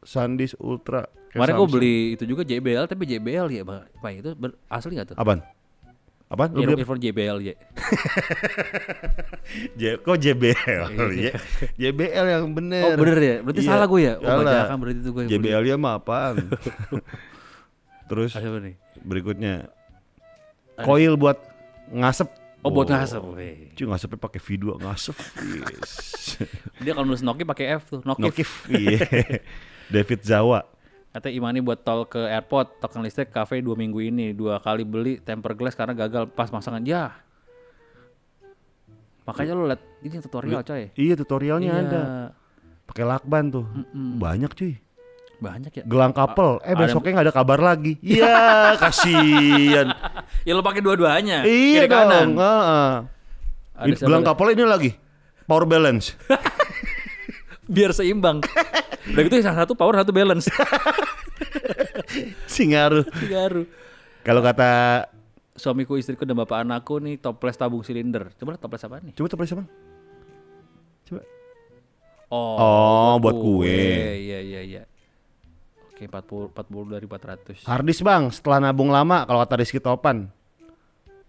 Sandis 0.00 0.54
Ultra. 0.56 1.06
Kemarin 1.30 1.52
gue 1.54 1.68
beli 1.70 1.96
itu 2.12 2.24
juga 2.24 2.42
JBL, 2.42 2.84
tapi 2.84 3.04
JBL 3.04 3.46
ya, 3.48 3.62
Pak. 3.62 4.12
Itu 4.12 4.30
asli 4.66 4.94
nggak 4.94 5.12
tuh? 5.12 5.16
Apaan? 5.16 5.40
Apaan? 6.28 6.48
Lu 6.50 6.60
Ear- 6.60 6.66
beli 6.66 6.74
apa? 6.74 6.82
Earphone 6.82 7.02
JBL 7.02 7.38
ya. 7.44 7.54
J- 9.74 9.98
kok 9.98 10.16
JBL 10.16 10.86
ya? 11.12 11.32
JBL 11.76 12.26
yang 12.30 12.44
bener. 12.52 12.82
Oh 12.82 12.96
bener 12.96 13.18
ya? 13.18 13.36
Berarti 13.40 13.60
Iya, 13.60 13.68
salah 13.68 13.86
gue 13.86 14.00
ya? 14.00 14.14
Oh 14.16 14.24
salah. 14.24 14.40
bacakan 14.42 14.76
berarti 14.78 14.98
itu 14.98 15.10
gue. 15.10 15.22
JBL 15.28 15.62
ya 15.64 15.76
mah 15.76 15.94
apaan? 15.94 16.34
Terus 18.08 18.32
berikutnya 19.00 19.68
coil 20.82 21.14
buat 21.16 21.38
ngasep. 21.88 22.28
Oh, 22.62 22.70
buat 22.70 22.86
ngasep. 22.86 23.22
Cuy 23.74 23.86
ngasepnya 23.90 24.18
pakai 24.18 24.38
V2 24.38 24.78
ngasep. 24.78 25.16
Yes. 25.50 25.92
Dia 26.84 26.94
kalau 26.94 27.10
nulis 27.10 27.22
Noki 27.22 27.42
pakai 27.42 27.74
F 27.78 27.90
tuh, 27.90 28.00
Nokif. 28.06 28.22
Nokif. 28.22 28.50
Iya. 28.70 28.98
David 29.90 30.22
Zawa. 30.22 30.62
Katanya 31.12 31.34
Imani 31.36 31.60
buat 31.60 31.82
tol 31.82 32.08
ke 32.08 32.22
airport, 32.24 32.80
token 32.80 33.04
listrik 33.04 33.28
kafe 33.28 33.60
dua 33.60 33.76
minggu 33.76 34.00
ini 34.00 34.32
dua 34.32 34.56
kali 34.58 34.80
beli 34.80 35.20
temper 35.20 35.52
glass 35.52 35.76
karena 35.76 35.92
gagal 35.92 36.24
pas 36.26 36.48
masangan 36.48 36.80
ya. 36.80 37.12
Makanya 39.22 39.54
lo 39.54 39.70
liat 39.70 39.82
ini 40.02 40.18
tutorial 40.18 40.66
coy. 40.66 40.90
Iya 40.98 41.14
tutorialnya 41.14 41.70
Iya. 41.70 41.82
ada. 41.86 42.02
Pakai 42.90 43.04
lakban 43.06 43.54
tuh. 43.54 43.64
Banyak 43.94 44.50
cuy. 44.50 44.81
Banyak 45.42 45.72
ya. 45.74 45.82
Gelang 45.82 46.14
couple. 46.14 46.62
Eh 46.62 46.78
besoknya 46.78 47.18
nggak 47.18 47.26
ada 47.26 47.34
kabar 47.34 47.58
lagi. 47.58 47.98
Iya 48.14 48.78
kasihan. 48.78 49.90
Ya 50.46 50.58
lo 50.58 50.62
pakai 50.62 50.82
dua-duanya. 50.82 51.46
iya 51.46 51.86
kiri 51.86 51.90
kanan. 51.90 52.34
dong. 52.34 53.06
Ini 53.86 53.94
Gelang 53.98 54.22
couple 54.22 54.54
ini 54.54 54.62
lagi. 54.66 54.90
Power 55.46 55.66
balance. 55.66 56.14
Biar 57.74 57.94
seimbang. 57.94 58.42
Udah 59.10 59.22
gitu 59.22 59.34
yang 59.38 59.54
satu 59.54 59.74
power 59.74 60.02
satu 60.02 60.10
balance. 60.10 60.50
Singaruh. 62.46 63.06
Garu. 63.26 63.66
Kalau 64.22 64.42
kata 64.42 65.06
Suamiku, 65.52 66.00
istriku 66.00 66.24
dan 66.24 66.34
bapak 66.38 66.64
anakku 66.64 66.96
nih 66.98 67.20
toples 67.20 67.54
tabung 67.54 67.84
silinder. 67.84 68.32
Coba 68.34 68.56
toples 68.56 68.82
apa 68.82 68.98
nih? 69.04 69.12
coba 69.14 69.28
toples 69.30 69.52
bang. 69.52 69.68
Coba. 71.06 71.20
Oh, 72.32 72.56
Oh, 72.56 73.12
buat 73.20 73.36
kue. 73.36 73.68
Iya 74.16 74.40
iya 74.40 74.60
iya. 74.64 74.82
Oke, 76.02 76.10
40 76.10 76.50
40 76.50 76.94
dari 76.98 77.06
400. 77.06 77.62
Hardis 77.62 78.02
bang, 78.02 78.26
setelah 78.34 78.58
nabung 78.58 78.90
lama 78.90 79.22
kalau 79.22 79.38
kata 79.46 79.54
Rizky 79.62 79.78
Topan. 79.78 80.26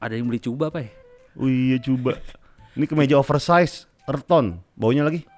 Ada 0.01 0.17
yang 0.17 0.25
beli 0.25 0.41
coba, 0.41 0.73
Pak. 0.73 0.89
Oh 1.37 1.45
iya 1.45 1.77
coba. 1.77 2.17
Ini 2.73 2.89
kemeja 2.89 3.21
oversize, 3.21 3.85
Erton. 4.09 4.57
Baunya 4.73 5.05
lagi. 5.05 5.29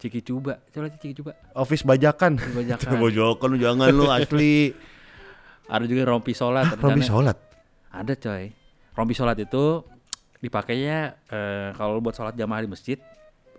Ciki 0.00 0.24
coba. 0.24 0.56
Coba 0.72 0.88
Ciki 0.96 1.20
coba. 1.20 1.36
Office 1.52 1.84
bajakan. 1.84 2.40
Bajakan. 2.40 2.96
Bajakan 2.96 3.48
lu 3.52 3.58
jangan 3.60 3.86
lu 3.92 4.08
asli. 4.08 4.72
Ada 5.74 5.84
juga 5.84 6.08
rompi 6.08 6.32
sholat. 6.32 6.72
Rencana- 6.72 7.04
sholat. 7.04 7.36
Ada 7.92 8.16
coy. 8.16 8.44
Rompi 8.96 9.12
sholat 9.12 9.36
itu 9.36 9.84
dipakainya 10.40 11.12
eh, 11.28 11.68
kalau 11.76 12.00
buat 12.00 12.16
sholat 12.16 12.32
jamaah 12.32 12.64
di 12.64 12.72
masjid, 12.72 12.96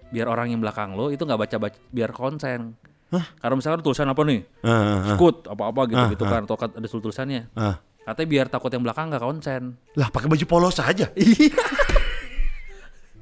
biar 0.09 0.25
orang 0.25 0.49
yang 0.49 0.57
belakang 0.57 0.97
lo 0.97 1.13
itu 1.13 1.21
nggak 1.21 1.37
baca 1.37 1.55
baca 1.69 1.77
biar 1.93 2.09
konsen. 2.09 2.73
Karena 3.09 3.55
misalkan 3.57 3.81
tulisan 3.81 4.05
apa 4.05 4.21
nih, 4.21 4.45
Ah, 4.61 4.69
ah, 4.69 4.77
ah. 4.77 5.17
skut 5.17 5.49
apa 5.49 5.63
apa 5.65 5.81
gitu 5.89 6.03
gitu 6.13 6.23
kan, 6.29 6.41
atau 6.45 6.55
ada 6.55 6.87
tulisannya. 6.87 7.49
Ah. 7.57 7.81
Katanya 8.05 8.27
biar 8.29 8.45
takut 8.49 8.69
yang 8.69 8.81
belakang 8.85 9.09
nggak 9.09 9.21
konsen. 9.21 9.77
Lah 9.97 10.09
pakai 10.09 10.29
baju 10.29 10.45
polos 10.45 10.77
aja. 10.77 11.09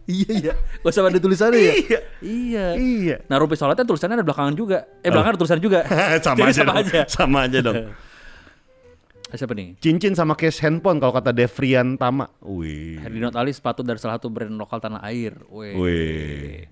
Iya. 0.07 0.31
iya 0.31 0.31
iya. 0.39 0.53
Gak 0.79 0.87
usah 0.87 1.03
ada 1.03 1.19
tulisannya 1.19 1.59
ya. 1.59 1.73
Iya. 1.75 1.99
Iya. 2.23 2.65
Iya. 2.79 3.15
Nah 3.27 3.35
rompi 3.35 3.59
sholatnya 3.59 3.83
tulisannya 3.83 4.15
ada 4.15 4.23
belakangan 4.23 4.55
juga. 4.55 4.87
Eh 5.03 5.11
belakangan 5.11 5.35
ada 5.35 5.39
tulisan 5.43 5.59
juga. 5.59 5.79
sama 6.23 6.37
Jadi 6.39 6.47
aja 6.47 6.55
sama 6.55 6.71
dong. 6.71 6.79
aja. 6.79 6.99
Sama 7.11 7.37
aja 7.43 7.59
dong. 7.59 7.75
Siapa 9.35 9.51
nih? 9.51 9.75
Cincin 9.83 10.15
sama 10.15 10.39
case 10.39 10.63
handphone 10.63 11.03
kalau 11.03 11.11
kata 11.11 11.35
Devrian 11.35 11.99
Tama. 11.99 12.31
Wih. 12.39 13.03
Herdinot 13.03 13.35
Ali 13.35 13.51
sepatu 13.51 13.83
dari 13.83 13.99
salah 13.99 14.15
satu 14.15 14.31
brand 14.31 14.55
lokal 14.55 14.79
tanah 14.79 15.03
air. 15.03 15.35
Wih. 15.51 15.75
Wih. 15.75 16.63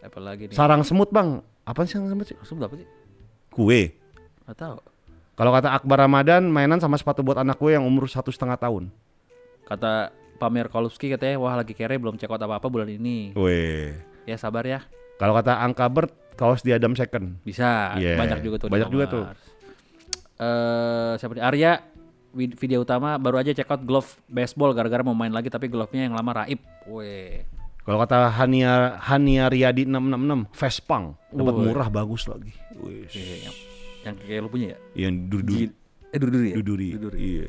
Apa 0.00 0.16
lagi 0.24 0.48
nih? 0.48 0.56
Sarang 0.56 0.80
semut 0.88 1.12
bang. 1.12 1.44
Apa 1.72 1.88
sih 1.88 1.96
sarang 1.96 2.12
semut 2.12 2.28
sih? 2.28 2.36
Maksud 2.36 2.60
berapa 2.60 2.76
sih? 2.76 2.84
Kue. 3.48 3.96
Gak 4.44 4.56
tahu. 4.60 4.76
Kalau 5.32 5.48
kata 5.48 5.72
Akbar 5.72 6.04
Ramadan, 6.04 6.44
mainan 6.44 6.76
sama 6.76 7.00
sepatu 7.00 7.24
buat 7.24 7.40
anak 7.40 7.56
gue 7.56 7.72
yang 7.72 7.88
umur 7.88 8.04
satu 8.04 8.28
setengah 8.28 8.60
tahun. 8.60 8.92
Kata 9.64 10.12
Pamer 10.36 10.68
Kolupski 10.68 11.08
katanya 11.08 11.40
wah 11.40 11.56
lagi 11.56 11.72
kere 11.72 11.96
belum 11.96 12.20
check 12.20 12.28
out 12.28 12.44
apa-apa 12.44 12.68
bulan 12.68 12.92
ini. 12.92 13.32
Wih. 13.32 13.96
Ya 14.28 14.36
sabar 14.36 14.68
ya. 14.68 14.84
Kalau 15.16 15.32
kata 15.32 15.64
Angka 15.64 15.88
Bert, 15.88 16.12
kaos 16.36 16.60
di 16.60 16.76
Adam 16.76 16.92
Second. 16.92 17.40
Bisa. 17.40 17.96
Yeah, 17.96 18.20
Banyak 18.20 18.44
juga 18.44 18.56
tuh. 18.60 18.68
banyak 18.68 18.88
juga 18.92 19.04
tuh. 19.08 19.24
Eh 20.36 21.12
siapa 21.16 21.32
nih? 21.32 21.42
Arya 21.42 21.72
vid- 22.34 22.58
video 22.58 22.82
utama 22.82 23.16
baru 23.16 23.40
aja 23.40 23.54
check 23.54 23.70
out 23.70 23.80
glove 23.80 24.18
baseball 24.26 24.74
gara-gara 24.74 25.00
mau 25.00 25.14
main 25.14 25.30
lagi 25.30 25.48
tapi 25.48 25.70
glove-nya 25.70 26.10
yang 26.10 26.14
lama 26.18 26.44
raib. 26.44 26.60
Weh. 26.84 27.46
Kalau 27.82 27.98
kata 27.98 28.30
Hania 28.30 28.94
Hania 29.02 29.50
Riyadi 29.50 29.90
666, 29.90 30.54
Vespang. 30.54 31.04
Dapat 31.34 31.54
murah 31.58 31.88
bagus 31.90 32.30
lagi. 32.30 32.54
Wih. 32.78 33.10
Yang, 34.06 34.14
kayak 34.22 34.40
lu 34.46 34.48
punya 34.50 34.66
ya? 34.74 34.78
Yang 35.06 35.14
duduri. 35.26 35.66
Eh 36.14 36.18
duduri 36.22 36.46
ya? 36.46 36.56
Duduri. 36.62 36.88
Duduri. 36.94 37.18
Iya. 37.18 37.46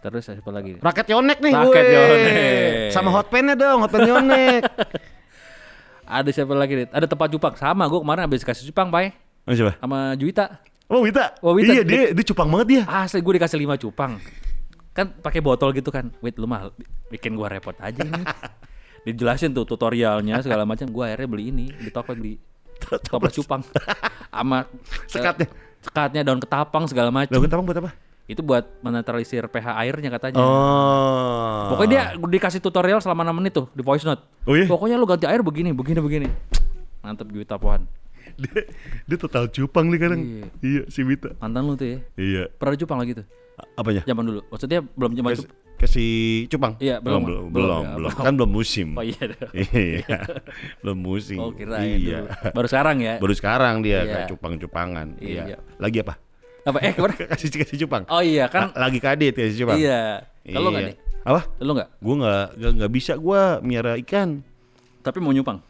Terus 0.00 0.22
siapa 0.28 0.50
lagi? 0.52 0.76
Raket 0.80 1.06
Yonek 1.08 1.38
nih. 1.40 1.52
Raket 1.56 1.84
weh. 1.84 1.96
Yonek. 1.96 2.88
Sama 2.92 3.08
hot 3.12 3.28
pen-nya 3.32 3.56
dong, 3.56 3.80
hot 3.84 3.92
pen 3.92 4.04
Yonek. 4.04 4.60
Ada 6.20 6.30
siapa 6.34 6.52
lagi 6.52 6.72
nih? 6.76 6.86
Ada 6.92 7.06
tempat 7.08 7.28
cupang 7.32 7.54
sama 7.56 7.88
gue 7.88 8.00
kemarin 8.00 8.28
habis 8.28 8.44
kasih 8.44 8.68
cupang, 8.72 8.92
Pak. 8.92 9.14
Oh, 9.48 9.54
siapa? 9.56 9.72
Sama 9.80 10.12
Juwita. 10.20 10.60
Oh, 10.90 11.06
Wita. 11.06 11.38
Oh, 11.38 11.54
Wita. 11.54 11.70
Iya, 11.70 11.82
dia 11.86 12.02
dia 12.10 12.24
cupang 12.26 12.50
banget 12.50 12.66
dia. 12.66 12.82
Asli 12.84 13.22
gue 13.22 13.34
dikasih 13.38 13.62
5 13.62 13.78
cupang. 13.88 14.18
Kan 14.90 15.14
pakai 15.22 15.38
botol 15.38 15.70
gitu 15.70 15.94
kan. 15.94 16.10
Wait, 16.18 16.34
lu 16.34 16.50
mah 16.50 16.74
bikin 17.14 17.38
gua 17.38 17.46
repot 17.46 17.76
aja. 17.78 18.02
Dijelasin 19.02 19.50
tuh 19.50 19.64
tutorialnya 19.64 20.40
segala 20.40 20.64
macam. 20.64 20.86
Gua 20.88 21.08
akhirnya 21.08 21.28
beli 21.28 21.44
ini 21.48 21.66
di 21.70 21.88
toko 21.88 22.12
beli 22.12 22.36
toples 23.06 23.34
cupang. 23.34 23.62
Sama 24.28 24.64
eh, 24.64 24.64
Sekatnya. 25.08 25.46
sekatnya 25.80 26.20
daun 26.24 26.40
ketapang 26.40 26.84
segala 26.84 27.08
macam. 27.08 27.32
Daun 27.32 27.44
ketapang 27.44 27.64
buat 27.64 27.78
apa? 27.80 27.90
Itu 28.30 28.46
buat 28.46 28.62
menetralisir 28.80 29.50
pH 29.50 29.66
airnya 29.74 30.10
katanya. 30.14 30.38
Oh. 30.38 31.74
Pokoknya 31.74 32.14
dia 32.14 32.30
dikasih 32.38 32.62
tutorial 32.62 33.02
selama 33.02 33.26
6 33.26 33.38
menit 33.42 33.52
tuh 33.52 33.66
di 33.74 33.82
voice 33.82 34.06
note. 34.06 34.22
Oh 34.46 34.54
iya? 34.54 34.70
Pokoknya 34.70 34.94
lu 34.94 35.08
ganti 35.08 35.26
air 35.26 35.42
begini, 35.42 35.74
begini, 35.74 35.98
begini. 35.98 36.28
Mantep 37.02 37.26
Juwita 37.26 37.58
Pohan. 37.58 37.90
dia, 38.38 38.62
dia 39.08 39.16
total 39.18 39.50
cupang 39.50 39.90
nih 39.90 39.98
kadang. 39.98 40.20
Iya. 40.22 40.44
Iya, 40.62 40.82
si 40.86 41.02
Mita. 41.02 41.34
Mantan 41.42 41.62
lu 41.66 41.74
tuh 41.74 41.88
ya. 41.90 41.98
Iya. 42.14 42.42
Pernah 42.54 42.76
Jepang 42.78 42.98
lagi 43.02 43.18
tuh. 43.18 43.26
A- 43.58 43.82
Apanya? 43.82 44.02
Zaman 44.06 44.22
dulu. 44.22 44.40
Maksudnya 44.46 44.78
belum 44.94 45.12
cuma 45.18 45.28
Kasih, 45.80 46.44
kasih 46.44 46.52
cupang? 46.52 46.72
Iya, 46.76 47.00
belum, 47.00 47.20
belum. 47.24 47.44
belum, 47.48 47.56
Belum, 47.56 47.82
ya, 47.82 47.90
belum. 47.96 48.10
Kan 48.14 48.32
belum 48.36 48.50
musim. 48.52 48.88
Oh 48.92 49.00
iya. 49.00 49.24
iya, 49.56 50.18
belum 50.84 50.98
musim. 51.00 51.38
Oh 51.40 51.50
kirain 51.50 51.96
Iya. 51.96 52.20
dulu. 52.20 52.52
Baru 52.52 52.66
sekarang 52.68 52.96
ya. 53.00 53.14
Baru 53.16 53.32
sekarang 53.32 53.74
dia 53.80 53.98
Iya. 53.98 54.02
kayak 54.06 54.26
cupang-cupangan. 54.28 55.06
Iya. 55.18 55.42
Iya. 55.46 55.56
Lagi 55.76 55.98
apa? 56.04 56.14
Apa 56.60 56.78
eh 56.84 56.92
ke 56.92 57.00
mana? 57.00 57.14
kasih 57.32 57.48
kasih 57.50 57.76
cupang. 57.80 58.04
Oh 58.06 58.20
iya 58.20 58.44
kan. 58.46 58.76
La- 58.76 58.86
lagi 58.86 59.00
kadit 59.00 59.32
kasih 59.32 59.64
cupang. 59.64 59.80
Iya. 59.80 60.20
Kalau 60.44 60.68
nggak 60.68 60.82
Iya. 60.82 60.90
nih? 60.92 60.96
Apa? 61.20 61.40
Lu 61.58 61.72
nggak? 61.72 61.88
Gua 61.98 62.14
nggak 62.16 62.44
nggak 62.56 62.72
nggak 62.76 62.92
bisa 62.92 63.12
gua 63.16 63.40
miara 63.60 63.96
ikan. 63.98 64.44
Tapi 65.00 65.16
mau 65.16 65.32
nyupang. 65.32 65.64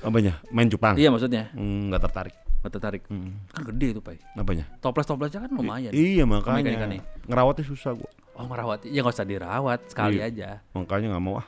Apanya? 0.00 0.40
Main 0.48 0.66
cupang? 0.66 0.96
Iya 0.96 1.12
maksudnya. 1.12 1.52
Hmm, 1.52 1.92
nggak 1.92 2.02
tertarik. 2.08 2.34
Nggak 2.64 2.72
tertarik. 2.72 3.02
Kan 3.48 3.62
gede 3.68 3.86
itu, 3.92 4.00
Pak. 4.00 4.16
Apanya? 4.34 4.64
Toples-toplesnya 4.78 5.44
kan 5.44 5.50
lumayan. 5.50 5.92
Iya 5.92 6.24
Sama 6.24 6.40
makanya. 6.40 6.62
ikan-ikannya. 6.64 7.00
Ngerawatnya 7.28 7.64
susah 7.68 7.92
gua. 7.92 8.10
Oh 8.34 8.44
merawat. 8.44 8.84
Ya 8.84 9.00
nggak 9.00 9.12
usah 9.12 9.24
dirawat 9.24 9.80
sekali 9.86 10.16
Iya. 10.16 10.28
aja. 10.28 10.48
Makanya 10.72 11.12
nggak 11.12 11.24
mau 11.24 11.36
ah. 11.36 11.46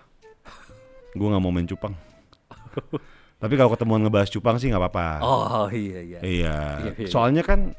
Gua 1.13 1.29
nggak 1.33 1.43
mau 1.43 1.51
main 1.51 1.65
cupang. 1.65 1.95
Tapi 3.43 3.55
kalau 3.55 3.71
ketemuan 3.71 4.01
ngebahas 4.01 4.29
cupang 4.29 4.57
sih 4.57 4.69
nggak 4.69 4.83
apa-apa. 4.83 5.07
Oh 5.21 5.67
iya 5.69 6.01
iya. 6.01 6.19
Iya. 6.21 6.59
Iya, 6.81 6.93
iya. 6.99 7.09
Soalnya 7.09 7.41
kan 7.41 7.73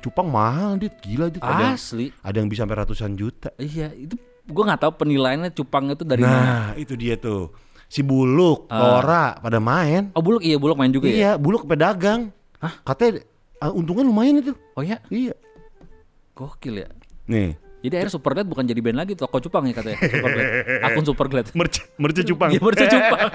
cupang 0.00 0.26
mahal 0.26 0.76
dit, 0.76 0.92
gila 0.98 1.28
dit. 1.28 1.40
Ada, 1.40 1.52
yang- 1.62 1.76
Asli. 1.76 2.06
ada 2.18 2.36
yang 2.36 2.48
bisa 2.48 2.64
sampai 2.64 2.78
ratusan 2.78 3.12
juta. 3.14 3.52
Iya, 3.56 3.92
itu 3.92 4.16
gua 4.46 4.72
nggak 4.72 4.80
tahu 4.80 4.92
penilaiannya 4.98 5.50
cupang 5.52 5.92
itu 5.92 6.02
dari 6.02 6.24
mana. 6.24 6.40
nah, 6.40 6.68
itu 6.74 6.96
dia 6.96 7.16
tuh. 7.16 7.52
Si 7.84 8.00
Buluk, 8.00 8.70
Ah. 8.70 9.02
Tora 9.02 9.24
pada 9.36 9.58
main. 9.58 10.14
Oh, 10.14 10.22
buluk 10.22 10.40
iya, 10.40 10.54
buluk 10.56 10.78
main 10.78 10.88
juga 10.88 11.10
ya. 11.10 11.14
Iya, 11.14 11.32
Buluk 11.36 11.66
pedagang. 11.66 12.30
Hah? 12.62 12.78
Katanya 12.80 13.24
ah, 13.58 13.70
untungnya 13.70 14.04
lumayan 14.04 14.38
itu. 14.38 14.54
Oh 14.72 14.80
ya, 14.80 15.02
Iya. 15.08 15.34
gokil 16.32 16.80
ya. 16.80 16.88
Nih, 17.26 17.58
Jadi 17.80 17.94
akhirnya 17.96 18.12
Superglad 18.12 18.44
bukan 18.44 18.68
jadi 18.68 18.80
band 18.80 18.98
lagi 19.00 19.16
toko 19.16 19.40
cupang 19.40 19.64
ya 19.64 19.72
katanya. 19.72 19.98
Superglad. 19.98 20.44
Akun 20.86 21.04
Superglad. 21.04 21.46
merch 21.56 21.80
merch 21.96 22.20
cupang. 22.22 22.50
Iya, 22.54 22.60
mercu 22.60 22.84
cupang. 22.84 23.20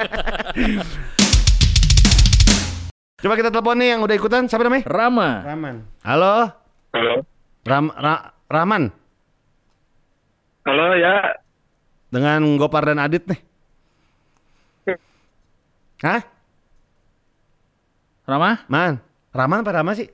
Coba 3.15 3.34
kita 3.34 3.49
telepon 3.49 3.75
nih 3.81 3.97
yang 3.97 4.05
udah 4.05 4.15
ikutan. 4.15 4.45
Siapa 4.45 4.62
namanya? 4.62 4.86
Rama. 4.86 5.29
Raman. 5.41 5.75
Halo? 6.05 6.36
Halo. 6.93 7.25
Ram 7.65 7.89
Ra- 7.89 8.29
Rahman 8.45 8.93
Halo 10.69 10.93
ya. 10.93 11.34
dengan 12.13 12.45
Gopar 12.62 12.86
dan 12.86 13.01
Adit 13.01 13.25
nih. 13.25 13.41
Hah? 16.05 16.21
Rama? 18.25 18.62
Man, 18.65 19.01
Rahman 19.34 19.65
apa 19.65 19.71
Rama 19.73 19.97
sih? 19.97 20.05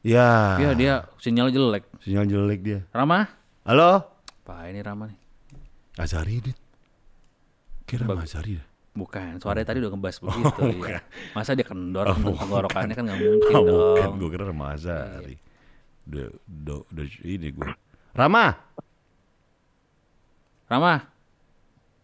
Ya. 0.00 0.56
Iya, 0.56 0.70
dia 0.72 0.94
sinyal 1.20 1.52
jelek. 1.52 1.84
Sinyal 2.00 2.24
jelek 2.24 2.60
dia. 2.64 2.80
Rama? 2.90 3.28
Halo? 3.68 4.00
Apa 4.42 4.72
ini 4.72 4.80
Rama 4.80 5.04
nih? 5.06 5.18
Azari 6.00 6.40
dit. 6.40 6.56
Kira 7.84 8.08
Rama 8.08 8.24
Azari 8.24 8.56
dah. 8.56 8.66
Bukan, 8.90 9.38
suaranya 9.38 9.70
tadi 9.70 9.78
udah 9.84 9.92
ngebahas 9.94 10.18
begitu 10.18 10.60
ya. 10.82 10.98
Masa 11.30 11.54
dia 11.54 11.62
kendor 11.62 12.10
tenggorokannya 12.10 12.94
kan 12.96 13.04
nggak 13.06 13.20
mungkin 13.22 13.52
Oh, 13.54 13.62
bukan, 13.62 14.02
dong. 14.02 14.14
gue 14.18 14.30
kira 14.32 14.44
Rama 14.48 14.66
Azari. 14.74 15.36
Udah, 16.10 16.26
udah, 16.48 16.78
udah 16.90 17.04
ini 17.22 17.48
gue. 17.54 17.70
Rama, 18.10 18.56
Rama? 20.66 20.94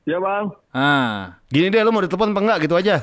Ya 0.06 0.22
bang. 0.22 0.44
Ah, 0.70 1.34
gini 1.50 1.66
deh 1.66 1.82
lu 1.82 1.90
mau 1.90 1.98
ditelepon 1.98 2.30
apa 2.30 2.40
enggak 2.44 2.58
gitu 2.62 2.78
aja. 2.78 3.02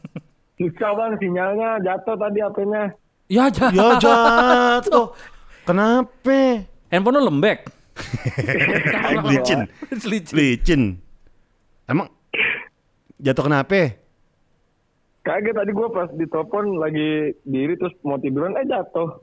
Susah 0.58 0.90
bang 0.90 1.12
sinyalnya 1.22 1.78
jatuh 1.86 2.16
tadi 2.18 2.42
HP-nya. 2.42 2.84
Ya 3.30 3.46
aja. 3.46 3.70
ya 3.70 3.86
jatuh. 3.96 5.14
Kenapa? 5.62 6.66
Handphone 6.90 7.16
lu 7.16 7.30
lembek. 7.30 7.58
Licin. 9.30 9.60
Licin. 10.02 10.34
Licin. 10.34 10.82
Emang 11.86 12.10
jatuh 13.16 13.44
kenapa? 13.44 13.94
Kaget 15.20 15.52
tadi 15.52 15.70
gue 15.70 15.88
pas 15.90 16.08
ditelepon 16.10 16.80
lagi 16.80 17.10
diri 17.44 17.76
terus 17.76 17.92
mau 18.02 18.16
tiduran 18.16 18.56
eh 18.56 18.64
jatuh. 18.64 19.20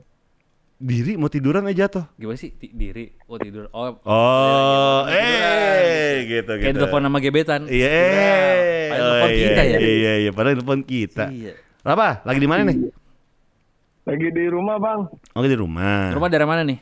Diri 0.78 1.18
mau 1.18 1.26
tiduran 1.26 1.66
aja 1.66 1.84
jatuh. 1.84 2.06
Gimana 2.14 2.38
sih 2.38 2.54
Ti- 2.54 2.70
diri? 2.70 3.10
Oh 3.26 3.34
tidur. 3.34 3.66
Oh, 3.72 3.98
Oh, 4.06 5.02
Iya, 5.04 5.18
iya, 5.18 5.50
eh 5.74 6.14
gitu 6.24 6.52
gitu. 6.54 6.62
kayak 6.62 6.74
telepon 6.78 7.02
sama 7.02 7.18
gebetan. 7.18 7.66
Iya, 7.66 7.88
eh. 7.90 8.86
Padahal 8.88 9.02
Oh, 9.02 9.10
telepon 9.10 9.28
iya, 9.28 9.42
kita 9.42 9.62
ya. 9.64 9.78
Iya, 9.82 10.12
iya, 10.16 10.30
padahal 10.30 10.54
telepon 10.54 10.80
kita. 10.80 11.24
Iya. 11.28 11.52
Apa? 11.82 12.08
Lagi 12.22 12.38
di 12.38 12.46
mana 12.46 12.62
nih? 12.62 12.76
Lagi 14.08 14.28
di 14.32 14.44
rumah 14.48 14.76
bang. 14.80 15.00
Oh, 15.36 15.44
di 15.44 15.52
rumah. 15.52 16.08
Rumah 16.16 16.28
dari 16.32 16.46
mana 16.48 16.64
nih? 16.64 16.80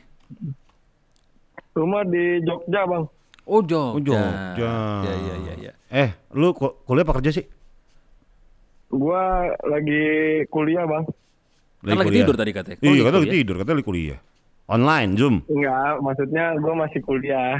Rumah 1.75 2.01
di 2.07 2.39
Jogja 2.47 2.87
bang. 2.87 3.03
Oh 3.43 3.59
Jogja. 3.59 3.91
Oh, 3.91 3.99
Jogja. 3.99 4.71
Iya 5.03 5.13
iya 5.19 5.35
iya. 5.35 5.53
iya. 5.59 5.71
Eh, 5.91 6.09
lu 6.31 6.55
ku- 6.55 6.79
kuliah 6.87 7.03
apa 7.03 7.19
kerja 7.19 7.35
sih? 7.35 7.45
Gue 8.87 9.23
lagi 9.67 10.03
kuliah 10.47 10.87
bang. 10.87 11.03
Kan 11.83 11.95
lagi 11.99 12.07
kuliah. 12.07 12.23
tidur 12.23 12.35
tadi 12.39 12.51
katanya. 12.55 12.77
Iya, 12.79 12.87
lagi 12.87 13.03
katanya 13.03 13.23
lagi 13.23 13.35
tidur, 13.35 13.55
katanya 13.59 13.75
lagi 13.75 13.87
kuliah. 13.91 14.19
Online, 14.67 15.09
Zoom. 15.15 15.35
Enggak, 15.47 15.93
maksudnya 16.03 16.45
gue 16.59 16.73
masih 16.75 16.99
kuliah. 17.03 17.55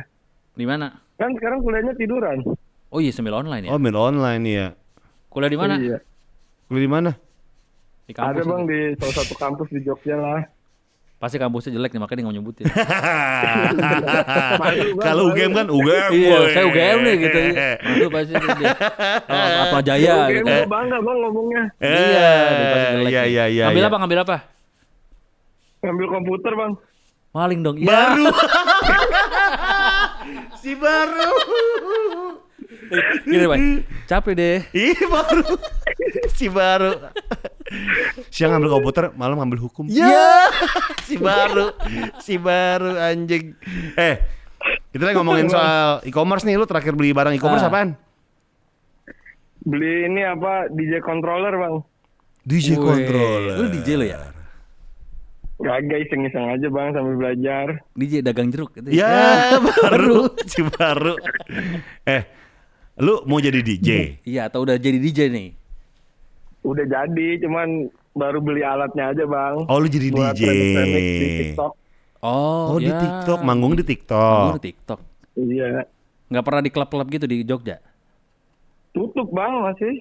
Di 0.56 0.63
mana? 0.67 0.95
Kan 1.19 1.36
sekarang 1.36 1.60
kuliahnya 1.60 1.91
tiduran. 1.95 2.39
Oh 2.88 3.03
iya 3.03 3.12
sambil 3.12 3.36
online 3.36 3.67
ya. 3.67 3.75
Oh, 3.75 3.80
main 3.80 3.95
online 3.95 4.43
ya. 4.47 4.67
Kuliah 5.27 5.51
di 5.51 5.60
mana? 5.60 5.75
Iya. 5.75 5.99
Kuliah 6.71 6.84
di 6.84 6.91
mana? 6.91 7.12
Di 8.08 8.15
kampus. 8.15 8.39
Ada 8.39 8.41
bang 8.48 8.62
di 8.63 8.80
salah 8.96 9.15
satu 9.20 9.34
kampus 9.36 9.67
di 9.67 9.80
Jogja 9.84 10.15
lah. 10.15 10.41
Pasti 11.17 11.41
kampusnya 11.41 11.74
jelek 11.74 11.91
nih 11.91 12.00
makanya 12.00 12.15
dia 12.15 12.24
nggak 12.24 12.32
mau 12.32 12.39
nyebutin. 12.39 12.65
Kalau 15.02 15.34
UGM 15.34 15.52
kan 15.52 15.65
UGM. 15.65 16.12
iya, 16.13 16.38
saya 16.54 16.65
UGM 16.70 16.98
nih 17.04 17.15
gitu. 17.20 17.39
Itu 17.98 18.06
pasti 18.08 18.34
dia. 18.38 18.70
Oh, 19.28 19.62
Atma 19.65 19.80
Jaya 19.84 20.30
gitu. 20.32 20.46
gue 20.46 20.70
bangga 20.70 20.98
bang 21.02 21.17
ngomongnya. 21.20 21.63
Eh, 21.82 21.89
Iya, 21.89 22.32
jelek 22.93 23.12
Iya, 23.12 23.22
iya, 23.28 23.43
iya. 23.50 23.63
Ngambil 23.67 23.82
iya. 23.84 23.89
apa? 23.89 23.98
Ngambil 23.98 24.20
apa? 24.24 24.38
Ngambil 25.84 26.08
komputer 26.08 26.54
bang. 26.54 26.72
Maling 27.34 27.60
dong. 27.65 27.76
Iya. 27.76 27.89
Baru. 27.91 28.26
si 30.62 30.72
baru. 30.78 31.30
Gini, 33.26 33.46
Pak. 33.50 33.58
Capek 34.06 34.34
deh. 34.38 34.58
Ih, 34.72 34.96
baru. 35.02 35.43
si 36.38 36.46
baru. 36.48 36.93
Siang 38.32 38.56
ngambil 38.56 38.80
komputer, 38.80 39.12
malam 39.13 39.38
ngambil 39.38 39.60
hukum. 39.62 39.86
Ya. 39.88 40.47
si 41.08 41.15
baru. 41.15 41.75
Si 42.19 42.39
baru 42.39 42.95
anjing. 42.95 43.53
Eh, 43.93 44.15
kita 44.89 45.03
lagi 45.03 45.15
ngomongin 45.15 45.47
soal 45.47 45.99
e-commerce 46.03 46.43
nih. 46.43 46.56
Lu 46.56 46.63
terakhir 46.63 46.95
beli 46.95 47.12
barang 47.12 47.36
e-commerce 47.36 47.63
Ah. 47.63 47.69
apaan? 47.69 47.89
Beli 49.62 50.08
ini 50.08 50.23
apa 50.23 50.71
DJ 50.71 51.03
controller 51.03 51.51
bang. 51.53 51.75
DJ 52.47 52.67
Wih, 52.73 52.80
controller. 52.80 53.56
Lu 53.60 53.67
DJ 53.67 53.89
lo 53.95 54.06
ya? 54.08 54.19
Gagak 55.58 55.99
iseng-iseng 56.08 56.45
aja 56.47 56.67
bang 56.69 56.88
sambil 56.95 57.15
belajar. 57.17 57.84
DJ 57.91 58.23
dagang 58.23 58.47
jeruk 58.47 58.71
gitu. 58.77 58.93
Ya, 58.93 59.58
baru. 59.60 60.32
si 60.51 60.63
baru. 60.63 61.19
Eh, 62.06 62.23
lu 62.95 63.25
mau 63.25 63.41
jadi 63.41 63.60
DJ? 63.60 64.21
Iya, 64.23 64.47
atau 64.47 64.63
udah 64.63 64.80
jadi 64.80 64.95
DJ 64.95 65.27
nih? 65.27 65.66
Udah 66.67 66.84
jadi, 66.84 67.27
cuman 67.39 67.88
baru 68.12 68.39
beli 68.39 68.60
alatnya 68.60 69.10
aja 69.10 69.23
bang. 69.23 69.56
Oh, 69.63 69.77
lu 69.77 69.88
jadi 69.88 70.08
Buat 70.10 70.36
DJ. 70.36 70.43
di 70.43 71.27
TikTok. 71.39 71.71
Oh, 72.19 72.73
Oh, 72.73 72.77
di 72.77 72.89
ya. 72.89 72.97
TikTok, 72.97 73.39
manggung 73.39 73.71
di 73.71 73.80
Manggung 73.80 73.88
TikTok. 73.88 74.51
di 74.53 74.63
TikTok. 74.65 74.99
Iya. 75.38 75.86
Nggak 76.27 76.43
pernah 76.43 76.62
di 76.62 76.69
klub-klub 76.69 77.08
gitu 77.08 77.25
di 77.25 77.38
Jogja? 77.41 77.77
Tutup 78.91 79.30
bang 79.30 79.53
masih. 79.63 79.95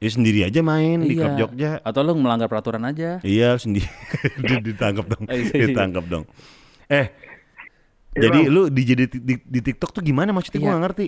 Ya 0.00 0.08
sendiri 0.08 0.40
aja 0.42 0.60
main 0.60 1.02
di 1.02 1.12
Iya. 1.12 1.20
klub 1.20 1.34
Jogja. 1.38 1.70
Atau 1.82 2.00
lu 2.00 2.16
melanggar 2.16 2.48
peraturan 2.48 2.80
aja? 2.82 3.20
Iya 3.20 3.58
sendiri 3.58 3.84
ditangkap 4.64 5.04
dong, 5.06 5.24
Oh, 5.26 5.34
iya, 5.34 5.66
ditangkap 5.66 6.04
dong. 6.06 6.24
Eh, 6.88 7.12
Iya, 8.10 8.26
jadi 8.26 8.40
Bang. 8.42 8.50
lu 8.50 8.62
DJ 8.66 8.90
di, 8.96 9.06
di, 9.12 9.34
di 9.38 9.60
TikTok 9.60 9.92
tuh 9.92 10.02
gimana 10.02 10.32
maksudnya? 10.32 10.58
Gue 10.58 10.66
Iya. 10.66 10.74
gak 10.74 10.82
ngerti. 10.82 11.06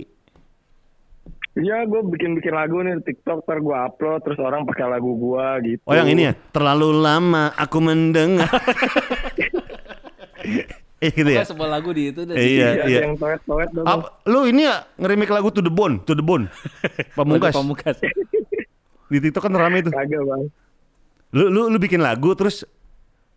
Iya, 1.53 1.85
gue 1.85 2.01
bikin-bikin 2.09 2.49
lagu 2.49 2.81
nih 2.81 2.97
di 2.97 3.13
TikTok, 3.13 3.45
ntar 3.45 3.61
gue 3.61 3.77
upload, 3.77 4.25
terus 4.25 4.41
orang 4.41 4.65
pakai 4.65 4.89
lagu 4.89 5.13
gue 5.13 5.47
gitu. 5.69 5.85
Oh 5.85 5.93
yang 5.93 6.09
ini 6.09 6.25
ya, 6.25 6.33
terlalu 6.49 6.89
lama 6.97 7.53
aku 7.53 7.77
mendengar. 7.77 8.49
eh 11.03 11.11
gitu 11.13 11.29
ya. 11.29 11.45
Sebuah 11.45 11.69
lagu 11.77 11.93
di 11.93 12.09
itu 12.09 12.25
deh. 12.25 12.33
Eh, 12.33 12.57
iya, 12.57 12.67
Iya, 12.73 12.83
iya. 12.89 12.99
yang 13.05 13.13
toet-toet 13.21 13.69
dong. 13.69 13.85
Apa, 13.85 14.17
lu 14.25 14.49
ini 14.49 14.65
ya 14.65 14.81
ngerimik 14.97 15.29
lagu 15.29 15.53
To 15.53 15.61
The 15.61 15.69
Bone, 15.69 16.01
To 16.09 16.17
The 16.17 16.25
Bone. 16.25 16.49
Pamungkas. 17.17 17.53
Pamungkas. 17.53 17.97
Di 19.13 19.21
TikTok 19.21 19.45
kan 19.45 19.53
rame 19.53 19.85
itu. 19.85 19.93
Kagak 19.93 20.25
bang. 20.25 20.43
Lu 21.37 21.45
lu 21.53 21.61
lu 21.69 21.77
bikin 21.77 22.01
lagu 22.01 22.33
terus 22.33 22.65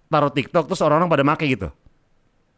taruh 0.08 0.32
TikTok 0.32 0.72
terus 0.72 0.80
orang-orang 0.80 1.12
pada 1.12 1.24
make 1.26 1.44
gitu. 1.44 1.68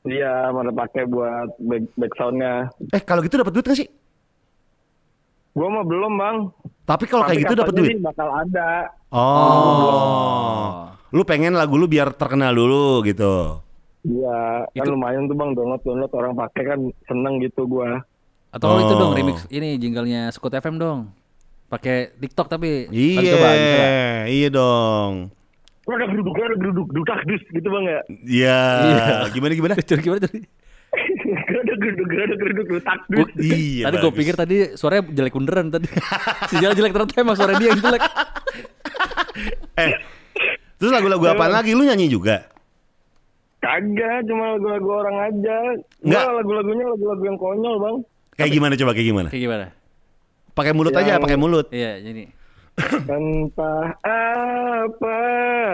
Iya, 0.07 0.55
mana 0.55 0.71
pakai 0.71 1.11
buat 1.11 1.59
back, 1.59 1.85
back 1.99 2.13
soundnya. 2.15 2.71
Eh 2.95 3.03
kalau 3.03 3.19
gitu 3.27 3.43
dapat 3.43 3.51
duit 3.51 3.67
gak 3.67 3.75
sih? 3.75 3.91
Gua 5.59 5.69
mah 5.69 5.83
belum 5.83 6.13
bang. 6.15 6.37
Tapi 6.85 7.05
kalau 7.05 7.27
kayak 7.27 7.43
gitu 7.43 7.55
dapat 7.55 7.75
duit. 7.75 7.99
bakal 7.99 8.31
ada. 8.31 8.95
Oh. 9.11 10.87
Lu 11.11 11.23
pengen 11.23 11.53
lagu 11.53 11.75
lu 11.75 11.85
biar 11.85 12.15
terkenal 12.15 12.53
dulu 12.53 13.03
gitu. 13.03 13.59
Iya, 14.01 14.63
kan 14.71 14.79
Itu- 14.79 14.95
lumayan 14.95 15.27
tuh 15.27 15.35
bang 15.35 15.51
download 15.53 15.83
download 15.83 16.13
orang 16.15 16.33
pakai 16.39 16.63
kan 16.65 16.79
seneng 17.05 17.43
gitu 17.43 17.67
gua. 17.67 18.01
Atau 18.49 18.71
kalau 18.71 18.81
itu 18.81 18.95
Oh. 18.95 19.01
dong 19.03 19.13
remix 19.13 19.45
ini 19.51 19.77
jinglenya 19.77 20.31
Skut 20.31 20.55
FM 20.55 20.79
dong. 20.79 21.11
Pakai 21.69 22.15
TikTok 22.15 22.49
tapi 22.49 22.87
Iya, 22.89 23.37
iya 24.25 24.49
dong. 24.49 25.29
Ada 25.85 26.05
geruduk, 26.07 26.37
ada 26.37 26.53
geruduk, 26.55 26.89
dutak 26.93 27.21
dus 27.25 27.41
gitu 27.47 27.65
bang 27.67 27.85
ya. 27.87 28.01
Iya. 28.23 28.61
Iya. 28.87 29.05
Gimana 29.33 29.53
gimana? 29.53 29.75
Gimana 30.05 30.21
tadi? 30.23 30.41
Geruduk, 31.29 32.09
ada 32.11 32.35
geruduk, 32.35 32.67
dutak 32.69 32.99
dus. 33.07 33.19
Gua- 33.19 33.33
Iya. 33.39 33.85
tadi 33.85 33.97
gue 33.99 34.13
pikir 34.15 34.35
tadi 34.35 34.57
suaranya 34.75 35.05
jelek 35.09 35.35
beneran 35.35 35.67
tadi. 35.69 35.89
Sinyal 36.51 36.73
jelek 36.73 36.93
ternyata 36.93 37.19
emang 37.19 37.37
suara 37.37 37.53
dia 37.55 37.69
yang 37.69 37.81
jelek. 37.81 38.03
Eh. 39.79 39.95
Terus 40.75 40.91
lagu-lagu 40.91 41.23
apaan 41.25 41.53
lagi 41.53 41.71
lu 41.71 41.83
nyanyi 41.83 42.07
juga? 42.09 42.51
Kagak, 43.59 44.23
cuma 44.25 44.55
lagu-lagu 44.55 44.89
orang 44.97 45.17
aja. 45.25 45.57
Nggak. 46.01 46.23
Gua 46.25 46.35
lagu-lagunya 46.39 46.85
lagu-lagu 46.89 47.23
yang 47.25 47.39
konyol 47.39 47.75
bang. 47.79 47.97
Kayak 48.35 48.51
gimana 48.53 48.75
coba 48.75 48.91
kayak 48.93 49.09
gimana? 49.09 49.29
Kayak 49.31 49.45
gimana? 49.45 49.67
Pakai 50.55 50.73
mulut 50.75 50.91
aja, 50.93 51.11
Yang- 51.15 51.23
pakai 51.23 51.39
mulut. 51.39 51.67
Iya, 51.71 51.93
jadi 52.01 52.25
Entah 53.11 53.99
apa, 54.03 55.19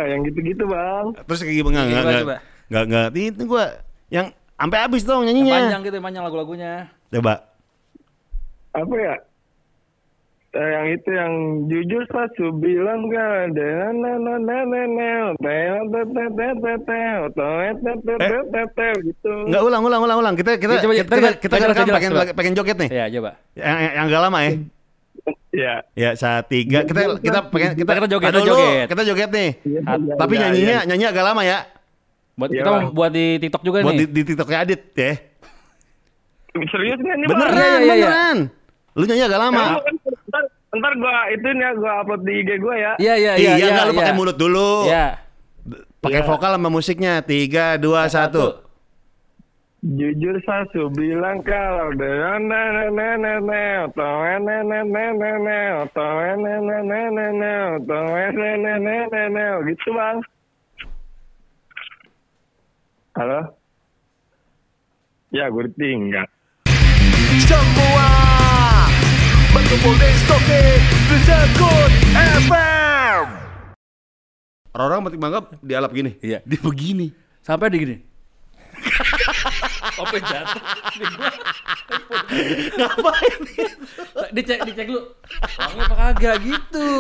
yang 0.09 0.25
gitu-gitu 0.25 0.65
bang. 0.65 1.05
Terus 1.21 1.41
kayak 1.41 1.57
gimana? 1.61 1.85
Enggak, 1.85 1.85
Coba, 1.85 2.01
enggak, 2.01 2.21
coba. 2.25 2.37
enggak, 2.69 2.85
enggak. 2.85 3.07
Itu 3.15 3.43
gua 3.45 3.65
yang 4.09 4.27
Sampai 4.55 4.79
habis 4.87 5.03
dong 5.03 5.27
nyanyinya. 5.27 5.51
Yang 5.51 5.63
panjang 5.67 5.83
gitu, 5.83 5.95
yang 5.99 6.07
panjang 6.07 6.25
lagu-lagunya. 6.25 6.73
Coba. 7.11 7.35
Apa 8.75 8.95
ya? 8.99 9.15
Yang 10.55 10.87
itu 11.03 11.11
yang 11.11 11.33
jujur 11.67 12.03
satu 12.15 12.55
bilang 12.63 13.11
kan 13.11 13.51
na 13.51 13.91
na 13.91 14.13
na 14.23 14.35
na 14.39 14.59
na 14.63 14.81
na 14.87 15.11
eh? 18.79 18.95
gitu 19.03 19.33
nggak 19.51 19.63
ulang 19.67 19.83
ulang 19.83 20.01
ulang 20.07 20.19
ulang 20.23 20.35
kita 20.39 20.55
kita 20.55 20.79
coba, 20.79 20.95
kita 20.95 21.11
kita, 21.11 21.29
kita, 21.43 21.55
kita, 21.59 21.75
kita 21.75 21.91
pengen 21.91 22.13
coba. 22.15 22.31
pengen 22.39 22.55
joget 22.55 22.79
nih 22.79 22.91
ya 22.95 23.05
coba 23.19 23.31
yang 23.59 23.79
yang 23.83 24.07
gak 24.15 24.23
lama 24.31 24.39
ya 24.47 24.53
Ya. 25.55 25.87
Ya, 25.95 26.11
saat 26.19 26.51
tiga 26.51 26.83
kita 26.83 27.17
kita 27.23 27.41
pengen 27.49 27.79
kita, 27.79 27.91
kita 27.95 28.09
joget, 28.11 28.29
kita 28.29 28.43
joget. 28.43 28.87
Kita 28.91 29.03
joget 29.07 29.31
nih. 29.31 29.51
Tapi 30.19 30.35
nyanyinya 30.35 30.77
nyanyi 30.83 31.05
agak 31.07 31.25
lama 31.25 31.43
ya. 31.47 31.63
Buat 32.35 32.51
iya. 32.51 32.63
kita 32.67 32.71
buat 32.91 33.11
di 33.15 33.27
TikTok 33.39 33.63
juga 33.63 33.79
buat 33.83 33.95
nih. 33.95 34.07
Buat 34.07 34.11
di, 34.11 34.19
di 34.19 34.23
TikToknya 34.27 34.59
Adit 34.67 34.83
ya. 34.99 35.13
Serius 36.71 36.99
nih 37.03 37.13
ini 37.19 37.27
beneran, 37.27 37.55
iya, 37.55 37.67
iya, 37.67 37.79
beneran. 37.79 37.87
Ya, 37.87 37.95
ya, 37.95 38.55
ya. 38.55 38.95
Lu 38.95 39.05
nyanyi 39.07 39.23
agak 39.27 39.41
lama. 39.43 39.65
Ya, 39.65 39.91
ntar, 40.31 40.43
ntar 40.75 40.93
gua 40.99 41.15
itu 41.35 41.49
nih 41.51 41.63
ya, 41.63 41.71
gua 41.79 41.93
upload 42.03 42.23
di 42.27 42.33
IG 42.43 42.51
gua 42.59 42.75
ya. 42.75 42.93
Iya 42.99 43.15
iya 43.19 43.33
iya. 43.39 43.53
Iya 43.59 43.67
enggak 43.71 43.87
lu 43.91 43.95
pakai 43.99 44.15
mulut 44.15 44.37
dulu. 44.39 44.87
Iya. 44.87 45.07
Pakai 46.03 46.21
ya. 46.23 46.27
vokal 46.27 46.53
sama 46.59 46.69
musiknya. 46.71 47.23
3 47.23 47.79
2 47.79 47.87
1. 47.87 48.65
Jujur 49.85 50.41
Sasu 50.49 50.89
bilang 50.97 51.45
kalau 51.45 51.93
gitu 59.69 59.91
bang. 59.93 60.25
Halo? 63.15 63.47
Ya 65.31 65.47
gue 65.47 65.71
tinggal. 65.79 66.27
Semua 67.47 68.11
berkumpul 69.55 69.95
di 70.03 70.11
Soke 70.27 70.63
Sekut 71.23 71.93
FM 72.11 73.27
Orang-orang 74.75 75.01
metik 75.07 75.23
mangga 75.23 75.47
dialap 75.63 75.95
gini. 75.95 76.19
Iya. 76.19 76.43
Dia 76.43 76.59
begini. 76.59 77.15
Sampai 77.39 77.71
di 77.71 77.79
gini. 77.87 77.97
Open 80.03 80.23
jatuh. 80.27 80.63
Di. 80.99 81.07
Ngapain? 82.75 83.41
Dicek, 84.35 84.59
dicek 84.67 84.91
lu. 84.91 85.15
Wangi 85.63 85.81
apa 85.87 85.95
kagak 85.95 86.37
gitu. 86.43 86.91